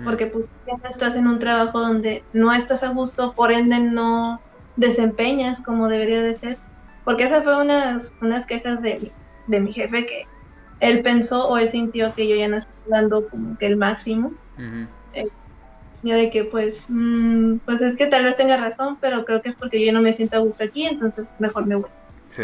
porque 0.04 0.28
pues 0.28 0.50
ya 0.66 0.74
estás 0.90 1.16
en 1.16 1.28
un 1.28 1.40
trabajo 1.40 1.80
donde 1.80 2.26
no 2.32 2.54
estás 2.54 2.84
a 2.84 2.90
gusto, 2.92 3.34
por 3.36 3.52
ende 3.52 3.80
no 3.80 4.44
desempeñas 4.76 5.62
como 5.64 5.88
debería 5.90 6.22
de 6.22 6.36
ser, 6.36 6.60
porque 7.04 7.26
esa 7.26 7.42
fue 7.44 7.62
unas, 7.62 8.14
unas 8.22 8.46
quejas 8.46 8.82
de, 8.82 9.16
de 9.46 9.60
mi 9.62 9.74
jefe 9.74 10.06
que 10.06 10.24
él 10.80 11.02
pensó 11.02 11.48
o 11.48 11.58
él 11.58 11.68
sintió 11.68 12.14
que 12.14 12.28
yo 12.28 12.36
ya 12.36 12.48
no 12.48 12.58
estaba 12.58 12.76
dando 12.88 13.28
como 13.28 13.58
que 13.58 13.66
el 13.66 13.78
máximo 13.78 14.34
de 16.14 16.30
que 16.30 16.44
pues, 16.44 16.86
mm, 16.90 17.58
pues 17.66 17.82
es 17.82 17.96
que 17.96 18.08
tal 18.08 18.24
vez 18.24 18.38
tenga 18.38 18.58
razón, 18.58 18.98
pero 19.02 19.26
creo 19.26 19.42
que 19.42 19.50
es 19.50 19.56
porque 19.56 19.84
yo 19.84 19.92
no 19.92 20.02
me 20.02 20.14
siento 20.14 20.38
a 20.38 20.40
gusto 20.40 20.64
aquí, 20.64 20.86
entonces 20.86 21.34
mejor 21.40 21.66
me 21.66 21.76
voy. 21.76 21.90
Sí. 22.28 22.44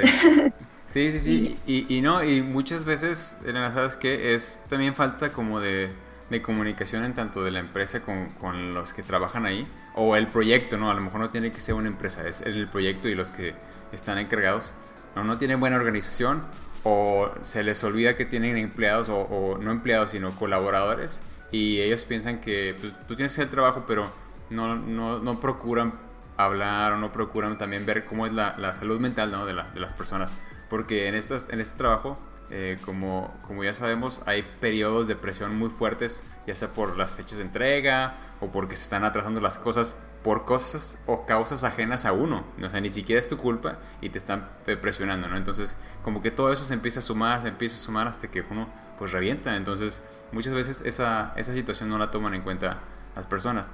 Sí, 0.86 1.10
sí, 1.10 1.20
sí, 1.22 1.58
y, 1.66 1.98
y 1.98 2.02
no, 2.02 2.22
y 2.22 2.42
muchas 2.42 2.84
veces, 2.84 3.38
Elena, 3.46 3.74
¿sabes 3.74 3.96
qué? 3.96 4.36
Es 4.36 4.62
también 4.70 4.94
falta 4.94 5.32
como 5.32 5.62
de, 5.62 5.90
de 6.30 6.42
comunicación 6.42 7.06
en 7.06 7.14
tanto 7.14 7.44
de 7.44 7.52
la 7.52 7.60
empresa 7.60 8.02
con, 8.02 8.28
con, 8.32 8.74
los 8.74 8.92
que 8.92 9.02
trabajan 9.02 9.46
ahí, 9.46 9.66
o 9.96 10.18
el 10.18 10.28
proyecto, 10.28 10.76
¿no? 10.76 10.92
A 10.92 10.94
lo 10.94 11.00
mejor 11.00 11.22
no 11.22 11.30
tiene 11.30 11.54
que 11.54 11.62
ser 11.62 11.76
una 11.76 11.88
empresa, 11.88 12.28
es 12.28 12.42
el 12.42 12.68
proyecto 12.68 13.08
y 13.08 13.16
los 13.16 13.32
que 13.32 13.54
están 13.94 14.18
encargados, 14.18 14.74
no, 15.16 15.24
no 15.24 15.38
tienen 15.38 15.62
buena 15.62 15.78
organización, 15.78 16.44
o 16.84 17.32
se 17.42 17.64
les 17.64 17.84
olvida 17.84 18.16
que 18.16 18.26
tienen 18.26 18.58
empleados, 18.58 19.08
o, 19.10 19.58
no 19.60 19.72
empleados, 19.72 20.12
sino 20.12 20.36
colaboradores, 20.36 21.22
y 21.52 21.80
ellos 21.82 22.04
piensan 22.04 22.40
que 22.40 22.76
pues, 22.80 22.94
tú 23.08 23.16
tienes 23.16 23.38
el 23.40 23.50
trabajo, 23.50 23.84
pero 23.88 24.10
no, 24.50 24.76
no, 24.76 25.20
no, 25.20 25.40
procuran 25.40 25.94
hablar 26.38 26.94
o 26.94 26.98
no 26.98 27.12
procuran 27.12 27.58
también 27.58 27.86
ver 27.86 28.06
cómo 28.06 28.26
es 28.26 28.34
la, 28.34 28.56
la 28.58 28.74
salud 28.74 29.00
mental 29.00 29.32
¿no? 29.32 29.46
de, 29.46 29.54
la, 29.54 29.70
de, 29.72 29.80
las 29.80 29.94
personas. 29.94 30.34
Porque 30.70 31.08
en, 31.08 31.16
esto, 31.16 31.44
en 31.50 31.60
este 31.60 31.78
trabajo, 31.78 32.18
eh, 32.50 32.78
como, 32.84 33.34
como 33.46 33.64
ya 33.64 33.74
sabemos, 33.74 34.24
hay 34.26 34.44
periodos 34.60 35.08
de 35.08 35.16
presión 35.16 35.56
muy 35.56 35.70
fuertes, 35.70 36.24
ya 36.48 36.56
sea 36.56 36.70
por 36.70 36.98
las 36.98 37.14
fechas 37.14 37.38
de 37.38 37.44
entrega 37.44 38.16
o 38.40 38.48
porque 38.48 38.76
se 38.76 38.84
están 38.84 39.04
atrasando 39.04 39.42
las 39.42 39.60
cosas 39.60 39.96
por 40.24 40.46
cosas 40.46 41.00
o 41.08 41.26
causas 41.26 41.64
ajenas 41.64 42.06
a 42.06 42.14
uno. 42.14 42.44
O 42.62 42.70
sea, 42.70 42.82
ni 42.82 42.90
siquiera 42.90 43.20
es 43.20 43.28
tu 43.28 43.38
culpa 43.38 43.78
y 44.02 44.10
te 44.10 44.18
están 44.18 44.48
presionando, 44.82 45.28
¿no? 45.28 45.38
Entonces, 45.38 45.78
como 46.04 46.22
que 46.22 46.32
todo 46.32 46.52
eso 46.52 46.64
se 46.64 46.74
empieza 46.74 47.00
a 47.00 47.04
sumar, 47.04 47.42
se 47.42 47.48
empieza 47.48 47.76
a 47.76 47.80
sumar 47.80 48.08
hasta 48.08 48.30
que 48.30 48.44
uno 48.50 48.68
pues 49.00 49.12
revienta. 49.12 49.56
Entonces, 49.56 50.02
muchas 50.32 50.54
veces 50.54 50.82
esa, 50.86 51.34
esa 51.36 51.54
situación 51.54 51.90
no 51.90 51.98
la 51.98 52.12
toman 52.12 52.34
en 52.34 52.42
cuenta 52.42 52.78
las 53.16 53.28
personas. 53.28 53.68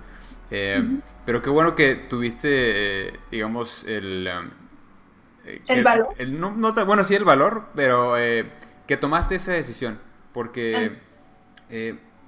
Eh, 0.49 0.99
pero 1.25 1.41
qué 1.41 1.49
bueno 1.49 1.75
que 1.75 1.95
tuviste, 1.95 3.07
eh, 3.09 3.19
digamos, 3.31 3.83
el... 3.83 4.27
Eh, 5.45 5.61
el 5.67 5.83
valor. 5.83 6.07
no, 6.27 6.73
bueno, 6.85 7.03
sí, 7.03 7.15
el 7.15 7.23
valor, 7.23 7.65
pero 7.75 8.15
que 8.15 8.97
tomaste 8.97 9.35
esa 9.35 9.53
decisión. 9.53 9.99
Porque 10.33 10.97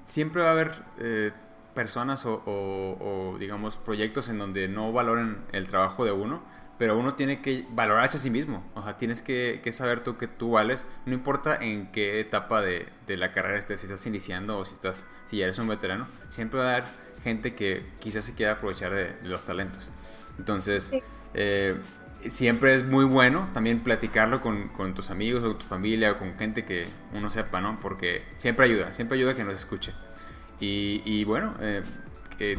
siempre 0.09 0.41
va 0.41 0.49
a 0.49 0.51
haber 0.51 0.71
eh, 0.99 1.31
personas 1.79 2.25
o, 2.25 3.37
digamos, 3.39 3.77
proyectos 3.77 4.27
en 4.27 4.37
donde 4.37 4.67
no 4.67 4.91
valoren 4.91 5.37
el 5.53 5.69
trabajo 5.69 6.03
de 6.03 6.11
uno, 6.11 6.43
pero 6.77 6.99
uno 6.99 7.13
tiene 7.13 7.41
que 7.41 7.65
valorarse 7.69 8.17
a 8.17 8.19
sí 8.19 8.29
mismo. 8.29 8.69
O 8.75 8.83
sea, 8.83 8.97
tienes 8.97 9.21
que, 9.21 9.61
saber 9.71 10.03
tú 10.03 10.17
que 10.17 10.27
tú 10.27 10.51
vales, 10.51 10.85
no 11.05 11.13
importa 11.13 11.55
en 11.55 11.89
qué 11.93 12.19
etapa 12.19 12.59
de, 12.59 12.85
la 13.07 13.31
carrera 13.31 13.57
estés, 13.57 13.79
si 13.79 13.85
estás 13.85 14.05
iniciando 14.05 14.57
o 14.57 14.65
si, 14.65 14.73
estás, 14.73 15.07
si 15.27 15.37
ya 15.37 15.45
eres 15.45 15.57
un 15.57 15.69
veterano, 15.69 16.09
siempre 16.27 16.59
va 16.59 16.65
a 16.65 16.71
haber 16.73 16.83
gente 17.23 17.55
que 17.55 17.81
quizás 17.99 18.25
se 18.25 18.35
quiera 18.35 18.51
aprovechar 18.51 18.93
de, 18.93 19.15
los 19.23 19.45
talentos. 19.45 19.89
Entonces, 20.37 20.91
eh, 21.33 21.77
siempre 22.27 22.73
es 22.73 22.83
muy 22.83 23.05
bueno 23.05 23.47
también 23.53 23.83
platicarlo 23.83 24.41
con, 24.41 24.93
tus 24.93 25.11
amigos 25.11 25.45
o 25.45 25.55
tu 25.55 25.65
familia 25.65 26.11
o 26.11 26.17
con 26.17 26.37
gente 26.37 26.65
que 26.65 26.89
uno 27.13 27.29
sepa, 27.29 27.61
¿no? 27.61 27.79
Porque 27.81 28.25
siempre 28.35 28.65
ayuda, 28.65 28.91
siempre 28.91 29.17
ayuda 29.17 29.33
que 29.33 29.45
nos 29.45 29.53
escuche. 29.53 29.93
Y, 30.59 31.23
bueno, 31.23 31.55
eh, 31.61 31.83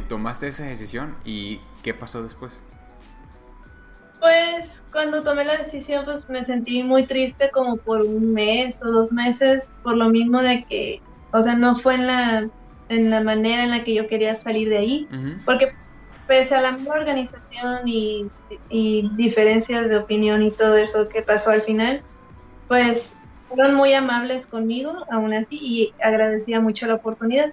tomaste 0.07 0.47
esa 0.47 0.65
decisión 0.65 1.15
y 1.25 1.59
¿qué 1.83 1.93
pasó 1.93 2.23
después? 2.23 2.63
Pues 4.19 4.83
cuando 4.91 5.23
tomé 5.23 5.45
la 5.45 5.57
decisión 5.57 6.05
pues 6.05 6.29
me 6.29 6.45
sentí 6.45 6.83
muy 6.83 7.07
triste 7.07 7.49
como 7.49 7.77
por 7.77 8.01
un 8.01 8.33
mes 8.33 8.79
o 8.83 8.91
dos 8.91 9.11
meses 9.11 9.71
por 9.81 9.97
lo 9.97 10.09
mismo 10.09 10.41
de 10.41 10.63
que, 10.65 11.01
o 11.31 11.41
sea, 11.41 11.55
no 11.55 11.75
fue 11.75 11.95
en 11.95 12.07
la, 12.07 12.49
en 12.89 13.09
la 13.09 13.21
manera 13.21 13.63
en 13.63 13.71
la 13.71 13.83
que 13.83 13.95
yo 13.95 14.07
quería 14.07 14.35
salir 14.35 14.69
de 14.69 14.77
ahí, 14.77 15.07
porque 15.45 15.73
pese 16.27 16.55
a 16.55 16.61
la 16.61 16.73
misma 16.73 16.95
organización 16.95 17.87
y, 17.87 18.29
diferencias 19.17 19.89
de 19.89 19.97
opinión 19.97 20.41
y 20.41 20.51
todo 20.51 20.77
eso 20.77 21.09
que 21.09 21.21
pasó 21.21 21.51
al 21.51 21.61
final, 21.61 22.01
pues 22.67 23.15
fueron 23.49 23.75
muy 23.75 23.93
amables 23.93 24.47
conmigo 24.47 25.05
aún 25.11 25.33
así 25.33 25.57
y 25.59 25.93
agradecía 26.01 26.61
mucho 26.61 26.85
la 26.87 26.95
oportunidad. 26.95 27.51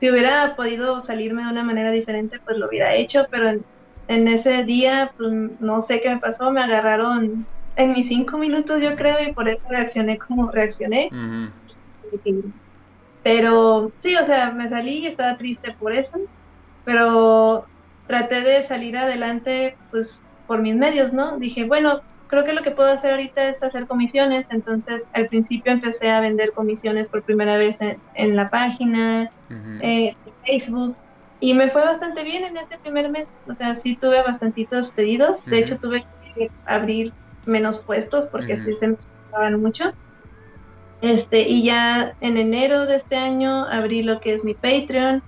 Si 0.00 0.10
hubiera 0.10 0.54
podido 0.56 1.02
salirme 1.02 1.44
de 1.44 1.50
una 1.50 1.64
manera 1.64 1.90
diferente, 1.90 2.38
pues 2.44 2.58
lo 2.58 2.68
hubiera 2.68 2.94
hecho, 2.94 3.24
pero 3.30 3.50
en, 4.08 4.28
ese 4.28 4.64
día, 4.64 5.12
pues 5.16 5.30
no 5.58 5.82
sé 5.82 6.00
qué 6.00 6.10
me 6.10 6.20
pasó, 6.20 6.50
me 6.52 6.62
agarraron 6.62 7.46
en 7.76 7.92
mis 7.92 8.08
cinco 8.08 8.38
minutos 8.38 8.80
yo 8.80 8.94
creo 8.96 9.16
y 9.20 9.32
por 9.32 9.48
eso 9.48 9.64
reaccioné 9.68 10.18
como 10.18 10.50
reaccioné. 10.50 11.08
Pero 13.22 13.92
sí, 13.98 14.14
o 14.16 14.26
sea, 14.26 14.52
me 14.52 14.68
salí 14.68 14.98
y 14.98 15.06
estaba 15.06 15.36
triste 15.36 15.74
por 15.78 15.94
eso, 15.94 16.18
pero 16.84 17.66
traté 18.06 18.42
de 18.42 18.62
salir 18.62 18.96
adelante 18.96 19.78
pues 19.90 20.22
por 20.46 20.60
mis 20.60 20.76
medios, 20.76 21.12
¿no? 21.12 21.38
Dije, 21.38 21.64
bueno, 21.64 22.02
creo 22.28 22.44
que 22.44 22.52
lo 22.52 22.62
que 22.62 22.70
puedo 22.70 22.90
hacer 22.92 23.12
ahorita 23.12 23.48
es 23.48 23.62
hacer 23.62 23.86
comisiones, 23.86 24.46
entonces 24.50 25.04
al 25.12 25.28
principio 25.28 25.72
empecé 25.72 26.10
a 26.10 26.20
vender 26.20 26.52
comisiones 26.52 27.08
por 27.08 27.22
primera 27.22 27.56
vez 27.56 27.78
en, 28.14 28.36
la 28.36 28.50
página, 28.50 29.30
eh, 29.80 30.14
Facebook, 30.44 30.96
y 31.40 31.54
me 31.54 31.68
fue 31.68 31.84
bastante 31.84 32.24
bien 32.24 32.44
en 32.44 32.56
ese 32.56 32.78
primer 32.78 33.10
mes, 33.10 33.28
o 33.46 33.54
sea, 33.54 33.74
sí 33.74 33.96
tuve 33.96 34.22
bastantitos 34.22 34.90
pedidos, 34.90 35.44
de 35.44 35.58
hecho 35.58 35.78
tuve 35.78 36.04
que 36.34 36.50
abrir 36.64 37.12
menos 37.46 37.78
puestos 37.78 38.26
porque 38.26 38.56
sí 38.56 38.74
se 38.74 38.88
me 38.88 38.94
estaban 38.94 39.60
mucho. 39.60 39.92
Este, 41.02 41.46
y 41.46 41.64
ya 41.64 42.14
en 42.22 42.38
enero 42.38 42.86
de 42.86 42.96
este 42.96 43.16
año 43.16 43.66
abrí 43.66 44.02
lo 44.02 44.20
que 44.20 44.32
es 44.32 44.42
mi 44.42 44.54
Patreon, 44.54 45.22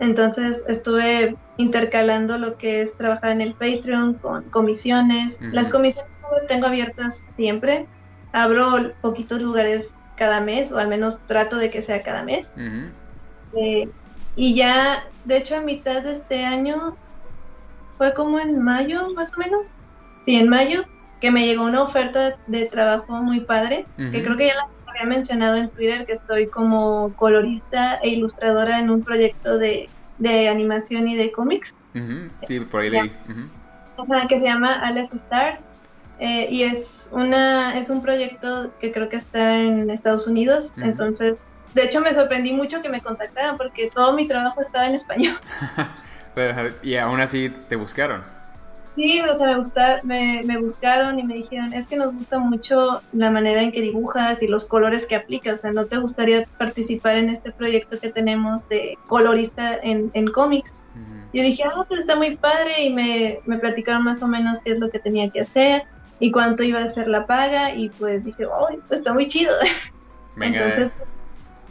entonces 0.00 0.64
estuve 0.68 1.36
intercalando 1.58 2.38
lo 2.38 2.56
que 2.56 2.80
es 2.80 2.96
trabajar 2.96 3.32
en 3.32 3.40
el 3.40 3.52
Patreon 3.52 4.14
con 4.14 4.44
comisiones. 4.44 5.38
Las 5.40 5.70
comisiones 5.70 6.10
tengo 6.46 6.66
abiertas 6.66 7.24
siempre. 7.36 7.88
Abro 8.32 8.92
poquitos 9.00 9.40
lugares 9.40 9.92
cada 10.14 10.40
mes, 10.40 10.72
o 10.72 10.78
al 10.78 10.88
menos 10.88 11.20
trato 11.26 11.56
de 11.56 11.70
que 11.70 11.82
sea 11.82 12.02
cada 12.02 12.22
mes. 12.22 12.52
Eh, 13.54 13.88
y 14.34 14.54
ya, 14.54 15.02
de 15.24 15.36
hecho, 15.38 15.56
a 15.56 15.60
mitad 15.60 16.02
de 16.02 16.12
este 16.12 16.44
año, 16.44 16.96
fue 17.96 18.14
como 18.14 18.38
en 18.38 18.58
mayo, 18.60 19.08
más 19.14 19.30
o 19.36 19.40
menos. 19.40 19.68
Sí, 20.24 20.36
en 20.36 20.48
mayo, 20.48 20.84
que 21.20 21.30
me 21.30 21.46
llegó 21.46 21.64
una 21.64 21.82
oferta 21.82 22.36
de 22.46 22.66
trabajo 22.66 23.22
muy 23.22 23.40
padre, 23.40 23.86
que 23.96 24.22
creo 24.22 24.36
que 24.36 24.48
ya 24.48 24.54
la 24.54 24.62
había 24.86 25.16
mencionado 25.16 25.56
en 25.56 25.70
Twitter, 25.70 26.04
que 26.04 26.12
estoy 26.12 26.48
como 26.50 27.14
colorista 27.14 27.96
e 28.02 28.10
ilustradora 28.10 28.78
en 28.78 28.90
un 28.90 29.02
proyecto 29.02 29.58
de 29.58 29.90
de 30.18 30.48
animación 30.48 31.08
y 31.08 31.16
de 31.16 31.32
cómics. 31.32 31.74
Sí, 32.46 32.60
por 32.60 32.82
ahí 32.82 32.90
leí. 32.90 33.10
que 34.28 34.38
se 34.38 34.44
llama 34.44 34.74
Aleph 34.74 35.12
Stars. 35.14 35.66
Eh, 36.20 36.48
y 36.50 36.62
es 36.64 37.10
una 37.12 37.78
es 37.78 37.90
un 37.90 38.02
proyecto 38.02 38.72
que 38.80 38.90
creo 38.90 39.08
que 39.08 39.16
está 39.16 39.62
en 39.62 39.90
Estados 39.90 40.26
Unidos. 40.26 40.72
Entonces, 40.76 41.42
de 41.74 41.84
hecho, 41.84 42.00
me 42.00 42.12
sorprendí 42.12 42.52
mucho 42.52 42.82
que 42.82 42.88
me 42.88 43.00
contactaran 43.00 43.56
porque 43.56 43.90
todo 43.94 44.12
mi 44.14 44.26
trabajo 44.26 44.60
estaba 44.60 44.86
en 44.86 44.94
español. 44.94 45.36
Pero, 46.34 46.72
y 46.82 46.96
aún 46.96 47.20
así 47.20 47.50
te 47.68 47.76
buscaron. 47.76 48.22
Sí, 48.90 49.20
o 49.20 49.36
sea, 49.36 49.46
me, 49.46 49.56
gusta, 49.58 50.00
me, 50.02 50.42
me, 50.44 50.58
buscaron 50.58 51.20
y 51.20 51.22
me 51.22 51.34
dijeron, 51.34 51.72
es 51.72 51.86
que 51.86 51.96
nos 51.96 52.12
gusta 52.14 52.40
mucho 52.40 53.00
la 53.12 53.30
manera 53.30 53.62
en 53.62 53.70
que 53.70 53.80
dibujas 53.80 54.42
y 54.42 54.48
los 54.48 54.66
colores 54.66 55.06
que 55.06 55.14
aplicas, 55.14 55.58
o 55.58 55.62
sea, 55.62 55.72
¿no 55.72 55.86
te 55.86 55.98
gustaría 55.98 56.48
participar 56.58 57.16
en 57.16 57.28
este 57.28 57.52
proyecto 57.52 58.00
que 58.00 58.08
tenemos 58.08 58.68
de 58.68 58.98
colorista 59.06 59.78
en, 59.82 60.10
en 60.14 60.26
cómics? 60.28 60.74
Yo 61.32 61.42
dije, 61.42 61.62
ah, 61.62 61.84
pues 61.86 62.00
está 62.00 62.16
muy 62.16 62.36
padre 62.36 62.82
y 62.82 62.92
me, 62.92 63.40
me 63.44 63.58
platicaron 63.58 64.02
más 64.02 64.22
o 64.22 64.26
menos 64.26 64.60
qué 64.62 64.72
es 64.72 64.78
lo 64.78 64.88
que 64.88 64.98
tenía 64.98 65.28
que 65.28 65.42
hacer 65.42 65.84
y 66.20 66.30
cuánto 66.32 66.62
iba 66.62 66.80
a 66.80 66.90
ser 66.90 67.08
la 67.08 67.26
paga 67.26 67.74
y 67.74 67.90
pues 67.90 68.24
dije, 68.24 68.46
oh, 68.46 68.68
pues 68.88 69.00
está 69.00 69.12
muy 69.12 69.28
chido. 69.28 69.54
entonces, 70.40 70.90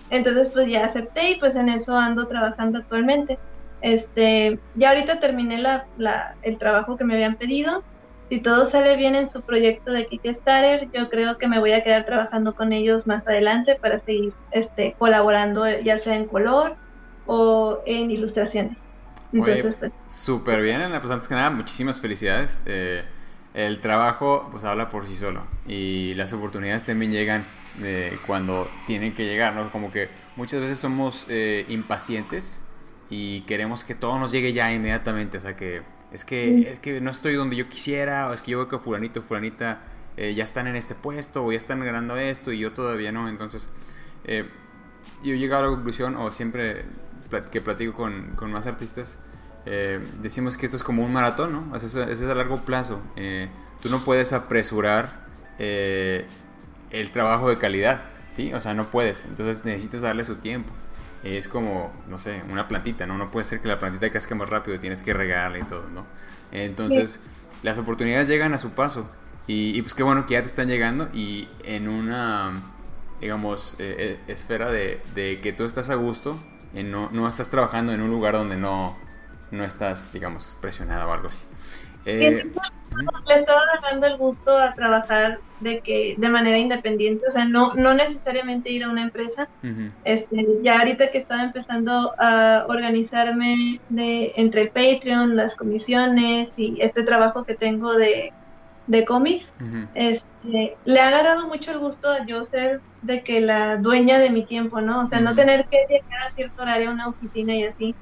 entonces 0.09 0.49
pues 0.49 0.69
ya 0.69 0.85
acepté 0.85 1.31
y 1.31 1.35
pues 1.35 1.55
en 1.55 1.69
eso 1.69 1.97
ando 1.97 2.27
trabajando 2.27 2.79
actualmente. 2.79 3.37
Este, 3.81 4.59
ya 4.75 4.89
ahorita 4.89 5.19
terminé 5.19 5.59
la, 5.59 5.85
el 6.41 6.57
trabajo 6.57 6.97
que 6.97 7.03
me 7.03 7.15
habían 7.15 7.35
pedido. 7.35 7.83
Si 8.29 8.39
todo 8.39 8.65
sale 8.65 8.97
bien 8.97 9.15
en 9.15 9.29
su 9.29 9.41
proyecto 9.41 9.91
de 9.91 10.05
Kickstarter, 10.05 10.89
yo 10.93 11.09
creo 11.09 11.37
que 11.37 11.47
me 11.47 11.59
voy 11.59 11.71
a 11.71 11.83
quedar 11.83 12.05
trabajando 12.05 12.55
con 12.55 12.73
ellos 12.73 13.07
más 13.07 13.25
adelante 13.25 13.75
para 13.75 13.99
seguir 13.99 14.33
este, 14.51 14.95
colaborando, 14.97 15.65
ya 15.79 15.97
sea 15.97 16.15
en 16.15 16.25
color 16.25 16.75
o 17.25 17.79
en 17.85 18.11
ilustraciones. 18.11 18.77
Entonces, 19.31 19.75
pues. 19.75 19.91
Súper 20.07 20.61
bien, 20.61 20.81
pues 20.99 21.11
antes 21.11 21.27
que 21.27 21.35
nada, 21.35 21.49
muchísimas 21.49 22.01
felicidades. 22.01 22.61
Eh, 22.65 23.03
el 23.57 23.79
trabajo, 23.79 24.47
pues 24.51 24.65
habla 24.65 24.87
por 24.87 25.07
sí 25.07 25.15
solo. 25.15 25.41
Y 25.67 26.13
las 26.13 26.31
oportunidades 26.31 26.83
también 26.83 27.11
llegan 27.11 27.43
eh, 27.81 28.15
cuando 28.27 28.69
tienen 28.85 29.15
que 29.15 29.25
llegar, 29.25 29.55
¿no? 29.55 29.71
Como 29.71 29.91
que 29.91 30.09
muchas 30.35 30.61
veces 30.61 30.77
somos 30.77 31.25
eh, 31.27 31.65
impacientes 31.67 32.61
y 33.09 33.41
queremos 33.41 33.83
que 33.83 33.95
todo 33.95 34.19
nos 34.19 34.31
llegue 34.31 34.53
ya 34.53 34.71
inmediatamente. 34.71 35.39
O 35.39 35.41
sea, 35.41 35.55
que 35.55 35.81
es 36.11 36.23
que, 36.23 36.71
es 36.71 36.79
que 36.79 37.01
no 37.01 37.09
estoy 37.09 37.33
donde 37.33 37.55
yo 37.55 37.67
quisiera, 37.67 38.27
o 38.27 38.33
es 38.33 38.43
que 38.43 38.51
yo 38.51 38.59
veo 38.59 38.67
que 38.67 38.77
fulanito, 38.77 39.23
fulanita 39.23 39.81
eh, 40.17 40.35
ya 40.35 40.43
están 40.43 40.67
en 40.67 40.75
este 40.75 40.93
puesto, 40.93 41.43
o 41.43 41.51
ya 41.51 41.57
están 41.57 41.79
ganando 41.79 42.15
esto 42.15 42.51
y 42.51 42.59
yo 42.59 42.73
todavía 42.73 43.11
no. 43.11 43.27
Entonces, 43.27 43.69
yo 44.27 45.33
he 45.33 45.39
llegado 45.39 45.63
a 45.63 45.69
la 45.69 45.73
conclusión, 45.73 46.15
o 46.15 46.29
siempre 46.29 46.85
que 47.51 47.61
platico 47.61 47.93
con, 47.93 48.35
con 48.35 48.51
más 48.51 48.67
artistas, 48.67 49.17
eh, 49.69 49.99
decimos 50.21 50.57
que 50.57 50.65
esto 50.65 50.77
es 50.77 50.83
como 50.83 51.03
un 51.03 51.13
maratón, 51.13 51.53
¿no? 51.53 51.75
O 51.75 51.79
sea, 51.79 52.05
es, 52.05 52.21
a 52.21 52.35
largo 52.35 52.61
plazo. 52.61 53.01
tú 53.81 53.89
no 53.89 53.99
puedes 54.03 54.33
apresurar 54.33 55.27
el 55.59 57.11
trabajo 57.11 57.49
de 57.49 57.57
calidad, 57.57 58.01
¿sí? 58.29 58.53
O 58.53 58.61
sea, 58.61 58.73
no 58.73 58.89
puedes. 58.89 59.25
Entonces 59.25 59.65
necesitas 59.65 60.01
darle 60.01 60.25
su 60.25 60.35
tiempo 60.35 60.71
es 61.23 61.47
como, 61.47 61.91
no 62.07 62.17
sé, 62.17 62.41
una 62.49 62.67
plantita, 62.67 63.05
¿no? 63.05 63.17
No 63.17 63.29
puede 63.29 63.43
ser 63.43 63.59
que 63.59 63.67
la 63.67 63.79
plantita 63.79 64.09
crezca 64.09 64.35
más 64.35 64.49
rápido, 64.49 64.79
tienes 64.79 65.03
que 65.03 65.13
regarla 65.13 65.59
y 65.59 65.63
todo, 65.63 65.83
¿no? 65.93 66.05
Entonces, 66.51 67.19
las 67.63 67.77
oportunidades 67.77 68.27
llegan 68.27 68.53
a 68.53 68.57
su 68.57 68.71
paso. 68.71 69.09
Y, 69.47 69.81
pues 69.81 69.93
qué 69.93 70.03
bueno 70.03 70.25
que 70.25 70.33
ya 70.33 70.41
te 70.41 70.49
están 70.49 70.67
llegando 70.67 71.07
y 71.13 71.47
en 71.63 71.87
una, 71.87 72.63
digamos, 73.21 73.75
eh, 73.79 73.95
eh, 73.97 74.19
esfera 74.27 74.69
de, 74.69 75.01
que 75.41 75.53
tú 75.53 75.63
estás 75.63 75.89
a 75.89 75.95
gusto, 75.95 76.37
no, 76.73 77.09
no 77.11 77.27
estás 77.27 77.49
trabajando 77.49 77.93
en 77.93 78.01
un 78.01 78.09
lugar 78.09 78.33
donde 78.33 78.57
no, 78.57 78.97
no 79.51 79.63
estás, 79.63 80.11
digamos, 80.13 80.57
presionada 80.61 81.07
o 81.07 81.13
algo 81.13 81.29
así. 81.29 81.41
Eh, 82.05 82.45
le 83.27 83.35
estaba 83.35 83.61
dando 83.81 84.07
el 84.07 84.17
gusto 84.17 84.57
a 84.57 84.73
trabajar 84.73 85.39
de 85.59 85.81
que 85.81 86.15
de 86.17 86.29
manera 86.29 86.57
independiente, 86.57 87.25
o 87.27 87.31
sea, 87.31 87.45
no, 87.45 87.73
no 87.73 87.93
necesariamente 87.93 88.71
ir 88.71 88.83
a 88.83 88.89
una 88.89 89.03
empresa. 89.03 89.47
este, 90.05 90.47
ya 90.63 90.79
ahorita 90.79 91.11
que 91.11 91.17
estaba 91.17 91.43
empezando 91.43 92.13
a 92.17 92.65
organizarme 92.69 93.81
de, 93.89 94.33
entre 94.37 94.61
el 94.63 94.69
Patreon, 94.69 95.35
las 95.35 95.55
comisiones 95.55 96.57
y 96.57 96.77
este 96.79 97.03
trabajo 97.03 97.43
que 97.43 97.55
tengo 97.55 97.93
de, 97.93 98.31
de 98.87 99.05
cómics, 99.05 99.53
este, 99.93 100.77
le 100.85 100.99
ha 100.99 101.07
agarrado 101.09 101.47
mucho 101.47 101.71
el 101.71 101.79
gusto 101.79 102.09
a 102.09 102.25
yo 102.25 102.45
ser 102.45 102.79
de 103.01 103.21
que 103.21 103.41
la 103.41 103.77
dueña 103.77 104.17
de 104.17 104.29
mi 104.29 104.43
tiempo, 104.43 104.79
¿no? 104.79 105.03
O 105.03 105.07
sea, 105.07 105.19
no 105.19 105.35
tener 105.35 105.65
que 105.65 105.85
llegar 105.89 106.23
a 106.25 106.31
cierto 106.31 106.61
horario 106.61 106.89
a 106.89 106.93
una 106.93 107.07
oficina 107.09 107.53
y 107.53 107.63
así. 107.65 107.95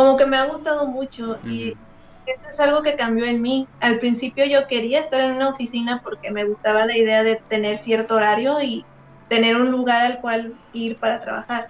Como 0.00 0.16
que 0.16 0.24
me 0.24 0.38
ha 0.38 0.46
gustado 0.46 0.86
mucho 0.86 1.38
y 1.44 1.76
eso 2.24 2.48
es 2.48 2.58
algo 2.58 2.82
que 2.82 2.96
cambió 2.96 3.26
en 3.26 3.42
mí. 3.42 3.68
Al 3.80 3.98
principio 3.98 4.46
yo 4.46 4.66
quería 4.66 4.98
estar 5.00 5.20
en 5.20 5.36
una 5.36 5.50
oficina 5.50 6.00
porque 6.02 6.30
me 6.30 6.46
gustaba 6.46 6.86
la 6.86 6.96
idea 6.96 7.22
de 7.22 7.36
tener 7.50 7.76
cierto 7.76 8.14
horario 8.14 8.62
y 8.62 8.82
tener 9.28 9.56
un 9.56 9.70
lugar 9.70 10.00
al 10.06 10.20
cual 10.22 10.54
ir 10.72 10.98
para 10.98 11.20
trabajar. 11.20 11.68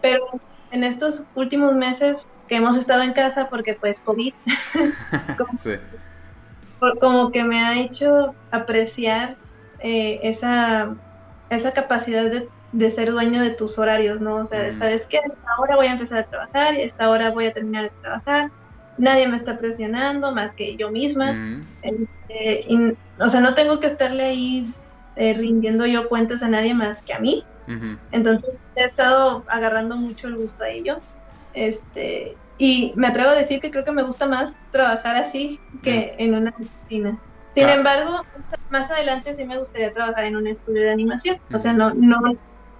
Pero 0.00 0.24
en 0.70 0.84
estos 0.84 1.24
últimos 1.34 1.74
meses 1.74 2.28
que 2.46 2.54
hemos 2.54 2.76
estado 2.76 3.02
en 3.02 3.14
casa 3.14 3.48
porque 3.50 3.74
pues 3.74 4.00
COVID, 4.00 4.32
como, 5.36 5.58
sí. 5.58 5.72
como 7.00 7.32
que 7.32 7.42
me 7.42 7.64
ha 7.64 7.80
hecho 7.80 8.32
apreciar 8.52 9.34
eh, 9.80 10.20
esa, 10.22 10.94
esa 11.50 11.72
capacidad 11.72 12.30
de, 12.30 12.48
de, 12.72 12.90
ser 12.90 13.10
dueño 13.10 13.42
de 13.42 13.50
tus 13.50 13.78
horarios, 13.78 14.20
¿no? 14.20 14.36
O 14.36 14.44
sea, 14.44 14.72
sabes 14.74 15.06
que 15.06 15.20
ahora 15.56 15.76
voy 15.76 15.86
a 15.86 15.92
empezar 15.92 16.18
a 16.18 16.24
trabajar 16.24 16.74
y 16.74 16.82
esta 16.82 17.10
hora 17.10 17.30
voy 17.30 17.46
a 17.46 17.52
terminar 17.52 17.84
de 17.84 17.92
trabajar. 18.00 18.50
Nadie 18.98 19.28
me 19.28 19.36
está 19.36 19.58
presionando 19.58 20.32
más 20.32 20.54
que 20.54 20.76
yo 20.76 20.90
misma. 20.90 21.62
Este, 21.82 22.96
o 23.18 23.28
sea, 23.28 23.40
no 23.40 23.54
tengo 23.54 23.80
que 23.80 23.86
estarle 23.86 24.24
ahí 24.24 24.72
eh, 25.16 25.34
rindiendo 25.34 25.86
yo 25.86 26.08
cuentas 26.08 26.42
a 26.42 26.48
nadie 26.48 26.74
más 26.74 27.02
que 27.02 27.14
a 27.14 27.18
mí. 27.18 27.44
Entonces 28.12 28.60
he 28.76 28.84
estado 28.84 29.44
agarrando 29.48 29.96
mucho 29.96 30.28
el 30.28 30.36
gusto 30.36 30.64
a 30.64 30.68
ello. 30.68 31.00
Este, 31.54 32.36
y 32.58 32.92
me 32.96 33.08
atrevo 33.08 33.30
a 33.30 33.34
decir 33.34 33.60
que 33.60 33.70
creo 33.70 33.84
que 33.84 33.92
me 33.92 34.02
gusta 34.02 34.26
más 34.26 34.56
trabajar 34.70 35.16
así 35.16 35.60
que 35.82 36.14
en 36.18 36.34
una 36.34 36.50
oficina. 36.50 37.18
Sin 37.54 37.68
embargo, 37.68 38.20
más 38.70 38.90
adelante 38.90 39.34
sí 39.34 39.44
me 39.44 39.58
gustaría 39.58 39.92
trabajar 39.92 40.24
en 40.24 40.36
un 40.36 40.46
estudio 40.46 40.82
de 40.82 40.90
animación. 40.90 41.38
O 41.52 41.58
sea, 41.58 41.72
no, 41.72 41.94
no, 41.94 42.18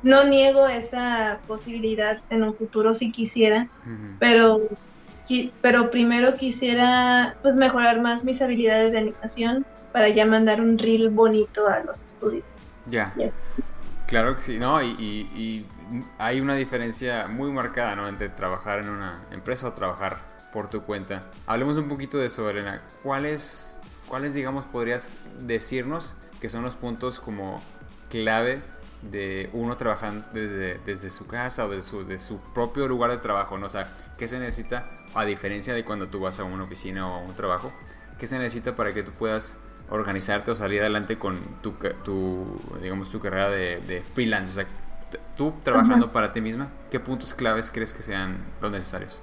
no 0.07 0.23
niego 0.23 0.69
esa 0.69 1.41
posibilidad 1.49 2.21
en 2.31 2.45
un 2.45 2.55
futuro 2.55 2.95
si 2.95 3.11
quisiera, 3.11 3.67
pero, 4.21 4.61
pero 5.61 5.91
primero 5.91 6.37
quisiera 6.37 7.35
pues 7.43 7.57
mejorar 7.57 8.01
más 8.01 8.23
mis 8.23 8.41
habilidades 8.41 8.93
de 8.93 8.99
animación 8.99 9.67
para 9.93 10.09
ya 10.09 10.25
mandar 10.25 10.61
un 10.61 10.79
reel 10.79 11.11
bonito 11.11 11.67
a 11.67 11.81
los 11.81 11.99
estudios. 12.05 12.45
Ya. 12.87 13.13
Claro 14.07 14.37
que 14.37 14.43
sí, 14.43 14.59
¿no? 14.61 14.81
Y, 14.81 15.67
hay 16.19 16.41
una 16.41 16.55
diferencia 16.55 17.27
muy 17.27 17.51
marcada, 17.51 17.97
¿no? 17.97 18.09
Entre 18.09 18.29
trabajar 18.29 18.79
en 18.79 18.91
una 18.91 19.25
empresa 19.33 19.69
o 19.69 19.73
trabajar 19.73 20.19
por 20.53 20.71
tu 20.71 20.83
cuenta. 20.83 21.25
Hablemos 21.47 21.79
un 21.79 21.89
poquito 21.89 22.19
de 22.19 22.27
eso, 22.27 22.49
Elena. 22.49 22.81
¿Cuáles, 23.03 23.81
cuáles 24.07 24.35
digamos, 24.35 24.65
podrías 24.67 25.15
decirnos 25.41 26.15
que 26.41 26.49
son 26.49 26.63
los 26.63 26.77
puntos 26.77 27.19
como 27.19 27.61
clave 28.09 28.63
de 29.03 29.51
uno 29.53 29.77
trabajando 29.77 30.27
desde, 30.33 30.79
desde 30.87 31.11
su 31.11 31.27
casa 31.27 31.67
o 31.67 31.69
de 31.69 31.83
su, 31.83 32.05
de 32.07 32.19
su 32.19 32.39
propio 32.55 32.89
lugar 32.89 33.11
de 33.11 33.19
trabajo, 33.19 33.59
¿no? 33.59 33.67
O 33.67 33.69
sea, 33.69 33.97
¿qué 34.19 34.29
se 34.29 34.39
necesita, 34.39 34.91
a 35.15 35.25
diferencia 35.25 35.75
de 35.75 35.85
cuando 35.85 36.09
tú 36.09 36.21
vas 36.21 36.39
a 36.41 36.45
una 36.45 36.65
oficina 36.65 37.09
o 37.09 37.15
a 37.15 37.19
un 37.19 37.35
trabajo, 37.35 37.73
qué 38.19 38.27
se 38.27 38.39
necesita 38.39 38.77
para 38.77 38.95
que 38.95 39.03
tú 39.03 39.13
puedas 39.13 39.57
organizarte 39.91 40.51
o 40.51 40.57
salir 40.57 40.81
adelante 40.81 41.19
con 41.19 41.39
tu, 41.63 41.73
tu 42.05 42.61
digamos, 42.83 43.11
tu 43.11 43.21
carrera 43.21 43.51
de, 43.51 44.03
freelance? 44.15 44.53
O 44.53 44.65
sea, 44.65 44.67
tú 45.37 45.53
trabajando 45.63 46.11
para 46.13 46.33
ti 46.33 46.41
misma, 46.41 46.69
¿qué 46.91 46.99
puntos 46.99 47.35
claves 47.35 47.71
crees 47.71 47.93
que 47.93 48.03
sean 48.03 48.39
los 48.61 48.71
necesarios? 48.71 49.23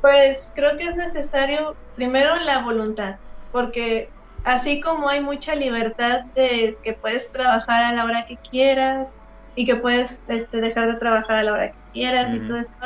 Pues 0.00 0.52
creo 0.54 0.76
que 0.76 0.84
es 0.84 0.96
necesario 0.96 1.74
primero 1.96 2.36
la 2.36 2.62
voluntad, 2.62 3.16
porque 3.50 4.10
así 4.44 4.80
como 4.80 5.08
hay 5.08 5.20
mucha 5.20 5.54
libertad 5.54 6.24
de 6.34 6.76
que 6.82 6.92
puedes 6.94 7.30
trabajar 7.30 7.82
a 7.82 7.92
la 7.92 8.04
hora 8.04 8.26
que 8.26 8.36
quieras 8.36 9.14
y 9.54 9.66
que 9.66 9.76
puedes 9.76 10.22
este, 10.28 10.60
dejar 10.60 10.92
de 10.92 10.98
trabajar 10.98 11.36
a 11.36 11.42
la 11.42 11.52
hora 11.52 11.68
que 11.68 11.78
quieras 11.92 12.34
y 12.34 12.40
todo 12.40 12.58
eso, 12.58 12.78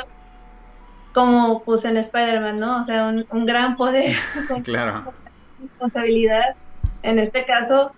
como 1.13 1.63
pues 1.63 1.85
en 1.85 1.97
Spider-Man, 1.97 2.59
¿no? 2.59 2.81
O 2.81 2.85
sea, 2.85 3.07
un, 3.07 3.25
un 3.29 3.45
gran 3.45 3.77
poder. 3.77 4.15
claro. 4.63 5.13
Responsabilidad 5.61 6.55
en 7.03 7.19
este 7.19 7.45
caso, 7.45 7.93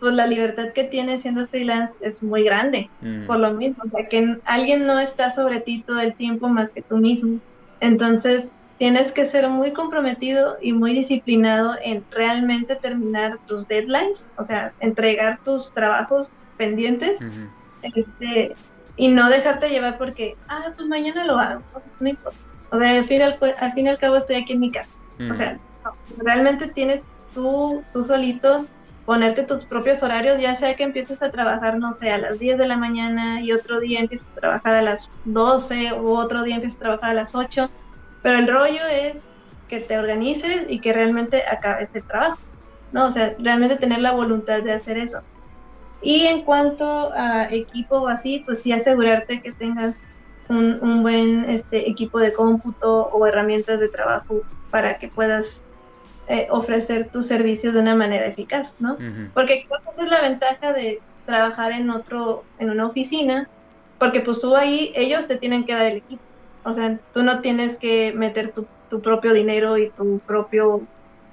pues 0.00 0.14
la 0.14 0.26
libertad 0.26 0.72
que 0.72 0.84
tienes 0.84 1.22
siendo 1.22 1.46
freelance 1.46 1.98
es 2.00 2.22
muy 2.22 2.42
grande, 2.42 2.90
mm. 3.02 3.26
por 3.26 3.38
lo 3.38 3.52
mismo, 3.52 3.84
o 3.86 3.90
sea, 3.90 4.08
que 4.08 4.38
alguien 4.44 4.86
no 4.86 4.98
está 4.98 5.30
sobre 5.30 5.60
ti 5.60 5.84
todo 5.86 6.00
el 6.00 6.14
tiempo 6.14 6.48
más 6.48 6.70
que 6.70 6.82
tú 6.82 6.96
mismo. 6.96 7.38
Entonces, 7.80 8.52
tienes 8.78 9.12
que 9.12 9.26
ser 9.26 9.48
muy 9.48 9.72
comprometido 9.72 10.56
y 10.60 10.72
muy 10.72 10.92
disciplinado 10.92 11.74
en 11.82 12.04
realmente 12.10 12.76
terminar 12.76 13.38
tus 13.46 13.66
deadlines, 13.66 14.26
o 14.36 14.42
sea, 14.42 14.72
entregar 14.80 15.40
tus 15.42 15.72
trabajos 15.72 16.30
pendientes, 16.56 17.20
este, 17.82 18.54
y 18.96 19.08
no 19.08 19.28
dejarte 19.28 19.68
llevar 19.68 19.98
porque, 19.98 20.36
ah, 20.48 20.72
pues 20.74 20.88
mañana 20.88 21.24
lo 21.24 21.38
hago, 21.38 21.62
no 22.00 22.08
importa. 22.08 22.38
O 22.70 22.78
sea, 22.78 22.98
al 22.98 23.04
fin, 23.04 23.22
al, 23.22 23.38
fin 23.74 23.86
y 23.86 23.88
al 23.88 23.98
cabo 23.98 24.16
estoy 24.16 24.36
aquí 24.36 24.54
en 24.54 24.60
mi 24.60 24.70
casa. 24.70 24.98
O 25.30 25.32
sea, 25.32 25.58
realmente 26.18 26.68
tienes 26.68 27.00
tú, 27.32 27.82
tú 27.92 28.02
solito 28.02 28.66
ponerte 29.06 29.44
tus 29.44 29.64
propios 29.64 30.02
horarios, 30.02 30.40
ya 30.40 30.56
sea 30.56 30.74
que 30.74 30.82
empieces 30.82 31.22
a 31.22 31.30
trabajar, 31.30 31.78
no 31.78 31.94
sé, 31.94 32.10
a 32.10 32.18
las 32.18 32.38
10 32.38 32.58
de 32.58 32.66
la 32.66 32.76
mañana 32.76 33.40
y 33.40 33.52
otro 33.52 33.78
día 33.78 34.00
empieces 34.00 34.26
a 34.36 34.40
trabajar 34.40 34.74
a 34.74 34.82
las 34.82 35.08
12 35.24 35.92
o 35.92 36.18
otro 36.18 36.42
día 36.42 36.56
empieces 36.56 36.76
a 36.76 36.80
trabajar 36.80 37.10
a 37.10 37.14
las 37.14 37.34
8, 37.34 37.70
pero 38.22 38.38
el 38.38 38.48
rollo 38.48 38.86
es 38.86 39.24
que 39.68 39.80
te 39.80 39.98
organices 39.98 40.66
y 40.68 40.80
que 40.80 40.92
realmente 40.92 41.42
acabes 41.50 41.90
el 41.94 42.04
trabajo, 42.04 42.40
¿no? 42.92 43.06
O 43.06 43.10
sea, 43.12 43.34
realmente 43.38 43.76
tener 43.76 44.00
la 44.00 44.12
voluntad 44.12 44.62
de 44.62 44.72
hacer 44.72 44.98
eso. 44.98 45.20
Y 46.00 46.26
en 46.26 46.44
cuanto 46.44 47.12
a 47.14 47.48
equipo 47.52 47.98
o 47.98 48.08
así, 48.08 48.42
pues 48.46 48.62
sí 48.62 48.72
asegurarte 48.72 49.40
que 49.42 49.52
tengas 49.52 50.16
un, 50.48 50.78
un 50.82 51.02
buen 51.02 51.44
este, 51.50 51.90
equipo 51.90 52.20
de 52.20 52.32
cómputo 52.32 53.08
o 53.08 53.26
herramientas 53.26 53.80
de 53.80 53.88
trabajo 53.88 54.42
para 54.70 54.98
que 54.98 55.08
puedas 55.08 55.64
eh, 56.28 56.48
ofrecer 56.50 57.10
tus 57.10 57.26
servicios 57.26 57.74
de 57.74 57.80
una 57.80 57.94
manera 57.94 58.26
eficaz, 58.26 58.74
¿no? 58.78 58.96
Porque 59.32 59.64
esa 59.92 60.04
es 60.04 60.10
la 60.10 60.20
ventaja 60.22 60.72
de 60.72 61.02
trabajar 61.24 61.72
en 61.72 61.90
otro, 61.90 62.46
en 62.58 62.70
una 62.70 62.86
oficina, 62.86 63.48
porque 63.98 64.20
pues 64.20 64.40
tú 64.40 64.54
ahí, 64.56 64.92
ellos 64.96 65.26
te 65.28 65.36
tienen 65.38 65.64
que 65.64 65.74
dar 65.74 65.86
el 65.86 65.98
equipo. 65.98 66.25
O 66.66 66.74
sea, 66.74 66.98
tú 67.14 67.22
no 67.22 67.40
tienes 67.40 67.76
que 67.76 68.12
meter 68.12 68.50
tu, 68.50 68.66
tu 68.90 69.00
propio 69.00 69.32
dinero 69.32 69.78
y 69.78 69.88
tu 69.90 70.18
propio 70.18 70.82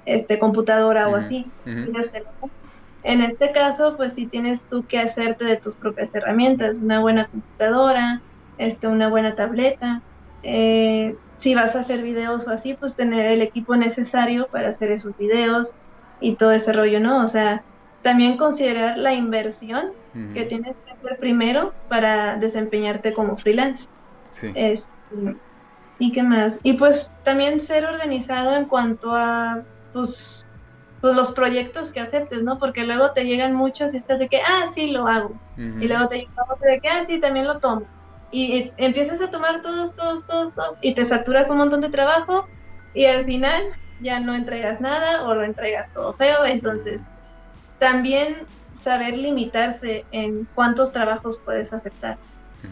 este 0.06 0.38
computadora 0.38 1.08
o 1.08 1.16
así. 1.16 1.46
En 3.02 3.20
este 3.20 3.50
caso, 3.50 3.96
pues 3.96 4.12
sí 4.12 4.26
tienes 4.26 4.62
tú 4.62 4.86
que 4.86 4.98
hacerte 4.98 5.44
de 5.44 5.56
tus 5.56 5.74
propias 5.74 6.14
herramientas, 6.14 6.76
una 6.76 7.00
buena 7.00 7.26
computadora, 7.26 8.22
este, 8.58 8.86
una 8.86 9.08
buena 9.08 9.34
tableta, 9.34 10.02
eh, 10.44 11.16
si 11.36 11.56
vas 11.56 11.74
a 11.74 11.80
hacer 11.80 12.02
videos 12.02 12.46
o 12.46 12.50
así, 12.50 12.74
pues 12.74 12.94
tener 12.94 13.26
el 13.26 13.42
equipo 13.42 13.74
necesario 13.74 14.46
para 14.46 14.70
hacer 14.70 14.92
esos 14.92 15.16
videos 15.18 15.72
y 16.20 16.36
todo 16.36 16.52
ese 16.52 16.72
rollo, 16.72 17.00
¿no? 17.00 17.22
O 17.24 17.28
sea, 17.28 17.64
también 18.02 18.36
considerar 18.36 18.98
la 18.98 19.14
inversión 19.14 19.92
que 20.32 20.44
tienes 20.44 20.76
que 20.76 20.92
hacer 20.92 21.18
primero 21.18 21.72
para 21.88 22.36
desempeñarte 22.36 23.12
como 23.12 23.36
freelance. 23.36 23.88
Sí. 24.30 24.52
Este, 24.54 24.93
¿Y 25.98 26.12
qué 26.12 26.22
más? 26.22 26.60
Y 26.62 26.74
pues 26.74 27.10
también 27.22 27.60
ser 27.60 27.84
organizado 27.84 28.56
en 28.56 28.66
cuanto 28.66 29.12
a 29.12 29.62
pues, 29.92 30.44
pues, 31.00 31.14
los 31.14 31.32
proyectos 31.32 31.92
que 31.92 32.00
aceptes, 32.00 32.42
¿no? 32.42 32.58
Porque 32.58 32.84
luego 32.84 33.12
te 33.12 33.24
llegan 33.24 33.54
muchos 33.54 33.94
y 33.94 33.98
estás 33.98 34.18
de 34.18 34.28
que, 34.28 34.40
ah, 34.40 34.66
sí, 34.72 34.88
lo 34.88 35.06
hago. 35.06 35.34
Y 35.56 35.86
luego 35.86 36.08
te 36.08 36.16
llegan 36.16 36.34
otros 36.38 36.60
de 36.60 36.80
que, 36.80 36.88
ah, 36.88 37.04
sí, 37.06 37.20
también 37.20 37.46
lo 37.46 37.60
tomo 37.60 37.86
y 38.34 38.72
empiezas 38.78 39.20
a 39.20 39.30
tomar 39.30 39.62
todos, 39.62 39.94
todos, 39.94 40.26
todos, 40.26 40.52
todos, 40.54 40.76
y 40.80 40.92
te 40.92 41.06
saturas 41.06 41.48
un 41.48 41.58
montón 41.58 41.80
de 41.80 41.88
trabajo 41.88 42.48
y 42.92 43.04
al 43.04 43.24
final 43.24 43.62
ya 44.00 44.18
no 44.18 44.34
entregas 44.34 44.80
nada 44.80 45.24
o 45.24 45.36
lo 45.36 45.44
entregas 45.44 45.92
todo 45.92 46.14
feo. 46.14 46.44
Entonces, 46.44 47.04
también 47.78 48.34
saber 48.76 49.16
limitarse 49.16 50.04
en 50.10 50.48
cuántos 50.52 50.90
trabajos 50.90 51.40
puedes 51.44 51.72
aceptar. 51.72 52.18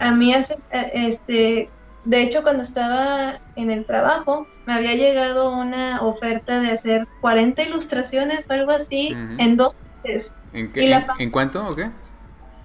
A 0.00 0.10
mí, 0.10 0.34
hace, 0.34 0.54
eh, 0.70 0.90
este, 0.94 1.70
de 2.04 2.22
hecho, 2.22 2.42
cuando 2.42 2.64
estaba 2.64 3.38
en 3.54 3.70
el 3.70 3.84
trabajo, 3.84 4.46
me 4.66 4.74
había 4.74 4.94
llegado 4.94 5.52
una 5.52 6.02
oferta 6.02 6.60
de 6.60 6.72
hacer 6.72 7.06
40 7.20 7.62
ilustraciones 7.62 8.48
o 8.48 8.52
algo 8.52 8.72
así 8.72 9.16
en 9.38 9.56
dos 9.56 9.78
meses. 10.02 10.32
¿En, 10.52 10.72
qué, 10.72 10.92
en, 11.18 11.30
cuánto 11.30 11.66
o 11.66 11.76
qué? 11.76 11.90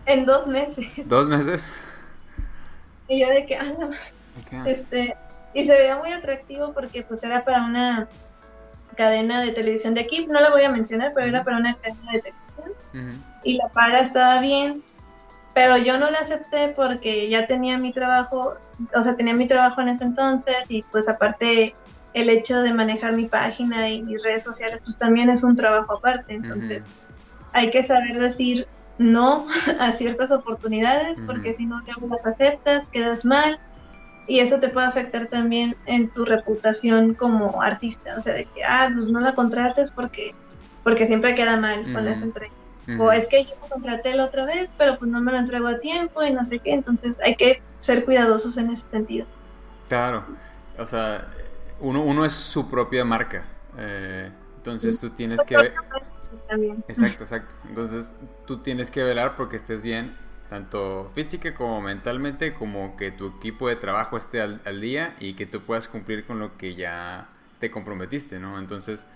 En 0.08 0.26
dos 0.26 0.48
meses. 0.48 0.88
¿Dos 1.06 1.30
meses? 1.30 1.72
Y 3.08 3.22
yo 3.22 3.30
de 3.30 3.46
que, 3.46 3.58
ah, 3.58 3.74
Este, 4.66 5.16
y 5.54 5.66
se 5.66 5.72
veía 5.72 5.98
muy 5.98 6.12
atractivo 6.12 6.74
porque 6.74 7.04
pues 7.04 7.24
era 7.24 7.46
para 7.46 7.64
una 7.64 8.08
cadena 8.96 9.42
de 9.42 9.52
televisión 9.52 9.94
de 9.94 10.02
aquí, 10.02 10.26
no 10.26 10.42
la 10.42 10.50
voy 10.50 10.64
a 10.64 10.72
mencionar, 10.72 11.12
pero 11.14 11.28
era 11.28 11.44
para 11.44 11.58
una 11.58 11.76
cadena 11.76 12.12
de 12.12 12.22
televisión. 12.22 13.22
Y 13.44 13.58
la 13.58 13.70
paga 13.70 14.00
estaba 14.00 14.42
bien, 14.42 14.82
pero 15.58 15.76
yo 15.76 15.98
no 15.98 16.12
la 16.12 16.20
acepté 16.20 16.68
porque 16.68 17.30
ya 17.30 17.48
tenía 17.48 17.80
mi 17.80 17.92
trabajo, 17.92 18.58
o 18.94 19.02
sea, 19.02 19.16
tenía 19.16 19.34
mi 19.34 19.48
trabajo 19.48 19.82
en 19.82 19.88
ese 19.88 20.04
entonces 20.04 20.56
y 20.70 20.84
pues 20.84 21.10
aparte 21.10 21.74
el 22.14 22.30
hecho 22.30 22.62
de 22.62 22.76
manejar 22.76 23.14
mi 23.14 23.26
página 23.26 23.90
y 23.90 24.04
mis 24.04 24.22
redes 24.22 24.44
sociales 24.44 24.82
pues 24.84 25.00
también 25.00 25.32
es 25.32 25.44
un 25.44 25.56
trabajo 25.56 25.94
aparte, 25.94 26.36
entonces 26.36 26.84
hay 27.54 27.72
que 27.72 27.84
saber 27.84 28.20
decir 28.20 28.68
no 29.00 29.48
a 29.80 29.94
ciertas 29.94 30.30
oportunidades, 30.30 31.20
porque 31.26 31.56
si 31.56 31.66
no 31.66 31.82
las 32.08 32.24
aceptas, 32.24 32.90
quedas 32.90 33.26
mal. 33.26 33.60
Y 34.28 34.42
eso 34.42 34.60
te 34.60 34.70
puede 34.70 34.86
afectar 34.86 35.26
también 35.26 35.76
en 35.88 36.10
tu 36.10 36.24
reputación 36.24 37.16
como 37.16 37.64
artista, 37.64 38.16
o 38.16 38.22
sea, 38.22 38.34
de 38.36 38.46
que, 38.46 38.64
ah, 38.64 38.92
pues 38.94 39.08
no 39.08 39.22
la 39.22 39.34
contrates 39.34 39.90
porque, 39.90 40.36
porque 40.84 41.08
siempre 41.08 41.34
queda 41.34 41.58
mal 41.58 41.92
con 41.94 42.06
O 43.00 43.12
es 43.12 43.28
que 43.28 43.44
yo 43.44 43.56
contraté 43.70 44.16
la 44.16 44.26
otra 44.26 44.46
vez, 44.46 44.72
pero 44.78 44.98
pues 44.98 45.12
no 45.12 45.20
me 45.20 45.32
lo 45.34 45.38
entrego 45.38 45.68
a 45.68 45.80
tiempo 45.80 46.24
y 46.24 46.32
no 46.32 46.46
sé 46.46 46.60
qué, 46.60 46.74
entonces 46.74 47.18
hay 47.22 47.36
que 47.36 47.62
ser 47.80 48.06
cuidadosos 48.06 48.56
en 48.58 48.72
ese 48.72 48.90
sentido. 48.90 49.26
Claro, 49.90 50.24
o 50.78 50.86
sea, 50.86 51.28
uno, 51.80 52.02
uno 52.02 52.24
es 52.24 52.34
su 52.34 52.70
propia 52.70 53.04
marca. 53.04 53.44
Eh, 53.78 54.32
entonces 54.58 55.00
tú 55.00 55.10
tienes 55.10 55.42
que... 55.44 55.56
Exacto, 56.88 57.24
exacto. 57.24 57.56
Entonces 57.68 58.14
tú 58.46 58.60
tienes 58.60 58.92
que 58.92 59.04
velar 59.04 59.36
porque 59.36 59.56
estés 59.58 59.82
bien, 59.82 60.16
tanto 60.50 61.12
física 61.14 61.54
como 61.54 61.82
mentalmente, 61.82 62.54
como 62.54 62.96
que 62.96 63.12
tu 63.12 63.28
equipo 63.38 63.68
de 63.68 63.76
trabajo 63.76 64.18
esté 64.18 64.42
al, 64.42 64.82
día 64.82 65.16
y 65.20 65.34
que 65.34 65.46
tú 65.46 65.62
puedas 65.62 65.88
cumplir 65.88 66.26
con 66.26 66.40
lo 66.40 66.58
que 66.58 66.76
ya 66.76 67.30
te 67.60 67.72
comprometiste, 67.72 68.40
¿no? 68.40 68.60
Entonces, 68.60 69.08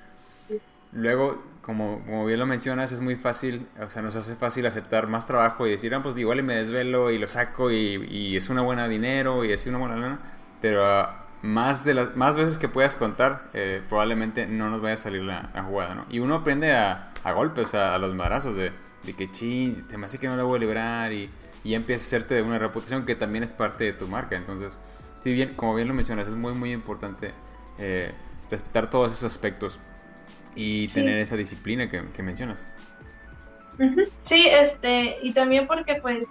luego, 0.91 1.43
como, 1.61 2.01
como 2.05 2.25
bien 2.25 2.39
lo 2.39 2.45
mencionas, 2.45 2.91
es 2.91 3.01
muy 3.01 3.15
fácil, 3.15 3.67
o 3.79 3.87
sea, 3.87 4.01
nos 4.01 4.15
hace 4.15 4.35
fácil 4.35 4.65
aceptar 4.65 5.07
más 5.07 5.27
trabajo 5.27 5.67
y 5.67 5.71
decir, 5.71 5.93
ah, 5.93 6.01
pues 6.01 6.17
igual 6.17 6.41
me 6.43 6.55
desvelo 6.55 7.11
y 7.11 7.19
lo 7.19 7.27
saco 7.27 7.71
y, 7.71 8.07
y 8.09 8.35
es 8.35 8.49
una 8.49 8.61
buena 8.61 8.87
dinero 8.87 9.45
y 9.45 9.51
es 9.51 9.65
una 9.67 9.77
buena 9.77 9.95
lana, 9.95 10.19
pero 10.59 10.85
ah, 10.85 11.25
más, 11.43 11.85
de 11.85 11.93
las, 11.93 12.15
más 12.15 12.35
veces 12.35 12.57
que 12.57 12.67
puedas 12.67 12.95
contar, 12.95 13.49
eh, 13.53 13.81
probablemente 13.87 14.47
no 14.47 14.69
nos 14.69 14.81
vaya 14.81 14.95
a 14.95 14.97
salir 14.97 15.21
la, 15.21 15.51
jugada, 15.67 15.95
¿no? 15.95 16.05
Y 16.09 16.19
uno 16.19 16.35
aprende 16.35 16.73
a, 16.73 17.11
a 17.23 17.31
golpes, 17.31 17.75
a, 17.75 17.93
a 17.93 17.97
los 17.99 18.15
marazos 18.15 18.55
de, 18.55 18.71
de 19.03 19.13
que, 19.13 19.29
ching, 19.29 19.87
te 19.87 19.97
me 19.97 20.05
hace 20.05 20.17
que 20.17 20.27
no 20.27 20.35
la 20.35 20.43
voy 20.43 20.57
a 20.57 20.59
librar 20.59 21.11
y, 21.13 21.29
y 21.63 21.75
empieza 21.75 22.03
a 22.03 22.07
hacerte 22.07 22.35
de 22.35 22.41
una 22.41 22.57
reputación 22.57 23.05
que 23.05 23.15
también 23.15 23.43
es 23.43 23.53
parte 23.53 23.83
de 23.83 23.93
tu 23.93 24.07
marca. 24.07 24.35
Entonces, 24.35 24.77
si 25.21 25.33
bien, 25.33 25.53
como 25.55 25.75
bien 25.75 25.87
lo 25.87 25.93
mencionas, 25.93 26.27
es 26.27 26.35
muy, 26.35 26.53
muy 26.53 26.71
importante 26.71 27.33
eh, 27.77 28.11
respetar 28.49 28.89
todos 28.89 29.11
esos 29.11 29.31
aspectos 29.31 29.79
y 30.55 30.87
tener 30.87 31.17
esa 31.17 31.35
disciplina 31.35 31.89
que, 31.89 32.03
que 32.13 32.23
mencionas. 32.23 32.67
Sí, 34.23 34.47
este, 34.47 35.17
y 35.23 35.31
también 35.31 35.65
porque 35.65 35.95
pues 35.95 36.27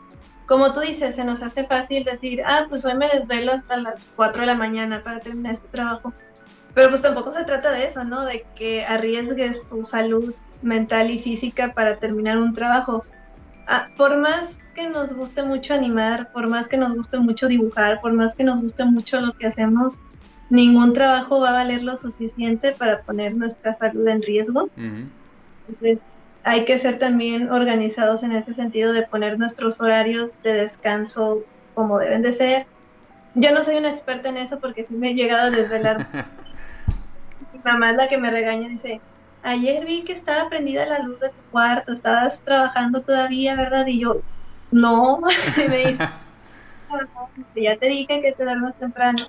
como 0.51 0.73
tú 0.73 0.81
dices, 0.81 1.15
se 1.15 1.25
nos 1.25 1.45
hace 1.45 1.65
fácil 1.65 2.03
decir, 2.03 2.43
ah, 2.45 2.67
pues 2.69 2.85
hoy 2.85 2.97
me 2.97 3.07
desvelo 3.07 3.53
hasta 3.53 3.77
las 3.77 4.09
4 4.17 4.41
de 4.41 4.47
la 4.49 4.57
mañana 4.57 5.01
para 5.05 5.21
terminar 5.21 5.55
este 5.55 5.69
trabajo. 5.69 6.13
Pero 6.75 6.89
pues 6.89 7.03
tampoco 7.03 7.33
se 7.33 7.45
trata 7.45 7.71
de 7.71 7.85
eso, 7.85 8.03
¿no? 8.03 8.25
De 8.25 8.45
que 8.57 8.85
arriesgues 8.85 9.63
tu 9.69 9.85
salud 9.85 10.35
mental 10.61 11.09
y 11.13 11.21
física 11.21 11.73
para 11.73 11.99
terminar 11.99 12.37
un 12.39 12.53
trabajo. 12.53 13.05
Ah, 13.69 13.91
por 13.97 14.19
más 14.19 14.59
que 14.75 14.89
nos 14.89 15.13
guste 15.13 15.45
mucho 15.45 15.73
animar, 15.73 16.33
por 16.33 16.49
más 16.49 16.67
que 16.67 16.77
nos 16.77 16.97
guste 16.97 17.19
mucho 17.19 17.47
dibujar, 17.47 18.01
por 18.01 18.13
más 18.13 18.35
que 18.35 18.43
nos 18.43 18.61
guste 18.61 18.85
mucho 18.85 19.21
lo 19.21 19.37
que 19.37 19.47
hacemos, 19.47 20.01
ningún 20.51 20.93
trabajo 20.93 21.41
va 21.41 21.51
a 21.51 21.53
valer 21.53 21.83
lo 21.83 21.97
suficiente 21.97 22.73
para 22.73 23.01
poner 23.03 23.35
nuestra 23.35 23.73
salud 23.73 24.07
en 24.09 24.21
riesgo. 24.21 24.69
Entonces, 24.77 26.03
hay 26.43 26.65
que 26.65 26.79
ser 26.79 26.99
también 26.99 27.51
organizados 27.51 28.23
en 28.23 28.33
ese 28.33 28.55
sentido 28.55 28.93
de 28.93 29.03
poner 29.03 29.39
nuestros 29.39 29.81
horarios 29.81 30.31
de 30.43 30.55
descanso 30.55 31.45
como 31.75 31.99
deben 31.99 32.23
de 32.23 32.33
ser. 32.33 32.67
Yo 33.35 33.53
no 33.53 33.63
soy 33.63 33.77
una 33.77 33.91
experta 33.91 34.29
en 34.29 34.39
eso 34.39 34.59
porque 34.59 34.85
sí 34.85 34.95
me 34.95 35.11
he 35.11 35.15
llegado 35.15 35.49
a 35.49 35.51
desvelar. 35.51 36.07
Mi 37.53 37.61
mamá 37.65 37.91
es 37.91 37.97
la 37.97 38.09
que 38.09 38.19
me 38.19 38.31
regaña 38.31 38.67
y 38.67 38.71
dice, 38.71 39.01
ayer 39.43 39.85
vi 39.85 40.03
que 40.03 40.13
estaba 40.13 40.49
prendida 40.49 40.87
la 40.87 40.99
luz 41.01 41.21
de 41.21 41.29
tu 41.29 41.51
cuarto, 41.51 41.93
estabas 41.93 42.41
trabajando 42.41 43.03
todavía, 43.03 43.55
¿verdad? 43.55 43.87
Y 43.87 44.01
yo, 44.01 44.21
no, 44.73 45.21
y 45.57 45.69
me 45.69 45.77
dice, 45.79 46.09
ya 47.55 47.77
te 47.77 47.87
dije 47.87 48.21
que 48.21 48.33
te 48.33 48.45
duermas 48.45 48.75
temprano. 48.77 49.27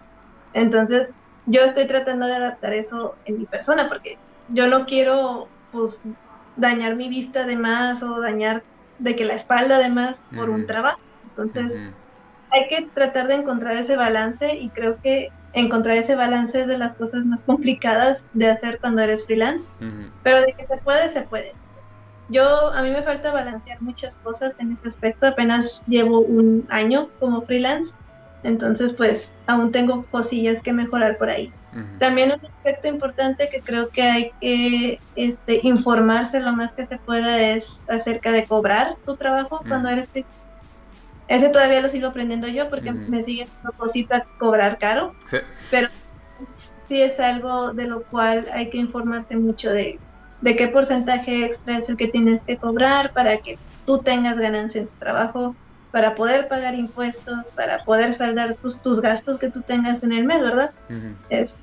Entonces, 0.53 1.09
yo 1.45 1.63
estoy 1.63 1.85
tratando 1.85 2.27
de 2.27 2.35
adaptar 2.35 2.73
eso 2.73 3.15
en 3.25 3.39
mi 3.39 3.45
persona 3.45 3.87
porque 3.87 4.17
yo 4.49 4.67
no 4.67 4.85
quiero, 4.85 5.47
pues, 5.71 6.01
dañar 6.57 6.95
mi 6.95 7.09
vista 7.09 7.45
de 7.45 7.55
más 7.55 8.03
o 8.03 8.19
dañar 8.19 8.63
de 8.99 9.15
que 9.15 9.25
la 9.25 9.33
espalda 9.33 9.79
de 9.79 9.89
más 9.89 10.23
por 10.35 10.49
un 10.49 10.67
trabajo. 10.67 10.99
Entonces, 11.23 11.79
hay 12.51 12.67
que 12.67 12.89
tratar 12.93 13.27
de 13.27 13.35
encontrar 13.35 13.77
ese 13.77 13.95
balance 13.95 14.55
y 14.55 14.69
creo 14.69 14.97
que 15.01 15.29
encontrar 15.53 15.97
ese 15.97 16.15
balance 16.15 16.61
es 16.61 16.67
de 16.67 16.77
las 16.77 16.95
cosas 16.95 17.25
más 17.25 17.43
complicadas 17.43 18.27
de 18.33 18.49
hacer 18.49 18.79
cuando 18.79 19.01
eres 19.01 19.25
freelance, 19.25 19.69
pero 20.23 20.41
de 20.41 20.53
que 20.53 20.65
se 20.65 20.77
puede, 20.77 21.09
se 21.09 21.21
puede. 21.21 21.53
Yo, 22.29 22.71
a 22.71 22.81
mí 22.83 22.91
me 22.91 23.01
falta 23.01 23.31
balancear 23.31 23.81
muchas 23.81 24.15
cosas 24.17 24.53
en 24.59 24.71
ese 24.73 24.87
aspecto, 24.87 25.27
apenas 25.27 25.83
llevo 25.87 26.19
un 26.19 26.65
año 26.69 27.09
como 27.19 27.41
freelance, 27.41 27.95
entonces 28.43 28.93
pues 28.93 29.33
aún 29.47 29.71
tengo 29.71 30.03
cosillas 30.11 30.61
que 30.61 30.73
mejorar 30.73 31.17
por 31.17 31.29
ahí. 31.29 31.51
También 31.99 32.33
un 32.33 32.45
aspecto 32.45 32.89
importante 32.89 33.47
que 33.47 33.61
creo 33.61 33.89
que 33.89 34.01
hay 34.01 34.31
que 34.41 34.99
este, 35.15 35.61
informarse 35.63 36.41
lo 36.41 36.51
más 36.51 36.73
que 36.73 36.85
se 36.85 36.97
pueda 36.97 37.41
es 37.41 37.85
acerca 37.87 38.33
de 38.33 38.45
cobrar 38.45 38.97
tu 39.05 39.15
trabajo 39.15 39.63
cuando 39.65 39.87
eres 39.87 40.09
ese 41.31 41.47
todavía 41.47 41.79
lo 41.79 41.87
sigo 41.87 42.07
aprendiendo 42.07 42.49
yo 42.49 42.69
porque 42.69 42.91
me 42.91 43.23
sigue 43.23 43.47
siendo 43.47 43.71
cosita 43.77 44.27
cobrar 44.37 44.77
caro. 44.79 45.15
Pero 45.69 45.87
sí 46.89 47.01
es 47.01 47.21
algo 47.21 47.71
de 47.71 47.87
lo 47.87 48.03
cual 48.03 48.47
hay 48.53 48.69
que 48.69 48.77
informarse 48.77 49.37
mucho 49.37 49.69
de, 49.69 49.97
de 50.41 50.55
qué 50.57 50.67
porcentaje 50.67 51.45
extra 51.45 51.77
es 51.77 51.87
el 51.87 51.95
que 51.95 52.09
tienes 52.09 52.41
que 52.43 52.57
cobrar 52.57 53.13
para 53.13 53.37
que 53.37 53.57
tú 53.85 53.99
tengas 53.99 54.37
ganancia 54.37 54.81
en 54.81 54.87
tu 54.87 54.93
trabajo, 54.95 55.55
para 55.91 56.15
poder 56.15 56.47
pagar 56.47 56.75
impuestos, 56.75 57.51
para 57.55 57.83
poder 57.83 58.13
saldar 58.13 58.55
tus, 58.55 59.01
gastos 59.01 59.37
que 59.37 59.49
tú 59.49 59.61
tengas 59.61 60.03
en 60.03 60.13
el 60.13 60.23
mes, 60.23 60.41
¿verdad? 60.41 60.71
es, 61.29 61.57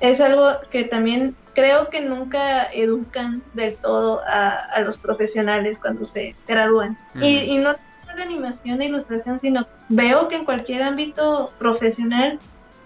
es, 0.00 0.20
algo 0.20 0.52
que 0.70 0.84
también 0.84 1.34
creo 1.54 1.88
que 1.88 2.02
nunca 2.02 2.64
educan 2.72 3.42
del 3.54 3.76
todo 3.76 4.20
a, 4.26 4.80
los 4.80 4.98
profesionales 4.98 5.78
cuando 5.78 6.04
se 6.04 6.34
gradúan. 6.46 6.98
y, 7.20 7.38
y, 7.38 7.58
no 7.58 7.74
de 8.14 8.22
animación 8.22 8.80
e 8.80 8.86
ilustración, 8.86 9.38
sino 9.38 9.66
veo 9.88 10.28
que 10.28 10.36
en 10.36 10.44
cualquier 10.44 10.82
ámbito 10.82 11.52
profesional 11.58 12.38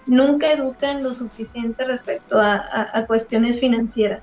nunca 0.07 0.51
educan 0.53 1.03
lo 1.03 1.13
suficiente 1.13 1.85
respecto 1.85 2.41
a, 2.41 2.63
a, 2.93 3.07
cuestiones 3.07 3.61
financieras. 3.61 4.23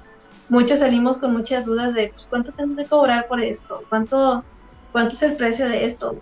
Muchos 0.50 0.80
salimos 0.80 1.18
con 1.18 1.34
muchas 1.34 1.66
dudas 1.66 1.94
de 1.94 2.10
pues, 2.10 2.28
cuánto 2.28 2.52
tengo 2.52 2.76
que 2.76 2.86
cobrar 2.86 3.28
por 3.28 3.40
esto, 3.40 3.84
cuánto 3.90 4.44
cuánto 4.96 5.14
es 5.14 5.24
el 5.24 5.36
precio 5.36 5.68
de 5.68 5.84
esto, 5.84 6.22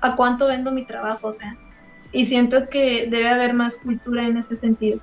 a 0.00 0.14
cuánto 0.14 0.46
vendo 0.46 0.70
mi 0.70 0.84
trabajo, 0.84 1.26
o 1.26 1.32
sea, 1.32 1.56
y 2.12 2.24
siento 2.26 2.68
que 2.68 3.08
debe 3.10 3.28
haber 3.28 3.52
más 3.52 3.78
cultura 3.78 4.24
en 4.24 4.36
ese 4.36 4.54
sentido. 4.54 5.00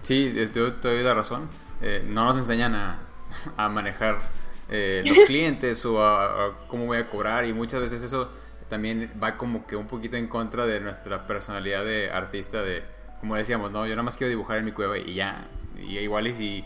Sí, 0.00 0.32
yo 0.54 0.72
te 0.72 0.88
doy 0.88 1.02
la 1.02 1.12
razón. 1.12 1.50
Eh, 1.82 2.02
no 2.08 2.24
nos 2.24 2.38
enseñan 2.38 2.74
a, 2.74 2.98
a 3.58 3.68
manejar 3.68 4.20
eh, 4.70 5.02
los 5.04 5.18
clientes 5.26 5.84
o 5.84 6.02
a, 6.02 6.66
cómo 6.66 6.86
voy 6.86 6.96
a 6.96 7.06
cobrar 7.08 7.44
y 7.44 7.52
muchas 7.52 7.78
veces 7.78 8.02
eso 8.02 8.30
también 8.70 9.10
va 9.22 9.36
como 9.36 9.66
que 9.66 9.76
un 9.76 9.86
poquito 9.86 10.16
en 10.16 10.26
contra 10.26 10.64
de 10.64 10.80
nuestra 10.80 11.26
personalidad 11.26 11.84
de 11.84 12.10
artista 12.10 12.62
de, 12.62 12.84
como 13.20 13.36
decíamos, 13.36 13.70
no, 13.70 13.84
yo 13.84 13.90
nada 13.90 14.04
más 14.04 14.16
quiero 14.16 14.30
dibujar 14.30 14.56
en 14.56 14.64
mi 14.64 14.72
cueva 14.72 14.96
y 14.96 15.12
ya, 15.12 15.46
y 15.76 15.98
igual 15.98 16.26
y 16.26 16.32
si 16.32 16.64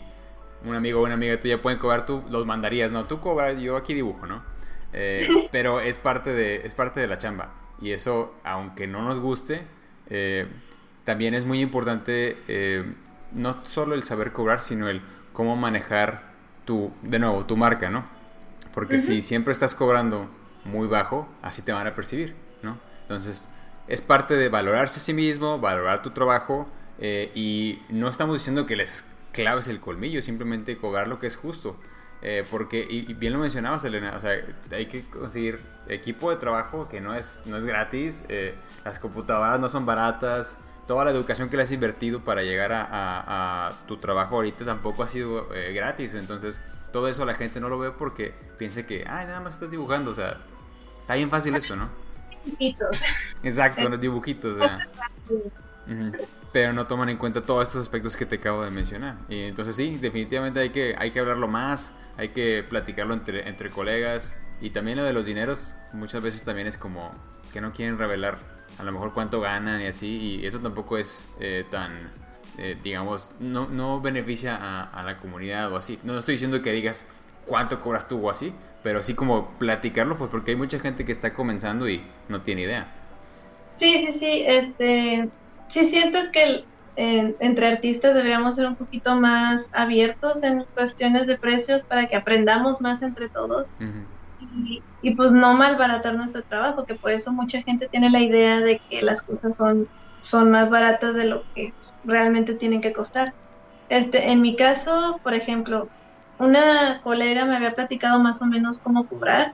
un 0.63 0.73
amigo 0.73 1.01
o 1.01 1.03
una 1.03 1.15
amiga 1.15 1.37
tuya 1.37 1.61
pueden 1.61 1.79
cobrar, 1.79 2.05
tú 2.05 2.23
los 2.29 2.45
mandarías, 2.45 2.93
no, 2.93 3.03
tú 3.07 3.19
cobras, 3.19 3.59
yo 3.59 3.75
aquí 3.75 3.93
dibujo, 3.93 4.25
¿no? 4.25 4.54
Eh, 4.95 5.27
pero 5.51 5.81
es 5.81 5.97
parte, 5.97 6.33
de, 6.33 6.61
es 6.65 6.73
parte 6.73 6.99
de 6.99 7.07
la 7.07 7.17
chamba. 7.17 7.53
Y 7.81 7.91
eso, 7.91 8.33
aunque 8.43 8.87
no 8.87 9.03
nos 9.03 9.19
guste, 9.19 9.63
eh, 10.09 10.47
también 11.03 11.33
es 11.33 11.45
muy 11.45 11.59
importante 11.59 12.37
eh, 12.47 12.95
no 13.33 13.65
solo 13.65 13.93
el 13.93 14.03
saber 14.03 14.31
cobrar, 14.31 14.61
sino 14.61 14.89
el 14.89 15.01
cómo 15.33 15.55
manejar 15.57 16.23
tu, 16.63 16.91
de 17.03 17.19
nuevo, 17.19 17.45
tu 17.45 17.57
marca, 17.57 17.89
¿no? 17.89 18.05
Porque 18.73 18.97
si 18.97 19.21
siempre 19.21 19.53
estás 19.53 19.75
cobrando 19.75 20.29
muy 20.65 20.87
bajo, 20.87 21.29
así 21.41 21.61
te 21.61 21.71
van 21.71 21.87
a 21.87 21.95
percibir, 21.95 22.35
¿no? 22.61 22.77
Entonces, 23.03 23.47
es 23.87 24.01
parte 24.01 24.35
de 24.35 24.49
valorarse 24.49 24.99
a 24.99 25.03
sí 25.03 25.13
mismo, 25.13 25.59
valorar 25.59 26.01
tu 26.01 26.09
trabajo 26.09 26.67
y 26.99 27.79
no 27.87 28.09
estamos 28.09 28.39
diciendo 28.39 28.65
que 28.65 28.75
les 28.75 29.09
claves 29.31 29.69
el 29.69 29.79
colmillo, 29.79 30.21
simplemente 30.21 30.77
cobrar 30.77 31.07
lo 31.07 31.19
que 31.19 31.27
es 31.27 31.37
justo. 31.37 31.77
Eh, 32.27 32.43
porque, 32.49 32.83
y, 32.89 33.13
bien 33.13 33.33
lo 33.33 33.37
mencionabas, 33.39 33.83
Elena, 33.83 34.13
o 34.15 34.19
sea, 34.19 34.31
hay 34.71 34.87
que 34.87 35.03
conseguir 35.03 35.59
equipo 35.87 36.31
de 36.31 36.37
trabajo 36.37 36.89
que 36.89 36.99
no 36.99 37.13
es, 37.13 37.43
no 37.45 37.55
es 37.55 37.65
gratis, 37.65 38.25
eh, 38.29 38.55
las 38.83 38.97
computadoras 38.97 39.59
no 39.59 39.69
son 39.69 39.85
baratas, 39.85 40.57
toda 40.87 41.05
la 41.05 41.11
educación 41.11 41.49
que 41.49 41.57
le 41.57 41.61
has 41.61 41.71
invertido 41.71 42.23
para 42.23 42.41
llegar 42.41 42.71
a, 42.73 43.73
tu 43.87 43.97
trabajo 43.97 44.37
ahorita 44.37 44.65
tampoco 44.65 45.03
ha 45.03 45.07
sido 45.07 45.53
eh, 45.53 45.71
gratis, 45.73 46.15
entonces 46.15 46.59
todo 46.91 47.07
eso 47.07 47.25
la 47.25 47.35
gente 47.35 47.59
no 47.59 47.69
lo 47.69 47.77
ve 47.77 47.91
porque 47.91 48.33
piensa 48.57 48.87
que, 48.87 49.05
ay, 49.07 49.27
nada 49.27 49.41
más 49.41 49.53
estás 49.53 49.69
dibujando, 49.69 50.09
o 50.09 50.15
sea, 50.15 50.39
está 51.01 51.13
bien 51.13 51.29
fácil 51.29 51.53
eso, 51.55 51.75
¿no? 51.75 51.91
Dibujitos. 52.43 52.97
Exacto, 53.43 53.87
los 53.87 54.01
dibujitos, 54.01 54.55
o 54.55 54.63
sea 54.63 54.79
pero 56.55 56.71
no 56.71 56.87
toman 56.87 57.09
en 57.09 57.17
cuenta 57.17 57.41
todos 57.41 57.67
estos 57.67 57.81
aspectos 57.81 58.15
que 58.15 58.25
te 58.25 58.37
acabo 58.37 58.63
de 58.63 58.71
mencionar. 58.71 59.17
Y 59.27 59.41
entonces 59.41 59.75
sí, 59.75 59.97
definitivamente 59.97 60.61
hay 60.61 60.69
que, 60.69 60.95
hay 60.97 61.11
que 61.11 61.19
hablarlo 61.19 61.49
más, 61.49 61.93
hay 62.17 62.29
que 62.29 62.63
platicarlo 62.67 63.13
entre, 63.13 63.47
entre 63.47 63.69
colegas. 63.69 64.37
Y 64.61 64.69
también 64.69 64.97
lo 64.97 65.03
de 65.03 65.13
los 65.13 65.25
dineros 65.25 65.75
muchas 65.93 66.23
veces 66.23 66.43
también 66.43 66.67
es 66.67 66.77
como 66.77 67.11
que 67.51 67.61
no 67.61 67.71
quieren 67.73 67.97
revelar 67.97 68.37
a 68.77 68.83
lo 68.83 68.91
mejor 68.91 69.13
cuánto 69.13 69.39
ganan 69.39 69.81
y 69.81 69.85
así 69.85 70.39
y 70.41 70.45
eso 70.45 70.59
tampoco 70.59 70.97
es 70.97 71.27
eh, 71.39 71.65
tan 71.69 72.11
eh, 72.57 72.77
digamos 72.83 73.35
no, 73.39 73.67
no 73.67 74.01
beneficia 74.01 74.57
a, 74.83 75.03
la 75.03 75.17
comunidad 75.17 75.71
o 75.71 75.77
así. 75.77 75.99
No 76.03 76.17
estoy 76.17 76.35
diciendo 76.35 76.61
que 76.61 76.71
digas 76.71 77.07
cuánto 77.45 77.81
cobras 77.81 78.07
tú 78.07 78.25
o 78.25 78.29
así 78.29 78.53
pero 78.83 79.03
sí 79.03 79.13
como 79.13 79.49
platicarlo 79.57 80.17
pues 80.17 80.29
porque 80.29 80.51
hay 80.51 80.57
mucha 80.57 80.79
gente 80.79 81.05
que 81.05 81.11
está 81.11 81.33
comenzando 81.33 81.89
y 81.89 82.03
no 82.29 82.41
tiene 82.41 82.63
idea. 82.63 82.87
Sí 83.75 84.05
sí 84.05 84.11
sí 84.11 84.43
este 84.45 85.29
sí 85.67 85.85
siento 85.85 86.19
que 86.31 86.63
entre 86.95 87.67
artistas 87.67 88.13
deberíamos 88.13 88.55
ser 88.55 88.67
un 88.67 88.77
poquito 88.77 89.15
más 89.15 89.67
abiertos 89.71 90.43
en 90.43 90.65
cuestiones 90.73 91.27
de 91.27 91.37
precios 91.37 91.83
para 91.85 92.07
que 92.07 92.15
aprendamos 92.15 92.81
más 92.81 93.01
entre 93.01 93.29
todos. 93.29 93.69
y, 94.37 95.15
pues 95.15 95.31
no 95.31 95.55
malbaratar 95.55 96.15
nuestro 96.15 96.43
trabajo, 96.43 96.85
que 96.85 96.95
por 96.95 97.11
eso 97.11 97.31
mucha 97.31 97.61
gente 97.63 97.87
tiene 97.89 98.09
la 98.09 98.21
idea 98.21 98.59
de 98.59 98.81
que 98.89 99.01
las 99.01 99.21
cosas 99.23 99.55
son, 99.55 99.87
son 100.21 100.51
más 100.51 100.69
baratas 100.69 101.15
de 101.15 101.25
lo 101.25 101.45
que 101.53 101.75
realmente 102.03 102.55
tienen 102.55 102.81
que 102.81 102.93
costar. 102.93 103.33
Este, 103.89 104.31
en 104.31 104.41
mi 104.41 104.55
caso, 104.55 105.19
por 105.23 105.33
ejemplo, 105.35 105.91
una 106.37 107.01
colega 107.01 107.45
me 107.45 107.55
había 107.55 107.73
platicado 107.73 108.19
más 108.21 108.41
o 108.41 108.45
menos 108.45 108.79
cómo 108.81 109.07
cobrar 109.07 109.53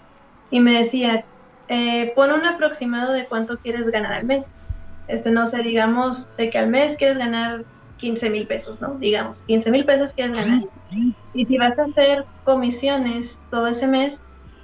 y 0.49 0.61
me 0.61 0.73
decía, 0.79 1.25
eh, 1.67 2.13
pon 2.15 2.31
un 2.31 2.45
aproximado 2.45 3.13
de 3.13 3.27
cuánto 3.27 3.57
quieres 3.59 3.85
ganar 3.91 4.13
al 4.13 4.25
mes. 4.25 4.51
Este, 5.11 5.29
no 5.29 5.45
sé, 5.45 5.61
digamos, 5.61 6.27
de 6.37 6.49
que 6.49 6.57
al 6.57 6.67
mes 6.67 6.95
quieres 6.97 7.17
ganar 7.17 7.63
15 7.97 8.29
mil 8.29 8.47
pesos, 8.47 8.79
¿no? 8.81 8.95
Digamos, 8.95 9.43
15 9.43 9.71
mil 9.71 9.85
pesos 9.85 10.13
quieres 10.13 10.35
ganar. 10.35 10.63
Y 11.33 11.45
si 11.45 11.57
vas 11.57 11.77
a 11.77 11.83
hacer 11.83 12.25
comisiones 12.43 13.39
todo 13.51 13.67
ese 13.67 13.87
mes, 13.87 14.21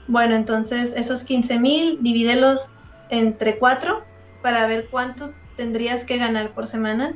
bueno, 0.08 0.36
entonces 0.36 0.94
esos 0.96 1.24
15 1.24 1.60
mil 1.60 2.00
divídelos 2.02 2.70
entre 3.10 3.58
cuatro 3.58 4.02
para 4.42 4.66
ver 4.68 4.88
cuánto 4.90 5.32
tendrías 5.56 6.06
que 6.06 6.18
ganar 6.18 6.52
por 6.52 6.68
semana. 6.68 7.14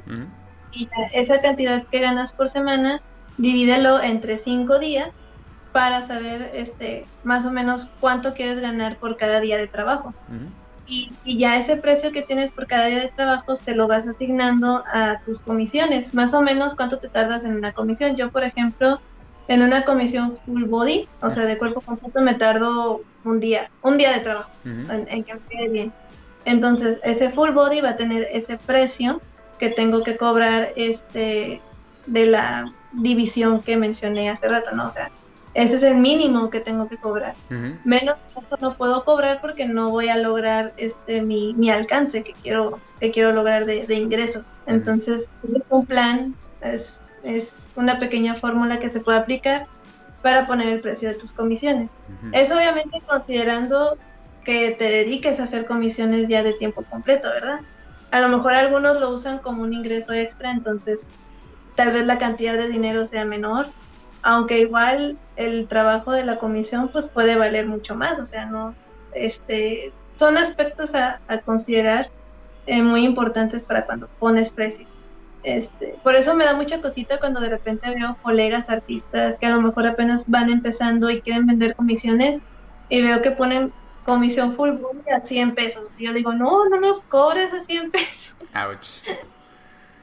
Y 0.74 0.90
esa 1.14 1.42
cantidad 1.42 1.86
que 1.88 2.00
ganas 2.00 2.34
por 2.34 2.50
semana, 2.50 3.02
divídelo 3.38 4.02
entre 4.02 4.38
cinco 4.38 4.78
días 4.80 5.10
para 5.72 6.06
saber 6.06 6.52
este 6.54 7.06
más 7.24 7.46
o 7.46 7.52
menos 7.52 7.92
cuánto 8.00 8.34
quieres 8.34 8.62
ganar 8.62 8.98
por 8.98 9.16
cada 9.16 9.40
día 9.40 9.58
de 9.58 9.68
trabajo. 9.68 10.14
Y, 10.92 11.12
y, 11.24 11.38
ya 11.38 11.58
ese 11.58 11.78
precio 11.78 12.12
que 12.12 12.22
tienes 12.22 12.52
por 12.52 12.68
cada 12.68 12.88
día 12.88 13.00
de 13.00 13.08
trabajo 13.10 13.56
se 13.56 13.74
lo 13.74 13.88
vas 13.88 14.06
asignando 14.06 14.84
a 14.92 15.22
tus 15.26 15.39
comisiones. 15.39 16.14
Más 16.14 16.34
o 16.34 16.42
menos 16.42 16.76
cuánto 16.76 16.98
te 16.98 17.08
tardas 17.08 17.46
en 17.46 17.56
una 17.56 17.72
comisión. 17.72 18.18
Yo, 18.18 18.30
por 18.30 18.44
ejemplo, 18.44 19.00
en 19.48 19.62
una 19.62 19.84
comisión 19.86 20.38
full 20.46 20.66
body, 20.66 21.08
o 21.22 21.30
sea, 21.30 21.44
de 21.46 21.58
cuerpo 21.58 21.82
completo, 21.82 22.22
me 22.22 22.34
tardo 22.34 23.02
un 23.24 23.39
día, 23.39 23.70
un 23.82 23.98
día 23.98 24.12
de 24.14 24.20
trabajo 24.20 24.50
en, 24.64 25.24
que 25.24 25.34
me 25.34 25.39
quede 25.50 25.70
bien. 25.70 25.94
Entonces, 26.46 27.00
ese 27.04 27.30
full 27.30 27.52
body 27.52 27.82
va 27.82 27.92
a 27.92 27.96
tener 27.96 28.28
ese 28.32 28.58
precio 28.58 29.22
que 29.60 29.70
tengo 29.70 30.04
que 30.04 30.18
cobrar 30.18 30.70
este 30.76 31.62
de 32.06 32.26
la 32.26 32.74
división 32.92 33.62
que 33.62 33.78
mencioné 33.78 34.30
hace 34.30 34.48
rato, 34.48 34.76
¿no? 34.76 34.88
O 34.88 34.89
sea, 34.89 35.12
ese 35.54 35.76
es 35.76 35.84
el 35.84 35.95
mínimo 35.95 36.49
que 36.49 36.62
tengo 36.62 36.88
que 36.88 36.97
cobrar. 36.97 37.36
Menos 37.84 38.18
eso 38.39 38.58
no 38.62 38.76
puedo 38.76 39.04
cobrar 39.04 39.41
porque 39.41 39.66
no 39.66 39.89
voy 39.89 40.10
a 40.10 40.18
lograr 40.18 40.74
este 40.78 41.22
mi, 41.22 41.54
mi 41.56 41.70
alcance 41.70 42.24
que 42.24 42.34
quiero, 42.34 42.80
que 42.99 43.12
quiero 43.12 43.34
lograr 43.34 43.66
de, 43.66 43.93
ingresos. 43.93 44.47
Entonces, 44.66 45.30
es 45.54 45.68
un 45.70 45.86
plan, 45.86 46.36
es, 46.62 47.02
es 47.24 47.70
una 47.76 47.99
pequeña 47.99 48.36
fórmula 48.36 48.80
que 48.80 48.89
se 48.89 49.02
puede 49.02 49.18
aplicar 49.18 49.68
para 50.22 50.45
poner 50.47 50.70
el 50.70 50.82
precio 50.82 51.10
de 51.10 51.16
tus 51.16 51.34
comisiones. 51.34 51.91
Es 52.32 52.52
obviamente 52.52 53.02
considerando 53.06 53.97
que 54.43 54.72
te 54.72 54.86
dediques 54.86 55.39
a 55.39 55.43
hacer 55.43 55.66
comisiones 55.66 56.28
ya 56.28 56.43
de 56.43 56.54
tiempo 56.54 56.84
completo, 56.89 57.30
¿verdad? 57.30 57.60
A 58.12 58.22
lo 58.22 58.30
mejor 58.30 58.54
algunos 58.54 58.99
lo 58.99 59.10
usan 59.10 59.39
como 59.39 59.64
un 59.64 59.74
ingreso 59.74 60.14
extra, 60.14 60.52
entonces 60.52 61.02
tal 61.76 61.91
vez 61.91 62.06
la 62.06 62.18
cantidad 62.18 62.58
de 62.58 62.68
dinero 62.68 63.06
sea 63.08 63.26
menor, 63.26 63.72
aunque 64.24 64.59
igual 64.59 65.17
el 65.36 65.67
trabajo 65.67 66.11
de 66.11 66.26
la 66.26 66.38
comisión 66.38 66.89
pues 66.89 67.05
puede 67.05 67.36
valer 67.36 67.67
mucho 67.67 67.95
más, 67.95 68.19
o 68.19 68.26
sea, 68.26 68.45
no, 68.45 68.76
este, 69.13 69.91
son 70.15 70.38
aspectos 70.38 70.93
a, 70.95 71.19
considerar 71.45 72.09
eh, 72.67 72.82
muy 72.82 73.05
importantes 73.05 73.63
para 73.63 73.86
cuando 73.86 74.07
pones 74.19 74.51
precios. 74.51 74.88
Este, 75.43 75.95
por 76.03 76.13
eso 76.13 76.36
me 76.36 76.45
da 76.45 76.53
mucha 76.53 76.80
cosita 76.82 77.19
cuando 77.19 77.39
de 77.39 77.49
repente 77.49 77.89
veo 77.89 78.15
colegas 78.22 78.69
artistas 78.69 79.39
que 79.39 79.47
a 79.47 79.49
lo 79.49 79.61
mejor 79.61 79.88
apenas 79.88 80.24
van 80.28 80.51
empezando 80.51 81.09
y 81.09 81.22
quieren 81.22 81.47
vender 81.47 81.76
comisiones 81.76 82.41
y 82.89 83.01
veo 83.01 83.24
que 83.24 83.32
ponen 83.32 83.74
comisión 84.05 84.53
full 84.53 84.72
boom 84.72 85.01
a 85.15 85.22
100 85.22 85.55
pesos. 85.55 85.88
Y 85.97 86.05
yo 86.05 86.13
digo, 86.13 86.34
no, 86.34 86.69
no 86.69 86.80
nos 86.80 87.01
cobres 87.01 87.51
a 87.53 87.63
100 87.63 87.91
pesos. 87.91 88.36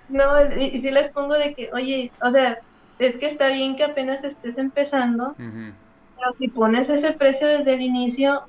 No, 0.08 0.24
y, 0.58 0.80
si 0.80 0.90
les 0.90 1.10
pongo 1.10 1.34
de 1.34 1.52
que, 1.52 1.68
oye, 1.74 2.10
o 2.22 2.30
sea, 2.30 2.58
es 2.98 3.16
que 3.16 3.26
está 3.26 3.48
bien 3.48 3.76
que 3.76 3.84
apenas 3.84 4.24
estés 4.24 4.58
empezando, 4.58 5.34
pero 5.36 6.34
si 6.38 6.48
pones 6.48 6.88
ese 6.88 7.12
precio 7.12 7.46
desde 7.46 7.74
el 7.74 7.82
inicio, 7.82 8.42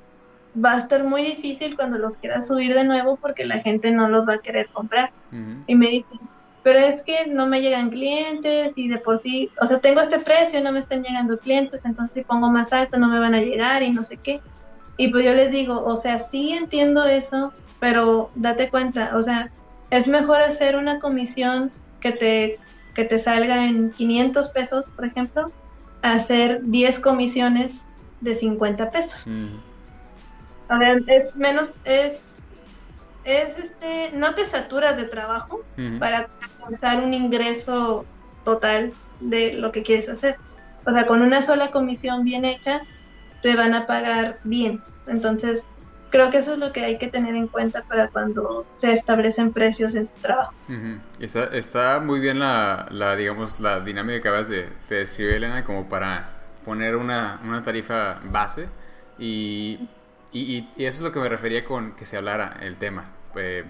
va 0.62 0.72
a 0.72 0.78
estar 0.78 1.04
muy 1.04 1.22
difícil 1.22 1.76
cuando 1.76 1.98
los 1.98 2.18
quieras 2.18 2.48
subir 2.48 2.74
de 2.74 2.84
nuevo 2.84 3.16
porque 3.16 3.44
la 3.44 3.58
gente 3.58 3.92
no 3.92 4.08
los 4.08 4.26
va 4.26 4.34
a 4.34 4.38
querer 4.38 4.68
comprar. 4.68 5.12
Y 5.66 5.74
me 5.74 5.86
dicen, 5.86 6.18
pero 6.62 6.78
es 6.78 7.02
que 7.02 7.26
no 7.26 7.46
me 7.46 7.62
llegan 7.62 7.90
clientes 7.90 8.72
y 8.76 8.88
de 8.88 8.98
por 8.98 9.18
sí, 9.18 9.50
o 9.60 9.66
sea, 9.66 9.78
tengo 9.78 10.00
este 10.00 10.18
precio, 10.18 10.62
no 10.62 10.72
me 10.72 10.80
están 10.80 11.02
llegando 11.02 11.38
clientes, 11.38 11.80
entonces 11.84 12.14
si 12.14 12.24
pongo 12.24 12.50
más 12.50 12.72
alto 12.72 12.98
no 12.98 13.08
me 13.08 13.18
van 13.18 13.34
a 13.34 13.40
llegar 13.40 13.82
y 13.82 13.90
no 13.90 14.04
sé 14.04 14.16
qué. 14.16 14.40
Y 14.96 15.08
pues 15.08 15.24
yo 15.24 15.32
les 15.32 15.50
digo, 15.50 15.82
o 15.82 15.96
sea, 15.96 16.18
sí 16.18 16.52
entiendo 16.52 17.06
eso, 17.06 17.52
pero 17.78 18.30
date 18.34 18.68
cuenta, 18.68 19.16
o 19.16 19.22
sea, 19.22 19.50
es 19.90 20.06
mejor 20.08 20.42
hacer 20.42 20.76
una 20.76 20.98
comisión 20.98 21.70
que 22.00 22.12
te 22.12 22.58
que 22.94 23.04
te 23.04 23.18
salga 23.18 23.66
en 23.66 23.90
500 23.92 24.50
pesos, 24.50 24.86
por 24.94 25.06
ejemplo, 25.06 25.52
hacer 26.02 26.60
10 26.64 27.00
comisiones 27.00 27.86
de 28.20 28.34
50 28.34 28.90
pesos. 28.90 29.26
A 30.68 30.78
ver, 30.78 31.02
es 31.08 31.34
menos, 31.34 31.70
es, 31.84 32.36
es 33.24 33.58
este, 33.58 34.12
no 34.14 34.34
te 34.34 34.44
saturas 34.44 34.96
de 34.96 35.04
trabajo 35.04 35.64
para 35.98 36.28
alcanzar 36.40 37.02
un 37.02 37.14
ingreso 37.14 38.06
total 38.44 38.94
de 39.18 39.54
lo 39.54 39.72
que 39.72 39.82
quieres 39.82 40.08
hacer. 40.08 40.36
O 40.86 40.92
sea, 40.92 41.06
con 41.06 41.22
una 41.22 41.42
sola 41.42 41.70
comisión 41.70 42.24
bien 42.24 42.44
hecha, 42.44 42.80
te 43.42 43.56
van 43.56 43.74
a 43.74 43.86
pagar 43.86 44.38
bien. 44.44 44.82
Entonces, 45.06 45.66
creo 46.10 46.30
que 46.30 46.38
eso 46.38 46.54
es 46.54 46.58
lo 46.58 46.72
que 46.72 46.84
hay 46.84 46.98
que 46.98 47.08
tener 47.08 47.34
en 47.34 47.46
cuenta 47.46 47.82
para 47.84 48.08
cuando 48.08 48.66
se 48.76 48.92
establecen 48.92 49.52
precios 49.52 49.94
en 49.94 50.08
tu 50.08 50.20
trabajo. 50.20 50.52
está, 51.18 51.44
está, 51.56 52.00
muy 52.00 52.20
bien 52.20 52.38
la, 52.38 52.86
la, 52.90 53.16
digamos, 53.16 53.60
la 53.60 53.80
dinámica 53.80 54.20
que 54.20 54.28
acabas 54.28 54.48
de, 54.48 54.68
describir, 54.88 55.34
Elena, 55.34 55.64
como 55.64 55.88
para 55.88 56.30
poner 56.64 56.96
una, 56.96 57.40
una 57.44 57.62
tarifa 57.62 58.20
base 58.24 58.68
y, 59.18 59.88
y, 60.32 60.68
y, 60.76 60.84
eso 60.84 60.98
es 60.98 61.00
lo 61.00 61.12
que 61.12 61.20
me 61.20 61.28
refería 61.28 61.64
con 61.64 61.92
que 61.92 62.04
se 62.04 62.16
hablara 62.16 62.58
el 62.60 62.76
tema, 62.76 63.10
eh, 63.36 63.64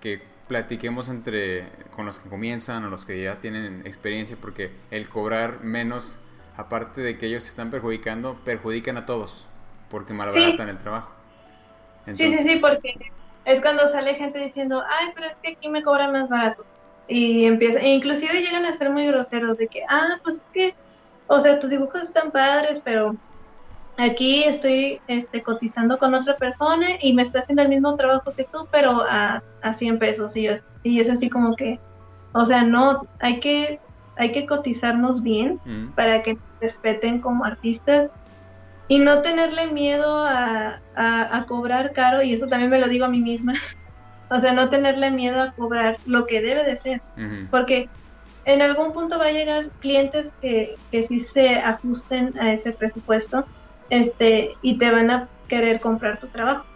que 0.00 0.22
platiquemos 0.48 1.08
entre 1.08 1.68
con 1.94 2.06
los 2.06 2.18
que 2.18 2.28
comienzan 2.28 2.84
o 2.84 2.90
los 2.90 3.04
que 3.04 3.22
ya 3.22 3.38
tienen 3.38 3.82
experiencia, 3.86 4.36
porque 4.40 4.72
el 4.90 5.08
cobrar 5.08 5.62
menos, 5.62 6.18
aparte 6.56 7.00
de 7.00 7.16
que 7.16 7.26
ellos 7.26 7.44
se 7.44 7.50
están 7.50 7.70
perjudicando, 7.70 8.34
perjudican 8.44 8.96
a 8.96 9.06
todos, 9.06 9.46
porque 9.88 10.12
malbaratan 10.12 10.68
el 10.68 10.78
trabajo. 10.78 11.19
Sí, 12.06 12.32
sí, 12.32 12.38
sí, 12.38 12.58
porque 12.60 12.94
es 13.44 13.60
cuando 13.60 13.88
sale 13.88 14.14
gente 14.14 14.38
diciendo, 14.38 14.82
ay, 14.88 15.08
pero 15.14 15.26
es 15.26 15.36
que 15.42 15.52
aquí 15.52 15.68
me 15.68 15.82
cobran 15.82 16.12
más 16.12 16.28
barato. 16.28 16.64
Y 17.08 17.44
empieza, 17.44 17.80
e 17.80 17.94
inclusive 17.94 18.40
llegan 18.40 18.64
a 18.64 18.76
ser 18.76 18.90
muy 18.90 19.06
groseros 19.06 19.56
de 19.58 19.66
que, 19.68 19.82
ah, 19.88 20.20
pues 20.22 20.36
es 20.36 20.42
que, 20.52 20.74
o 21.26 21.40
sea, 21.40 21.58
tus 21.58 21.70
dibujos 21.70 22.02
están 22.02 22.30
padres, 22.30 22.80
pero 22.84 23.16
aquí 23.98 24.44
estoy 24.44 25.00
este, 25.08 25.42
cotizando 25.42 25.98
con 25.98 26.14
otra 26.14 26.36
persona 26.36 26.86
y 27.00 27.12
me 27.12 27.22
está 27.22 27.40
haciendo 27.40 27.62
el 27.62 27.68
mismo 27.68 27.96
trabajo 27.96 28.32
que 28.32 28.44
tú, 28.44 28.66
pero 28.70 29.02
a, 29.08 29.42
a 29.62 29.74
100 29.74 29.98
pesos. 29.98 30.36
Y, 30.36 30.48
y 30.82 31.00
es 31.00 31.10
así 31.10 31.28
como 31.28 31.56
que, 31.56 31.80
o 32.32 32.44
sea, 32.44 32.62
no, 32.64 33.02
hay 33.18 33.40
que, 33.40 33.80
hay 34.16 34.32
que 34.32 34.46
cotizarnos 34.46 35.22
bien 35.22 35.60
mm. 35.64 35.90
para 35.94 36.22
que 36.22 36.38
respeten 36.60 37.20
como 37.20 37.44
artistas 37.44 38.10
y 38.90 38.98
no 38.98 39.22
tenerle 39.22 39.68
miedo 39.68 40.26
a, 40.26 40.80
cobrar 41.46 41.92
caro, 41.92 42.22
y 42.22 42.34
eso 42.34 42.48
también 42.48 42.70
me 42.70 42.80
lo 42.80 42.88
digo 42.88 43.04
a 43.04 43.08
mí 43.08 43.20
misma, 43.20 43.54
o 44.30 44.40
sea, 44.40 44.52
no 44.52 44.68
tenerle 44.68 45.12
miedo 45.12 45.40
a 45.40 45.52
cobrar 45.52 45.96
lo 46.06 46.26
que 46.26 46.42
debe 46.42 46.64
de 46.64 46.76
ser, 46.76 47.00
porque 47.52 47.88
en 48.44 48.62
algún 48.62 48.92
punto 48.92 49.16
va 49.16 49.26
a 49.26 49.32
llegar 49.32 49.68
clientes 49.78 50.34
que, 50.40 50.74
que 50.90 51.06
sí 51.06 51.20
se 51.20 51.54
ajusten 51.54 52.36
a 52.40 52.52
ese 52.52 52.72
presupuesto 52.72 53.46
este 53.90 54.56
y 54.60 54.76
te 54.76 54.90
van 54.90 55.10
a 55.10 55.28
querer 55.46 55.80
comprar 55.80 56.18
tu 56.18 56.26
trabajo. 56.26 56.66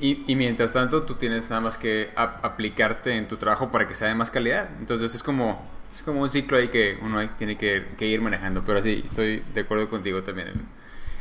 y, 0.00 0.24
y, 0.26 0.34
mientras 0.34 0.72
tanto 0.72 1.04
tú 1.04 1.14
tienes 1.14 1.48
nada 1.50 1.60
más 1.60 1.78
que 1.78 2.10
aplicarte 2.16 3.16
en 3.16 3.28
tu 3.28 3.36
trabajo 3.36 3.70
para 3.70 3.86
que 3.86 3.94
sea 3.94 4.08
de 4.08 4.16
más 4.16 4.30
calidad. 4.32 4.68
Entonces 4.80 5.14
es 5.14 5.22
como, 5.22 5.64
es 5.94 6.02
como 6.02 6.22
un 6.22 6.30
ciclo 6.30 6.56
ahí 6.56 6.66
que 6.66 6.98
uno 7.00 7.28
tiene 7.38 7.56
que, 7.56 7.86
que 7.96 8.06
ir 8.06 8.20
manejando. 8.20 8.64
Pero 8.64 8.82
sí, 8.82 9.02
estoy 9.04 9.44
de 9.54 9.60
acuerdo 9.60 9.88
contigo 9.88 10.22
también. 10.24 10.52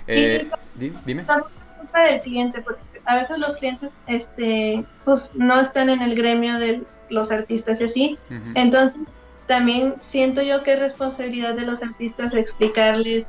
Eh, 0.08 0.49
dime. 0.76 1.26
es 1.62 1.72
culpa 1.72 2.01
del 2.01 2.22
cliente, 2.22 2.62
porque 2.62 2.82
a 3.06 3.16
veces 3.16 3.38
los 3.38 3.58
clientes 3.58 3.91
este, 4.08 4.84
pues, 5.06 5.32
no 5.36 5.60
están 5.60 5.89
en 5.89 6.01
el 6.01 6.16
gremio 6.16 6.58
de 6.58 6.84
los 7.10 7.32
artistas 7.32 7.80
y 7.82 7.84
así. 7.86 8.20
Entonces, 8.56 9.01
también 9.47 9.95
siento 9.99 10.41
yo 10.41 10.64
que 10.64 10.74
es 10.74 10.80
responsabilidad 10.80 11.56
de 11.56 11.66
los 11.66 11.84
artistas 11.84 12.34
explicarles 12.34 13.28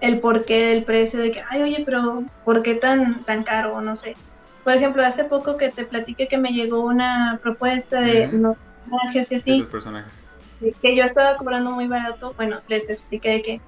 el, 0.00 0.20
porqué 0.20 0.66
del 0.66 0.84
precio, 0.84 1.20
de 1.20 1.32
que, 1.32 1.42
ay, 1.50 1.62
oye, 1.62 1.82
pero 1.84 2.24
¿por 2.44 2.62
qué 2.62 2.74
tan, 2.74 3.22
tan 3.24 3.44
caro? 3.44 3.80
No 3.80 3.96
sé. 3.96 4.16
por 4.64 4.74
ejemplo, 4.74 5.04
hace 5.04 5.24
poco 5.24 5.56
que 5.56 5.70
te 5.70 5.84
platiqué 5.84 6.28
que 6.28 6.38
me 6.38 6.50
llegó 6.50 6.80
una 6.80 7.38
propuesta 7.42 8.00
de 8.00 8.28
unos 8.32 8.58
personajes 8.58 9.30
y 9.30 9.34
así. 9.36 9.62
personajes. 9.62 10.24
Que 10.82 10.96
yo 10.96 11.04
estaba 11.04 11.36
cobrando 11.36 11.72
muy 11.72 11.86
barato. 11.86 12.32
Bueno, 12.36 12.60
les 12.68 12.88
expliqué 12.88 13.42
que 13.42 13.60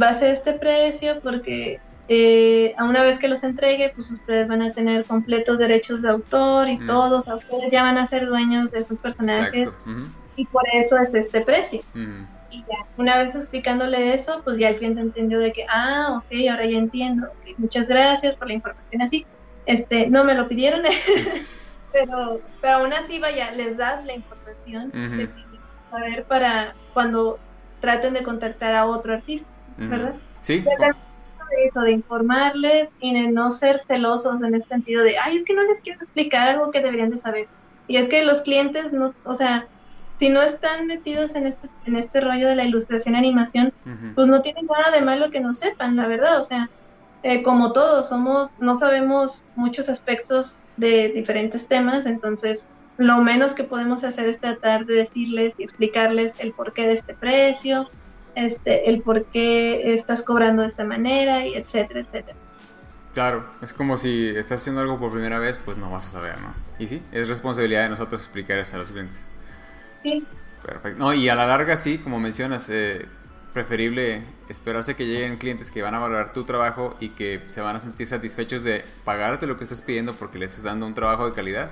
va 0.00 0.10
a 0.10 0.14
ser 0.14 0.34
este 0.34 0.52
precio 0.52 1.20
porque 1.20 1.80
eh, 2.08 2.74
a 2.76 2.84
una 2.84 3.02
vez 3.02 3.18
que 3.18 3.28
los 3.28 3.42
entregue, 3.44 3.92
pues 3.94 4.10
ustedes 4.10 4.48
van 4.48 4.62
a 4.62 4.72
tener 4.72 5.04
completos 5.04 5.58
derechos 5.58 6.02
de 6.02 6.08
autor 6.08 6.68
y 6.68 6.84
todos, 6.84 7.28
a 7.28 7.36
ustedes 7.36 7.70
ya 7.70 7.82
van 7.82 7.98
a 7.98 8.06
ser 8.06 8.26
dueños 8.26 8.70
de 8.70 8.82
sus 8.84 8.98
personajes. 8.98 9.68
Y 10.36 10.46
por 10.46 10.64
eso 10.72 10.96
es 10.98 11.14
este 11.14 11.42
precio. 11.42 11.82
Y 12.50 12.58
ya, 12.62 12.86
una 12.96 13.18
vez 13.18 13.36
explicándole 13.36 14.12
eso, 14.12 14.40
pues 14.42 14.58
ya 14.58 14.70
el 14.70 14.78
cliente 14.78 15.00
entendió 15.00 15.38
de 15.38 15.52
que, 15.52 15.64
ah, 15.68 16.18
ok, 16.18 16.48
ahora 16.50 16.66
ya 16.66 16.78
entiendo. 16.78 17.28
muchas 17.58 17.86
gracias 17.86 18.34
por 18.34 18.48
la 18.48 18.54
información 18.54 19.02
así. 19.02 19.24
Este, 19.66 20.10
no 20.10 20.24
me 20.24 20.34
lo 20.34 20.48
pidieron, 20.48 20.82
pero, 21.92 22.40
pero 22.60 22.74
aún 22.74 22.92
así, 22.92 23.20
vaya, 23.20 23.52
les 23.52 23.76
das 23.76 24.04
la 24.04 24.14
información 24.14 24.90
a 25.92 26.00
ver 26.00 26.24
para 26.24 26.74
cuando 26.92 27.38
traten 27.80 28.14
de 28.14 28.22
contactar 28.22 28.74
a 28.74 28.86
otro 28.86 29.14
artista, 29.14 29.48
¿verdad? 29.88 30.14
Sí. 30.40 30.60
De 30.60 31.66
eso, 31.66 31.80
de 31.80 31.90
informarles 31.90 32.90
y 33.00 33.12
de 33.12 33.32
no 33.32 33.50
ser 33.50 33.80
celosos 33.80 34.40
en 34.42 34.54
el 34.54 34.62
sentido 34.62 35.02
de, 35.02 35.18
ay, 35.18 35.38
es 35.38 35.44
que 35.44 35.54
no 35.54 35.64
les 35.64 35.80
quiero 35.80 36.00
explicar 36.00 36.48
algo 36.48 36.70
que 36.70 36.80
deberían 36.80 37.10
de 37.10 37.18
saber. 37.18 37.48
Y 37.88 37.96
es 37.96 38.08
que 38.08 38.24
los 38.24 38.42
clientes, 38.42 38.92
no, 38.92 39.12
o 39.24 39.34
sea, 39.34 39.66
si 40.20 40.28
no 40.28 40.42
están 40.42 40.86
metidos 40.86 41.34
en 41.34 41.46
este, 41.46 41.68
en 41.86 41.96
este 41.96 42.20
rollo 42.20 42.46
de 42.46 42.54
la 42.54 42.64
ilustración 42.64 43.16
animación, 43.16 43.72
pues 44.14 44.28
no 44.28 44.42
tienen 44.42 44.66
nada 44.66 44.96
de 44.96 45.04
malo 45.04 45.30
que 45.30 45.40
no 45.40 45.54
sepan, 45.54 45.96
la 45.96 46.06
verdad. 46.06 46.40
O 46.40 46.44
sea, 46.44 46.70
eh, 47.22 47.42
como 47.42 47.72
todos, 47.72 48.08
somos, 48.08 48.50
no 48.60 48.78
sabemos 48.78 49.44
muchos 49.56 49.88
aspectos 49.88 50.56
de 50.76 51.08
diferentes 51.08 51.66
temas, 51.66 52.06
entonces 52.06 52.64
lo 52.96 53.18
menos 53.18 53.54
que 53.54 53.64
podemos 53.64 54.04
hacer 54.04 54.28
es 54.28 54.38
tratar 54.38 54.84
de 54.84 54.94
decirles 54.94 55.54
y 55.56 55.62
explicarles 55.62 56.34
el 56.38 56.52
porqué 56.52 56.86
de 56.86 56.92
este 56.94 57.14
precio, 57.14 57.88
este, 58.34 58.88
el 58.88 59.02
por 59.02 59.24
qué 59.26 59.94
estás 59.94 60.22
cobrando 60.22 60.62
de 60.62 60.68
esta 60.68 60.84
manera, 60.84 61.46
y 61.46 61.54
etcétera, 61.54 62.00
etcétera. 62.00 62.36
Claro, 63.14 63.44
es 63.60 63.74
como 63.74 63.96
si 63.96 64.28
estás 64.28 64.60
haciendo 64.60 64.80
algo 64.80 64.98
por 64.98 65.10
primera 65.10 65.38
vez, 65.38 65.58
pues 65.58 65.76
no 65.76 65.90
vas 65.90 66.06
a 66.06 66.10
saber, 66.10 66.40
¿no? 66.40 66.54
Y 66.78 66.86
sí, 66.86 67.02
es 67.10 67.28
responsabilidad 67.28 67.82
de 67.82 67.88
nosotros 67.90 68.20
explicar 68.20 68.58
eso 68.58 68.76
a 68.76 68.78
los 68.80 68.90
clientes. 68.90 69.28
Sí. 70.02 70.24
Perfecto. 70.64 70.98
No, 70.98 71.12
y 71.12 71.28
a 71.28 71.34
la 71.34 71.46
larga 71.46 71.76
sí, 71.76 71.98
como 71.98 72.20
mencionas, 72.20 72.68
eh, 72.70 73.06
preferible 73.52 74.22
esperarse 74.48 74.94
que 74.94 75.06
lleguen 75.06 75.36
clientes 75.36 75.70
que 75.70 75.82
van 75.82 75.94
a 75.94 75.98
valorar 75.98 76.32
tu 76.32 76.44
trabajo 76.44 76.96
y 77.00 77.10
que 77.10 77.42
se 77.48 77.60
van 77.60 77.76
a 77.76 77.80
sentir 77.80 78.06
satisfechos 78.06 78.62
de 78.62 78.84
pagarte 79.04 79.46
lo 79.46 79.56
que 79.56 79.64
estás 79.64 79.82
pidiendo 79.82 80.14
porque 80.14 80.38
les 80.38 80.50
estás 80.50 80.64
dando 80.64 80.86
un 80.86 80.94
trabajo 80.94 81.26
de 81.26 81.32
calidad 81.32 81.70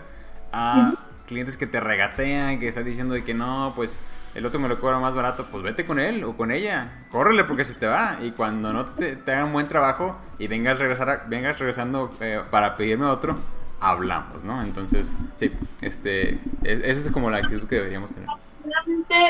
a 0.52 0.94
clientes 1.26 1.56
que 1.56 1.66
te 1.66 1.78
regatean, 1.78 2.59
que 2.59 2.68
están 2.68 2.84
diciendo 2.84 3.14
de 3.14 3.22
que 3.22 3.34
no, 3.34 3.72
pues 3.76 4.04
el 4.35 4.47
otro 4.47 4.61
me 4.61 4.68
lo 4.68 4.79
cobra 4.79 4.99
más 4.99 5.14
barato, 5.14 5.47
pues 5.51 5.62
vete 5.62 5.85
con 5.85 5.99
él 5.99 6.24
o 6.24 6.37
con 6.37 6.51
ella, 6.51 7.07
córrele 7.11 7.45
porque 7.45 7.64
se 7.64 7.74
te 7.74 7.87
va. 7.87 8.18
Y 8.20 8.33
cuando 8.33 8.72
no 8.72 8.85
te, 8.85 9.16
te 9.16 9.33
hagan 9.33 9.53
buen 9.53 9.68
trabajo 9.68 10.16
y 10.39 10.47
vengas, 10.47 10.79
regresar 10.79 11.24
vengas 11.29 11.59
regresando 11.59 12.14
eh, 12.20 12.41
para 12.51 12.76
pedirme 12.76 13.07
otro, 13.07 13.39
hablamos, 13.81 14.45
¿no? 14.45 14.62
Entonces, 14.62 15.16
sí, 15.35 15.51
este, 15.81 16.39
esa 16.62 17.01
es 17.01 17.11
como 17.11 17.31
la 17.31 17.39
actitud 17.39 17.66
que 17.66 17.76
deberíamos 17.76 18.14
tener. 18.14 18.29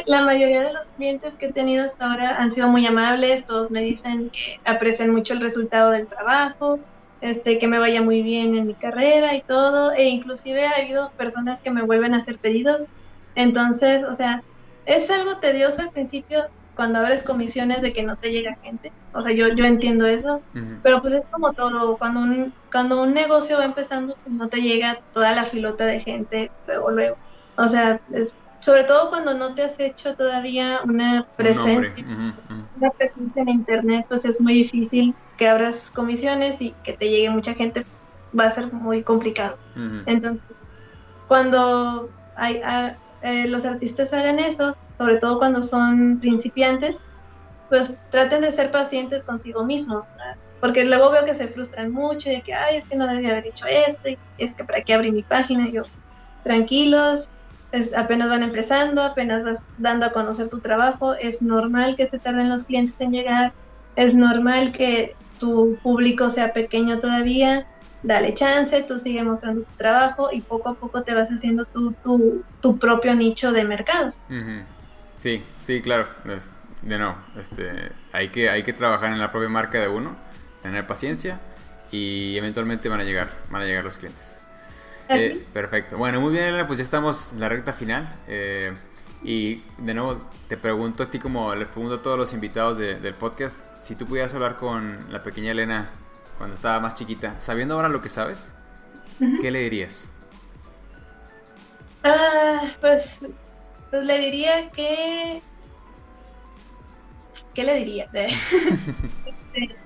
La 0.07 0.25
mayoría 0.25 0.63
de 0.63 0.73
los 0.73 0.89
clientes 0.97 1.33
que 1.35 1.47
he 1.47 1.53
tenido 1.53 1.85
hasta 1.85 2.11
ahora 2.11 2.37
han 2.39 2.51
sido 2.51 2.69
muy 2.69 2.87
amables, 2.87 3.45
todos 3.47 3.71
me 3.71 3.83
dicen 3.83 4.31
que 4.31 4.59
aprecian 4.65 5.11
mucho 5.11 5.35
el 5.35 5.41
resultado 5.41 5.93
del 5.93 6.07
trabajo, 6.07 6.81
este, 7.21 7.59
que 7.59 7.69
me 7.69 7.79
vaya 7.79 8.03
muy 8.03 8.23
bien 8.23 8.57
en 8.57 8.67
mi 8.67 8.75
carrera 8.75 9.35
y 9.35 9.43
todo, 9.43 9.93
e 9.93 10.09
inclusive 10.09 10.67
ha 10.67 10.73
habido 10.73 11.11
personas 11.13 11.61
que 11.61 11.71
me 11.71 11.83
vuelven 11.83 12.15
a 12.15 12.19
hacer 12.19 12.39
pedidos, 12.39 12.89
entonces, 13.35 14.03
o 14.05 14.15
sea, 14.15 14.43
es 14.89 15.11
algo 15.11 15.39
tedioso 15.39 15.83
al 15.83 15.91
principio 15.91 16.45
cuando 16.75 16.99
abres 16.99 17.23
comisiones 17.23 17.83
de 17.83 17.93
que 17.93 18.05
no 18.05 18.17
te 18.17 18.31
llega 18.31 18.57
gente, 18.63 18.93
o 19.13 19.23
sea, 19.23 19.33
yo, 19.33 19.49
yo 19.49 19.65
entiendo 19.65 20.07
eso, 20.07 20.43
pero 20.83 21.01
pues 21.03 21.13
es 21.13 21.29
como 21.29 21.53
todo, 21.53 21.99
cuando 21.99 22.21
un, 22.21 22.55
cuando 22.71 23.03
un 23.03 23.13
negocio 23.13 23.59
va 23.59 23.65
empezando, 23.65 24.17
pues 24.23 24.35
no 24.35 24.49
te 24.49 24.61
llega 24.61 24.97
toda 25.13 25.35
la 25.35 25.45
filota 25.45 25.85
de 25.87 26.01
gente 26.01 26.51
luego, 26.67 26.91
luego, 26.91 27.17
o 27.57 27.69
sea, 27.69 28.01
es 28.13 28.35
sobre 28.61 28.85
todo 28.85 29.11
cuando 29.11 29.35
no 29.35 29.55
te 29.55 29.63
has 29.63 29.79
hecho 29.79 30.15
todavía 30.15 30.81
una 30.85 31.29
presencia, 31.37 32.05
una 32.09 32.91
presencia 32.97 33.43
en 33.43 33.49
internet, 33.51 34.07
pues 34.09 34.25
es 34.25 34.41
muy 34.41 34.55
difícil 34.55 35.15
que 35.37 35.49
abras 35.49 35.91
comisiones 35.91 36.61
y 36.61 36.75
que 36.83 36.95
te 36.95 37.09
llegue 37.09 37.31
mucha 37.31 37.55
gente, 37.55 37.87
va 38.39 38.47
a 38.47 38.53
ser 38.53 38.73
muy 38.73 39.03
complicado. 39.05 39.59
Entonces, 40.07 40.57
cuando 41.29 42.11
hay, 42.35 42.61
eh, 43.23 43.49
los 43.49 43.65
artistas 43.65 44.13
hagan 44.13 44.39
eso, 44.39 44.75
sobre 44.97 45.19
todo 45.19 45.39
cuando 45.39 45.63
son 45.63 46.19
principiantes, 46.21 46.97
pues 47.69 47.97
traten 48.11 48.43
de 48.43 48.53
ser 48.53 48.71
pacientes 48.71 49.25
consigo 49.25 49.65
mismos, 49.65 50.05
porque 50.61 50.85
luego 50.85 51.11
veo 51.11 51.25
que 51.25 51.35
se 51.35 51.49
frustran 51.49 51.93
mucho 51.93 52.31
de 52.31 52.43
que, 52.43 52.55
ay, 52.55 52.79
es 52.79 52.85
que 52.89 52.97
no 52.97 53.07
debía 53.07 53.31
haber 53.31 53.45
dicho 53.45 53.67
esto, 53.67 54.09
y 54.09 54.19
es 54.39 54.55
que 54.55 54.65
para 54.65 54.83
qué 54.83 54.95
abrí 54.95 55.13
mi 55.13 55.23
página, 55.23 55.69
y 55.69 55.73
yo, 55.73 55.83
tranquilos, 56.43 57.29
apenas 57.97 58.29
van 58.29 58.43
empezando, 58.43 59.03
apenas 59.03 59.45
vas 59.45 59.61
dando 59.77 60.07
a 60.07 60.13
conocer 60.13 60.49
tu 60.49 60.61
trabajo, 60.61 61.15
es 61.15 61.43
normal 61.43 61.97
que 61.97 62.07
se 62.09 62.19
tarden 62.19 62.49
los 62.49 62.65
clientes 62.65 62.97
en 62.99 63.13
llegar, 63.13 63.55
es 63.95 64.15
normal 64.15 64.73
que 64.73 65.13
tu 65.37 65.79
público 65.83 66.31
sea 66.31 66.53
pequeño 66.53 66.99
todavía, 67.01 67.67
dale 68.03 68.35
chance, 68.35 68.83
tú 68.83 68.99
sigue 68.99 69.23
mostrando 69.23 69.63
tu 69.63 69.73
trabajo 69.73 70.31
y 70.33 70.41
poco 70.41 70.71
a 70.71 70.75
poco 70.75 71.03
te 71.03 71.15
vas 71.15 71.29
haciendo 71.29 71.65
tu, 71.65 71.93
tu, 71.93 72.45
tu 72.61 72.79
propio 72.79 73.15
nicho 73.15 73.53
de 73.53 73.65
mercado. 73.65 74.13
Sí, 75.19 75.43
sí, 75.63 75.81
claro. 75.83 76.09
De 76.83 76.97
nuevo, 76.97 77.17
este, 77.39 77.91
hay, 78.13 78.29
que, 78.29 78.51
hay 78.51 78.63
que 78.63 78.73
trabajar 78.73 79.13
en 79.13 79.19
la 79.19 79.31
propia 79.31 79.49
marca 79.49 79.81
de 79.81 79.89
uno, 79.89 80.17
tener 80.63 80.87
paciencia 80.87 81.41
y 81.91 82.37
eventualmente 82.37 82.89
van 82.89 83.01
a 83.01 83.05
llegar, 83.05 83.31
van 83.51 83.63
a 83.63 83.65
llegar 83.65 83.85
los 83.85 83.97
clientes. 83.97 84.41
Eh, 85.09 85.45
perfecto. 85.53 85.97
Bueno, 85.97 86.21
muy 86.21 86.33
bien, 86.33 86.45
Elena, 86.45 86.67
pues 86.67 86.79
ya 86.79 86.85
estamos 86.85 87.33
en 87.33 87.41
la 87.41 87.49
recta 87.49 87.73
final. 87.73 88.15
Eh, 88.29 88.75
y 89.23 89.65
de 89.79 89.95
nuevo, 89.95 90.21
te 90.47 90.57
pregunto 90.57 91.03
a 91.03 91.11
ti, 91.11 91.19
como 91.19 91.53
le 91.55 91.67
pregunto 91.67 91.97
a 91.97 92.03
todos 92.03 92.17
los 92.17 92.33
invitados 92.33 92.79
del 92.79 93.15
podcast, 93.15 93.67
si 93.79 93.97
tú 93.97 94.07
pudieras 94.07 94.33
hablar 94.35 94.57
con 94.57 95.13
la 95.13 95.23
pequeña 95.23 95.51
Elena 95.51 95.91
cuando 96.39 96.55
estaba 96.55 96.81
más 96.81 96.95
chiquita, 96.95 97.39
sabiendo 97.39 97.75
ahora 97.75 97.89
lo 97.89 98.01
que 98.01 98.09
sabes, 98.09 98.55
¿qué 99.41 99.51
le 99.51 99.61
dirías? 99.61 100.11
Ah, 102.05 102.63
pues, 102.81 103.19
pues 103.91 104.05
le 104.05 104.19
diría 104.19 104.71
que... 104.71 105.43
¿Qué 107.55 107.65
le 107.65 107.75
diría? 107.75 108.09
Este, 109.55 109.77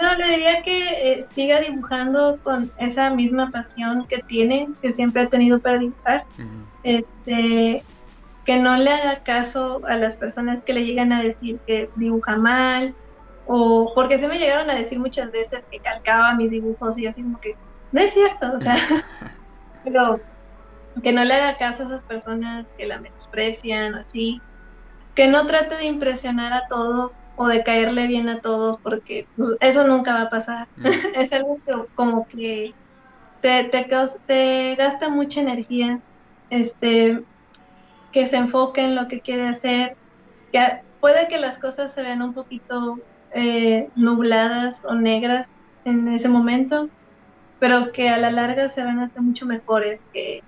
no, 0.00 0.16
le 0.16 0.28
diría 0.30 0.62
que 0.62 1.12
eh, 1.12 1.24
siga 1.34 1.60
dibujando 1.60 2.38
con 2.42 2.70
esa 2.78 3.14
misma 3.14 3.50
pasión 3.50 4.06
que 4.08 4.18
tiene, 4.18 4.68
que 4.82 4.92
siempre 4.92 5.22
ha 5.22 5.28
tenido 5.28 5.60
para 5.60 5.78
dibujar. 5.78 6.24
Este, 6.82 7.84
que 8.44 8.56
no 8.56 8.76
le 8.76 8.90
haga 8.90 9.22
caso 9.22 9.80
a 9.86 9.96
las 9.96 10.16
personas 10.16 10.62
que 10.64 10.72
le 10.72 10.84
llegan 10.84 11.12
a 11.12 11.22
decir 11.22 11.58
que 11.66 11.88
dibuja 11.96 12.36
mal, 12.36 12.94
o 13.46 13.92
porque 13.94 14.18
se 14.18 14.28
me 14.28 14.38
llegaron 14.38 14.70
a 14.70 14.74
decir 14.74 14.98
muchas 14.98 15.30
veces 15.30 15.62
que 15.70 15.78
calcaba 15.78 16.34
mis 16.34 16.50
dibujos 16.50 16.96
y 16.98 17.06
así 17.06 17.22
como 17.22 17.40
que 17.40 17.56
no 17.90 18.00
es 18.00 18.12
cierto, 18.12 18.52
o 18.52 18.60
sea, 18.60 18.76
pero 19.84 20.20
que 21.02 21.12
no 21.12 21.24
le 21.24 21.34
haga 21.34 21.56
caso 21.56 21.82
a 21.82 21.86
esas 21.86 22.02
personas 22.02 22.66
que 22.76 22.86
la 22.86 22.98
menosprecian, 22.98 23.94
así, 23.94 24.40
que 25.14 25.28
no 25.28 25.46
trate 25.46 25.76
de 25.76 25.84
impresionar 25.84 26.52
a 26.52 26.66
todos 26.68 27.16
o 27.36 27.46
de 27.46 27.62
caerle 27.62 28.06
bien 28.06 28.28
a 28.28 28.40
todos, 28.40 28.78
porque 28.78 29.26
pues, 29.36 29.56
eso 29.60 29.86
nunca 29.86 30.14
va 30.14 30.22
a 30.22 30.30
pasar. 30.30 30.68
Mm. 30.76 30.86
es 31.14 31.32
algo 31.32 31.58
que 31.64 31.72
como 31.94 32.26
que 32.26 32.74
te, 33.40 33.64
te, 33.64 33.86
te, 34.26 34.74
gasta 34.76 35.08
mucha 35.08 35.40
energía, 35.40 36.00
este, 36.50 37.22
que 38.12 38.28
se 38.28 38.36
enfoque 38.36 38.82
en 38.82 38.94
lo 38.94 39.08
que 39.08 39.20
quiere 39.20 39.48
hacer, 39.48 39.96
que 40.52 40.80
puede 41.00 41.28
que 41.28 41.38
las 41.38 41.58
cosas 41.58 41.92
se 41.92 42.02
vean 42.02 42.22
un 42.22 42.34
poquito 42.34 42.98
eh, 43.34 43.88
nubladas 43.96 44.82
o 44.84 44.94
negras 44.94 45.48
en 45.84 46.08
ese 46.08 46.28
momento, 46.28 46.88
pero 47.58 47.92
que 47.92 48.08
a 48.08 48.18
la 48.18 48.30
larga 48.30 48.68
se 48.68 48.84
van 48.84 48.98
a 48.98 49.06
hacer 49.06 49.22
mucho 49.22 49.46
mejores, 49.46 50.00
que 50.12 50.42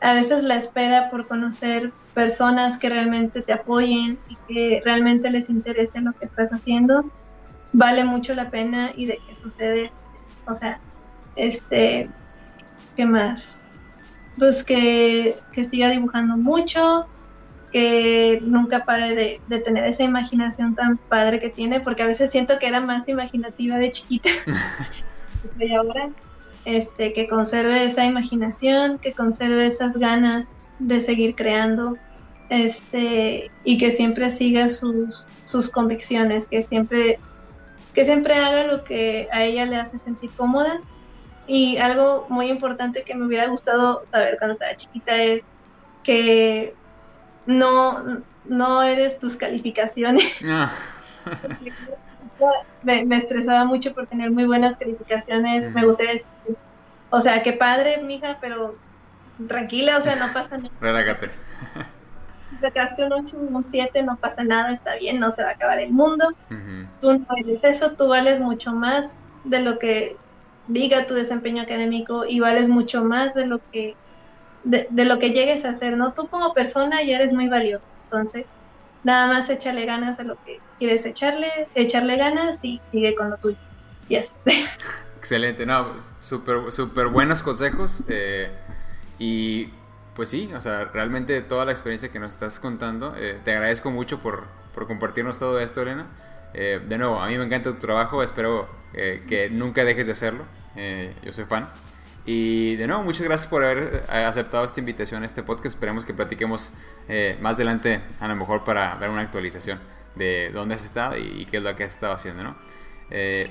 a 0.00 0.14
veces 0.14 0.42
la 0.44 0.56
espera 0.56 1.10
por 1.10 1.26
conocer 1.26 1.92
personas 2.14 2.76
que 2.76 2.88
realmente 2.88 3.42
te 3.42 3.52
apoyen 3.52 4.18
y 4.28 4.36
que 4.48 4.82
realmente 4.84 5.30
les 5.30 5.48
interese 5.48 6.00
lo 6.00 6.12
que 6.12 6.26
estás 6.26 6.50
haciendo, 6.50 7.10
vale 7.72 8.04
mucho 8.04 8.34
la 8.34 8.50
pena 8.50 8.92
y 8.94 9.06
de 9.06 9.18
que 9.26 9.34
sucede, 9.34 9.90
o 10.46 10.54
sea, 10.54 10.80
este, 11.36 12.10
¿qué 12.96 13.06
más? 13.06 13.72
Pues 14.38 14.64
que, 14.64 15.38
siga 15.70 15.90
dibujando 15.90 16.36
mucho, 16.36 17.06
que 17.72 18.40
nunca 18.42 18.84
pare 18.84 19.14
de, 19.14 19.40
de, 19.48 19.58
tener 19.58 19.86
esa 19.86 20.02
imaginación 20.02 20.74
tan 20.74 20.98
padre 20.98 21.40
que 21.40 21.48
tiene, 21.48 21.80
porque 21.80 22.02
a 22.02 22.06
veces 22.06 22.30
siento 22.30 22.58
que 22.58 22.66
era 22.66 22.80
más 22.80 23.08
imaginativa 23.08 23.78
de 23.78 23.90
chiquita 23.90 24.28
que 25.58 25.74
ahora. 25.74 26.10
este, 26.64 27.12
que 27.12 27.28
conserve 27.28 27.84
esa 27.84 28.04
imaginación, 28.04 28.98
que 28.98 29.12
conserve 29.12 29.66
esas 29.66 29.94
ganas 29.94 30.48
de 30.78 31.00
seguir 31.00 31.34
creando, 31.34 31.96
este, 32.50 33.50
y 33.64 33.78
que 33.78 33.90
siempre 33.90 34.30
siga 34.30 34.68
sus, 34.68 35.26
sus 35.44 35.70
convicciones, 35.70 36.44
que 36.46 36.62
siempre, 36.62 37.18
que 37.94 38.04
siempre 38.04 38.34
haga 38.34 38.64
lo 38.64 38.84
que 38.84 39.28
a 39.32 39.44
ella 39.44 39.64
le 39.64 39.76
hace 39.76 39.98
sentir 39.98 40.30
cómoda. 40.36 40.80
Y 41.46 41.78
algo 41.78 42.26
muy 42.28 42.50
importante 42.50 43.02
que 43.02 43.14
me 43.14 43.26
hubiera 43.26 43.48
gustado 43.48 44.02
saber 44.12 44.36
cuando 44.38 44.52
estaba 44.52 44.76
chiquita 44.76 45.20
es 45.20 45.42
que 46.04 46.74
no, 47.46 48.22
no 48.44 48.82
eres 48.82 49.18
tus 49.18 49.36
calificaciones. 49.36 50.32
Ah. 50.44 50.72
me, 52.82 53.16
estresaba 53.16 53.64
mucho 53.64 53.94
por 53.94 54.06
tener 54.08 54.30
muy 54.30 54.44
buenas 54.44 54.76
calificaciones. 54.76 55.72
Me 55.72 55.84
gustaría 55.84 56.14
decir, 56.14 56.56
o 57.10 57.20
sea, 57.20 57.42
qué 57.42 57.52
padre, 57.52 58.02
mija, 58.02 58.38
pero 58.40 58.76
tranquila, 59.46 59.98
o 59.98 60.02
sea, 60.02 60.16
no 60.16 60.32
pasa 60.32 60.58
nada. 60.58 60.70
Relájate. 60.80 61.30
Sacaste 62.60 63.04
un 63.04 63.12
8, 63.12 63.36
un 63.36 63.64
7, 63.64 64.02
no 64.02 64.16
pasa 64.16 64.44
nada, 64.44 64.72
está 64.72 64.96
bien, 64.96 65.20
no 65.20 65.30
se 65.30 65.42
va 65.42 65.50
a 65.50 65.52
acabar 65.52 65.78
el 65.78 65.92
mundo. 65.92 66.32
Tú 67.00 67.18
no 67.18 67.26
eres 67.36 67.62
eso, 67.62 67.92
tú 67.92 68.08
vales 68.08 68.40
mucho 68.40 68.72
más 68.72 69.24
de 69.44 69.60
lo 69.60 69.78
que 69.78 70.16
diga 70.68 71.06
tu 71.06 71.14
desempeño 71.14 71.62
académico 71.62 72.24
y 72.24 72.40
vales 72.40 72.68
mucho 72.68 73.04
más 73.04 73.34
de 73.34 73.46
lo 73.46 73.60
que 73.70 73.96
de, 74.64 74.86
de 74.90 75.04
lo 75.04 75.18
que 75.18 75.30
llegues 75.30 75.64
a 75.64 75.70
hacer, 75.70 75.96
¿no? 75.96 76.12
Tú 76.12 76.28
como 76.28 76.54
persona 76.54 77.02
ya 77.02 77.16
eres 77.16 77.32
muy 77.32 77.48
valioso, 77.48 77.86
entonces 78.04 78.46
nada 79.04 79.26
más 79.26 79.48
échale 79.50 79.84
ganas 79.84 80.18
a 80.18 80.24
lo 80.24 80.36
que 80.44 80.60
quieres 80.78 81.04
echarle, 81.04 81.48
echarle 81.74 82.16
ganas 82.16 82.58
y 82.62 82.80
sigue 82.90 83.14
con 83.14 83.30
lo 83.30 83.36
tuyo. 83.36 83.58
Yes. 84.08 84.32
Excelente, 85.18 85.66
no, 85.66 85.94
súper 86.20 86.72
super 86.72 87.06
buenos 87.06 87.42
consejos. 87.42 88.04
Eh, 88.08 88.50
y 89.18 89.68
pues 90.14 90.28
sí, 90.30 90.50
o 90.54 90.60
sea, 90.60 90.84
realmente 90.86 91.40
toda 91.42 91.64
la 91.64 91.72
experiencia 91.72 92.10
que 92.10 92.18
nos 92.18 92.32
estás 92.32 92.58
contando, 92.58 93.14
eh, 93.16 93.38
te 93.44 93.52
agradezco 93.52 93.90
mucho 93.90 94.18
por, 94.18 94.46
por, 94.74 94.86
compartirnos 94.86 95.38
todo 95.38 95.60
esto, 95.60 95.82
Elena. 95.82 96.08
Eh, 96.54 96.80
de 96.86 96.98
nuevo, 96.98 97.20
a 97.20 97.28
mí 97.28 97.38
me 97.38 97.44
encanta 97.44 97.70
tu 97.70 97.78
trabajo, 97.78 98.22
espero 98.22 98.68
que 98.92 99.48
nunca 99.50 99.84
dejes 99.84 100.06
de 100.06 100.12
hacerlo. 100.12 100.44
yo 101.24 101.32
soy 101.32 101.44
fan. 101.44 101.68
Y 102.24 102.76
de 102.76 102.86
nuevo, 102.86 103.02
muchas 103.02 103.22
gracias 103.22 103.48
por 103.48 103.64
haber 103.64 104.04
aceptado 104.08 104.64
esta 104.64 104.80
invitación 104.80 105.22
a 105.22 105.26
este 105.26 105.42
podcast. 105.42 105.66
Esperemos 105.66 106.04
que 106.04 106.14
platiquemos 106.14 106.70
más 107.40 107.56
adelante, 107.56 108.00
a 108.20 108.28
lo 108.28 108.36
mejor 108.36 108.64
para 108.64 108.94
ver 108.94 109.10
una 109.10 109.22
actualización 109.22 109.80
de 110.14 110.50
dónde 110.52 110.74
has 110.74 110.84
estado 110.84 111.16
y, 111.16 111.46
qué 111.46 111.58
es 111.58 111.62
lo 111.62 111.74
que 111.74 111.84
has 111.84 111.92
estado 111.92 112.12
haciendo, 112.12 112.42
¿no? 112.42 112.56
Eh, 113.10 113.50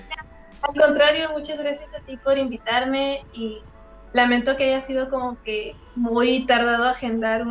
Al 0.62 0.82
contrario, 0.82 1.32
muchas 1.32 1.58
gracias 1.58 1.90
a 1.96 2.00
ti 2.02 2.18
por 2.18 2.38
invitarme 2.38 3.26
y 3.34 3.60
lamento 4.14 4.58
que 4.58 4.66
haya 4.66 4.82
sido 4.82 5.10
como 5.10 5.42
que 5.44 5.76
muy 5.96 6.46
tardado 6.46 6.90
agendar 6.90 7.46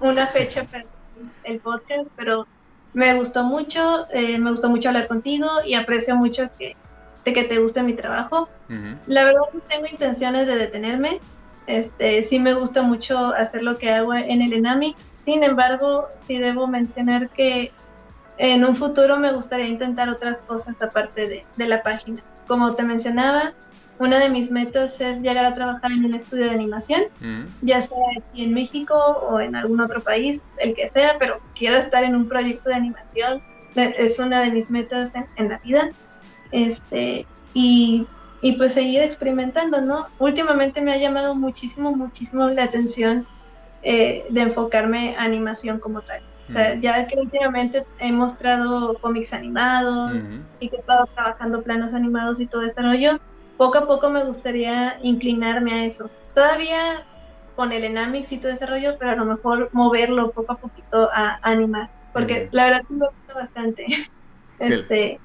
una 0.00 0.26
fecha 0.26 0.64
para 0.70 0.84
el 1.44 1.60
podcast, 1.60 2.08
pero 2.16 2.46
me 2.92 3.14
gustó 3.14 3.44
mucho, 3.44 4.06
eh, 4.12 4.38
me 4.38 4.50
gustó 4.50 4.70
mucho 4.70 4.88
hablar 4.88 5.08
contigo 5.08 5.46
y 5.64 5.74
aprecio 5.74 6.16
mucho 6.16 6.48
que, 6.58 6.76
de 7.26 7.32
que 7.34 7.44
te 7.44 7.58
guste 7.58 7.82
mi 7.82 7.92
trabajo. 7.92 8.48
La 9.06 9.24
verdad 9.24 9.42
no 9.52 9.60
tengo 9.60 9.86
intenciones 9.86 10.46
de 10.46 10.56
detenerme, 10.56 11.20
este, 11.66 12.22
sí 12.22 12.38
me 12.38 12.54
gusta 12.54 12.82
mucho 12.82 13.18
hacer 13.34 13.62
lo 13.62 13.76
que 13.76 13.90
hago 13.90 14.14
en 14.14 14.40
el 14.40 14.52
Enamix, 14.52 15.14
sin 15.24 15.42
embargo, 15.42 16.06
sí 16.26 16.38
debo 16.38 16.66
mencionar 16.66 17.28
que 17.28 17.72
en 18.38 18.64
un 18.64 18.76
futuro 18.76 19.18
me 19.18 19.32
gustaría 19.32 19.66
intentar 19.66 20.08
otras 20.08 20.42
cosas 20.42 20.76
aparte 20.80 21.28
de, 21.28 21.44
de 21.56 21.68
la 21.68 21.82
página. 21.82 22.22
Como 22.46 22.74
te 22.74 22.84
mencionaba, 22.84 23.52
una 23.98 24.18
de 24.18 24.28
mis 24.28 24.50
metas 24.50 25.00
es 25.00 25.20
llegar 25.22 25.44
a 25.44 25.54
trabajar 25.54 25.90
en 25.90 26.04
un 26.04 26.14
estudio 26.14 26.44
de 26.44 26.50
animación, 26.50 27.02
mm. 27.20 27.44
ya 27.62 27.80
sea 27.80 27.96
aquí 28.16 28.44
en 28.44 28.54
México 28.54 28.94
o 28.94 29.40
en 29.40 29.56
algún 29.56 29.80
otro 29.80 30.00
país, 30.02 30.44
el 30.58 30.74
que 30.74 30.88
sea, 30.88 31.16
pero 31.18 31.40
quiero 31.56 31.76
estar 31.76 32.04
en 32.04 32.14
un 32.14 32.28
proyecto 32.28 32.68
de 32.70 32.76
animación. 32.76 33.42
Es 33.74 34.18
una 34.18 34.40
de 34.40 34.50
mis 34.52 34.70
metas 34.70 35.12
en, 35.36 35.48
la 35.50 35.58
vida. 35.58 35.90
Este, 36.50 37.26
y, 37.54 38.06
y, 38.40 38.52
pues 38.52 38.74
seguir 38.74 39.02
experimentando, 39.02 39.80
¿no? 39.80 40.08
Últimamente 40.18 40.80
me 40.80 40.92
ha 40.92 40.98
llamado 40.98 41.34
muchísimo, 41.34 41.94
muchísimo 41.94 42.48
la 42.48 42.64
atención 42.64 43.26
eh, 43.82 44.24
de 44.30 44.42
enfocarme 44.42 45.16
a 45.16 45.24
animación 45.24 45.78
como 45.78 46.02
tal 46.02 46.22
ya 46.80 47.06
que 47.06 47.18
últimamente 47.18 47.84
he 47.98 48.12
mostrado 48.12 48.94
cómics 49.00 49.32
animados 49.32 50.14
y 50.60 50.68
que 50.68 50.76
he 50.76 50.78
estado 50.78 51.06
trabajando 51.06 51.62
planos 51.62 51.92
animados 51.92 52.40
y 52.40 52.46
todo 52.46 52.62
ese 52.62 52.80
rollo, 52.82 53.18
poco 53.56 53.78
a 53.78 53.86
poco 53.86 54.10
me 54.10 54.24
gustaría 54.24 54.98
inclinarme 55.02 55.72
a 55.72 55.84
eso. 55.84 56.10
Todavía 56.34 57.04
con 57.56 57.72
el 57.72 57.84
Enamix 57.84 58.30
y 58.32 58.38
todo 58.38 58.52
ese 58.52 58.66
rollo, 58.66 58.96
pero 58.98 59.12
a 59.12 59.16
lo 59.16 59.24
mejor 59.24 59.70
moverlo 59.72 60.30
poco 60.30 60.52
a 60.52 60.58
poquito 60.58 61.08
a, 61.12 61.38
animar, 61.42 61.90
porque 62.12 62.48
la 62.52 62.64
verdad 62.64 62.82
me 62.88 63.08
gusta 63.08 63.34
bastante. 63.34 63.86
Este, 64.58 65.20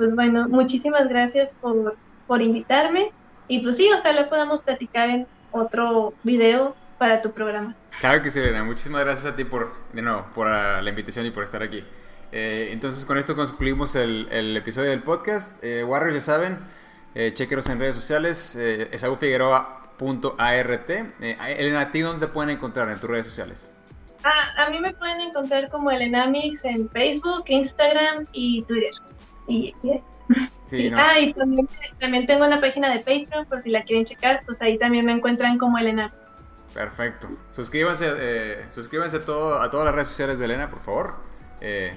pues 0.00 0.14
bueno, 0.14 0.48
muchísimas 0.48 1.10
gracias 1.10 1.54
por, 1.60 1.94
por 2.26 2.40
invitarme 2.40 3.12
y 3.48 3.58
pues 3.58 3.76
sí, 3.76 3.86
ojalá 3.92 4.30
podamos 4.30 4.62
platicar 4.62 5.10
en 5.10 5.26
otro 5.50 6.14
video 6.22 6.74
para 6.96 7.20
tu 7.20 7.32
programa. 7.32 7.76
Claro 8.00 8.22
que 8.22 8.30
sí, 8.30 8.38
Elena. 8.38 8.64
Muchísimas 8.64 9.04
gracias 9.04 9.30
a 9.30 9.36
ti 9.36 9.44
por, 9.44 9.74
de 9.92 10.00
nuevo, 10.00 10.24
por 10.34 10.48
la 10.48 10.88
invitación 10.88 11.26
y 11.26 11.30
por 11.30 11.44
estar 11.44 11.62
aquí. 11.62 11.84
Eh, 12.32 12.70
entonces, 12.72 13.04
con 13.04 13.18
esto 13.18 13.36
concluimos 13.36 13.94
el, 13.94 14.26
el 14.30 14.56
episodio 14.56 14.88
del 14.88 15.02
podcast. 15.02 15.62
Eh, 15.62 15.84
Warriors, 15.84 16.14
ya 16.14 16.20
saben, 16.22 16.58
eh, 17.14 17.32
chequeros 17.34 17.68
en 17.68 17.78
redes 17.78 17.96
sociales, 17.96 18.56
eh, 18.56 18.88
esaufigueroa.art. 18.92 20.90
Eh, 20.90 21.36
Elena, 21.58 21.80
¿a 21.80 21.90
ti 21.90 22.00
dónde 22.00 22.26
te 22.26 22.32
pueden 22.32 22.56
encontrar 22.56 22.88
en 22.88 22.98
tus 22.98 23.10
redes 23.10 23.26
sociales? 23.26 23.74
Ah, 24.24 24.64
a 24.64 24.70
mí 24.70 24.80
me 24.80 24.94
pueden 24.94 25.20
encontrar 25.20 25.68
como 25.68 25.90
Elena 25.90 26.26
Mix 26.26 26.64
en 26.64 26.88
Facebook, 26.88 27.44
Instagram 27.48 28.24
y 28.32 28.62
Twitter. 28.62 28.92
Y, 29.50 29.74
sí, 30.66 30.92
Ah, 30.96 31.18
y 31.18 31.32
también, 31.32 31.68
también, 31.98 32.26
tengo 32.26 32.46
una 32.46 32.60
página 32.60 32.88
de 32.92 33.00
Patreon, 33.00 33.46
por 33.46 33.62
si 33.62 33.70
la 33.70 33.82
quieren 33.82 34.04
checar, 34.04 34.42
pues 34.46 34.62
ahí 34.62 34.78
también 34.78 35.04
me 35.04 35.12
encuentran 35.12 35.58
como 35.58 35.76
Elena 35.76 36.12
Perfecto. 36.72 37.28
Suscríbanse, 37.50 38.06
eh, 38.16 38.64
suscríbanse 38.72 39.18
todo, 39.18 39.60
a 39.60 39.68
todas 39.70 39.86
las 39.86 39.94
redes 39.94 40.08
sociales 40.08 40.38
de 40.38 40.44
Elena, 40.44 40.70
por 40.70 40.80
favor. 40.80 41.14
Eh, 41.60 41.96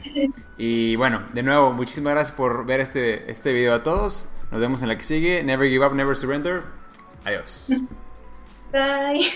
y 0.58 0.96
bueno, 0.96 1.24
de 1.32 1.44
nuevo, 1.44 1.72
muchísimas 1.72 2.14
gracias 2.14 2.36
por 2.36 2.66
ver 2.66 2.80
este, 2.80 3.30
este 3.32 3.54
video 3.54 3.76
a 3.76 3.84
todos. 3.84 4.30
Nos 4.52 4.60
vemos 4.60 4.82
en 4.82 4.90
la 4.90 4.98
que 4.98 5.04
sigue. 5.04 5.44
Never 5.44 5.70
give 5.70 5.86
up, 5.86 5.94
never 5.94 6.16
surrender. 6.16 6.64
Adiós. 7.24 7.70
Bye. 8.72 9.32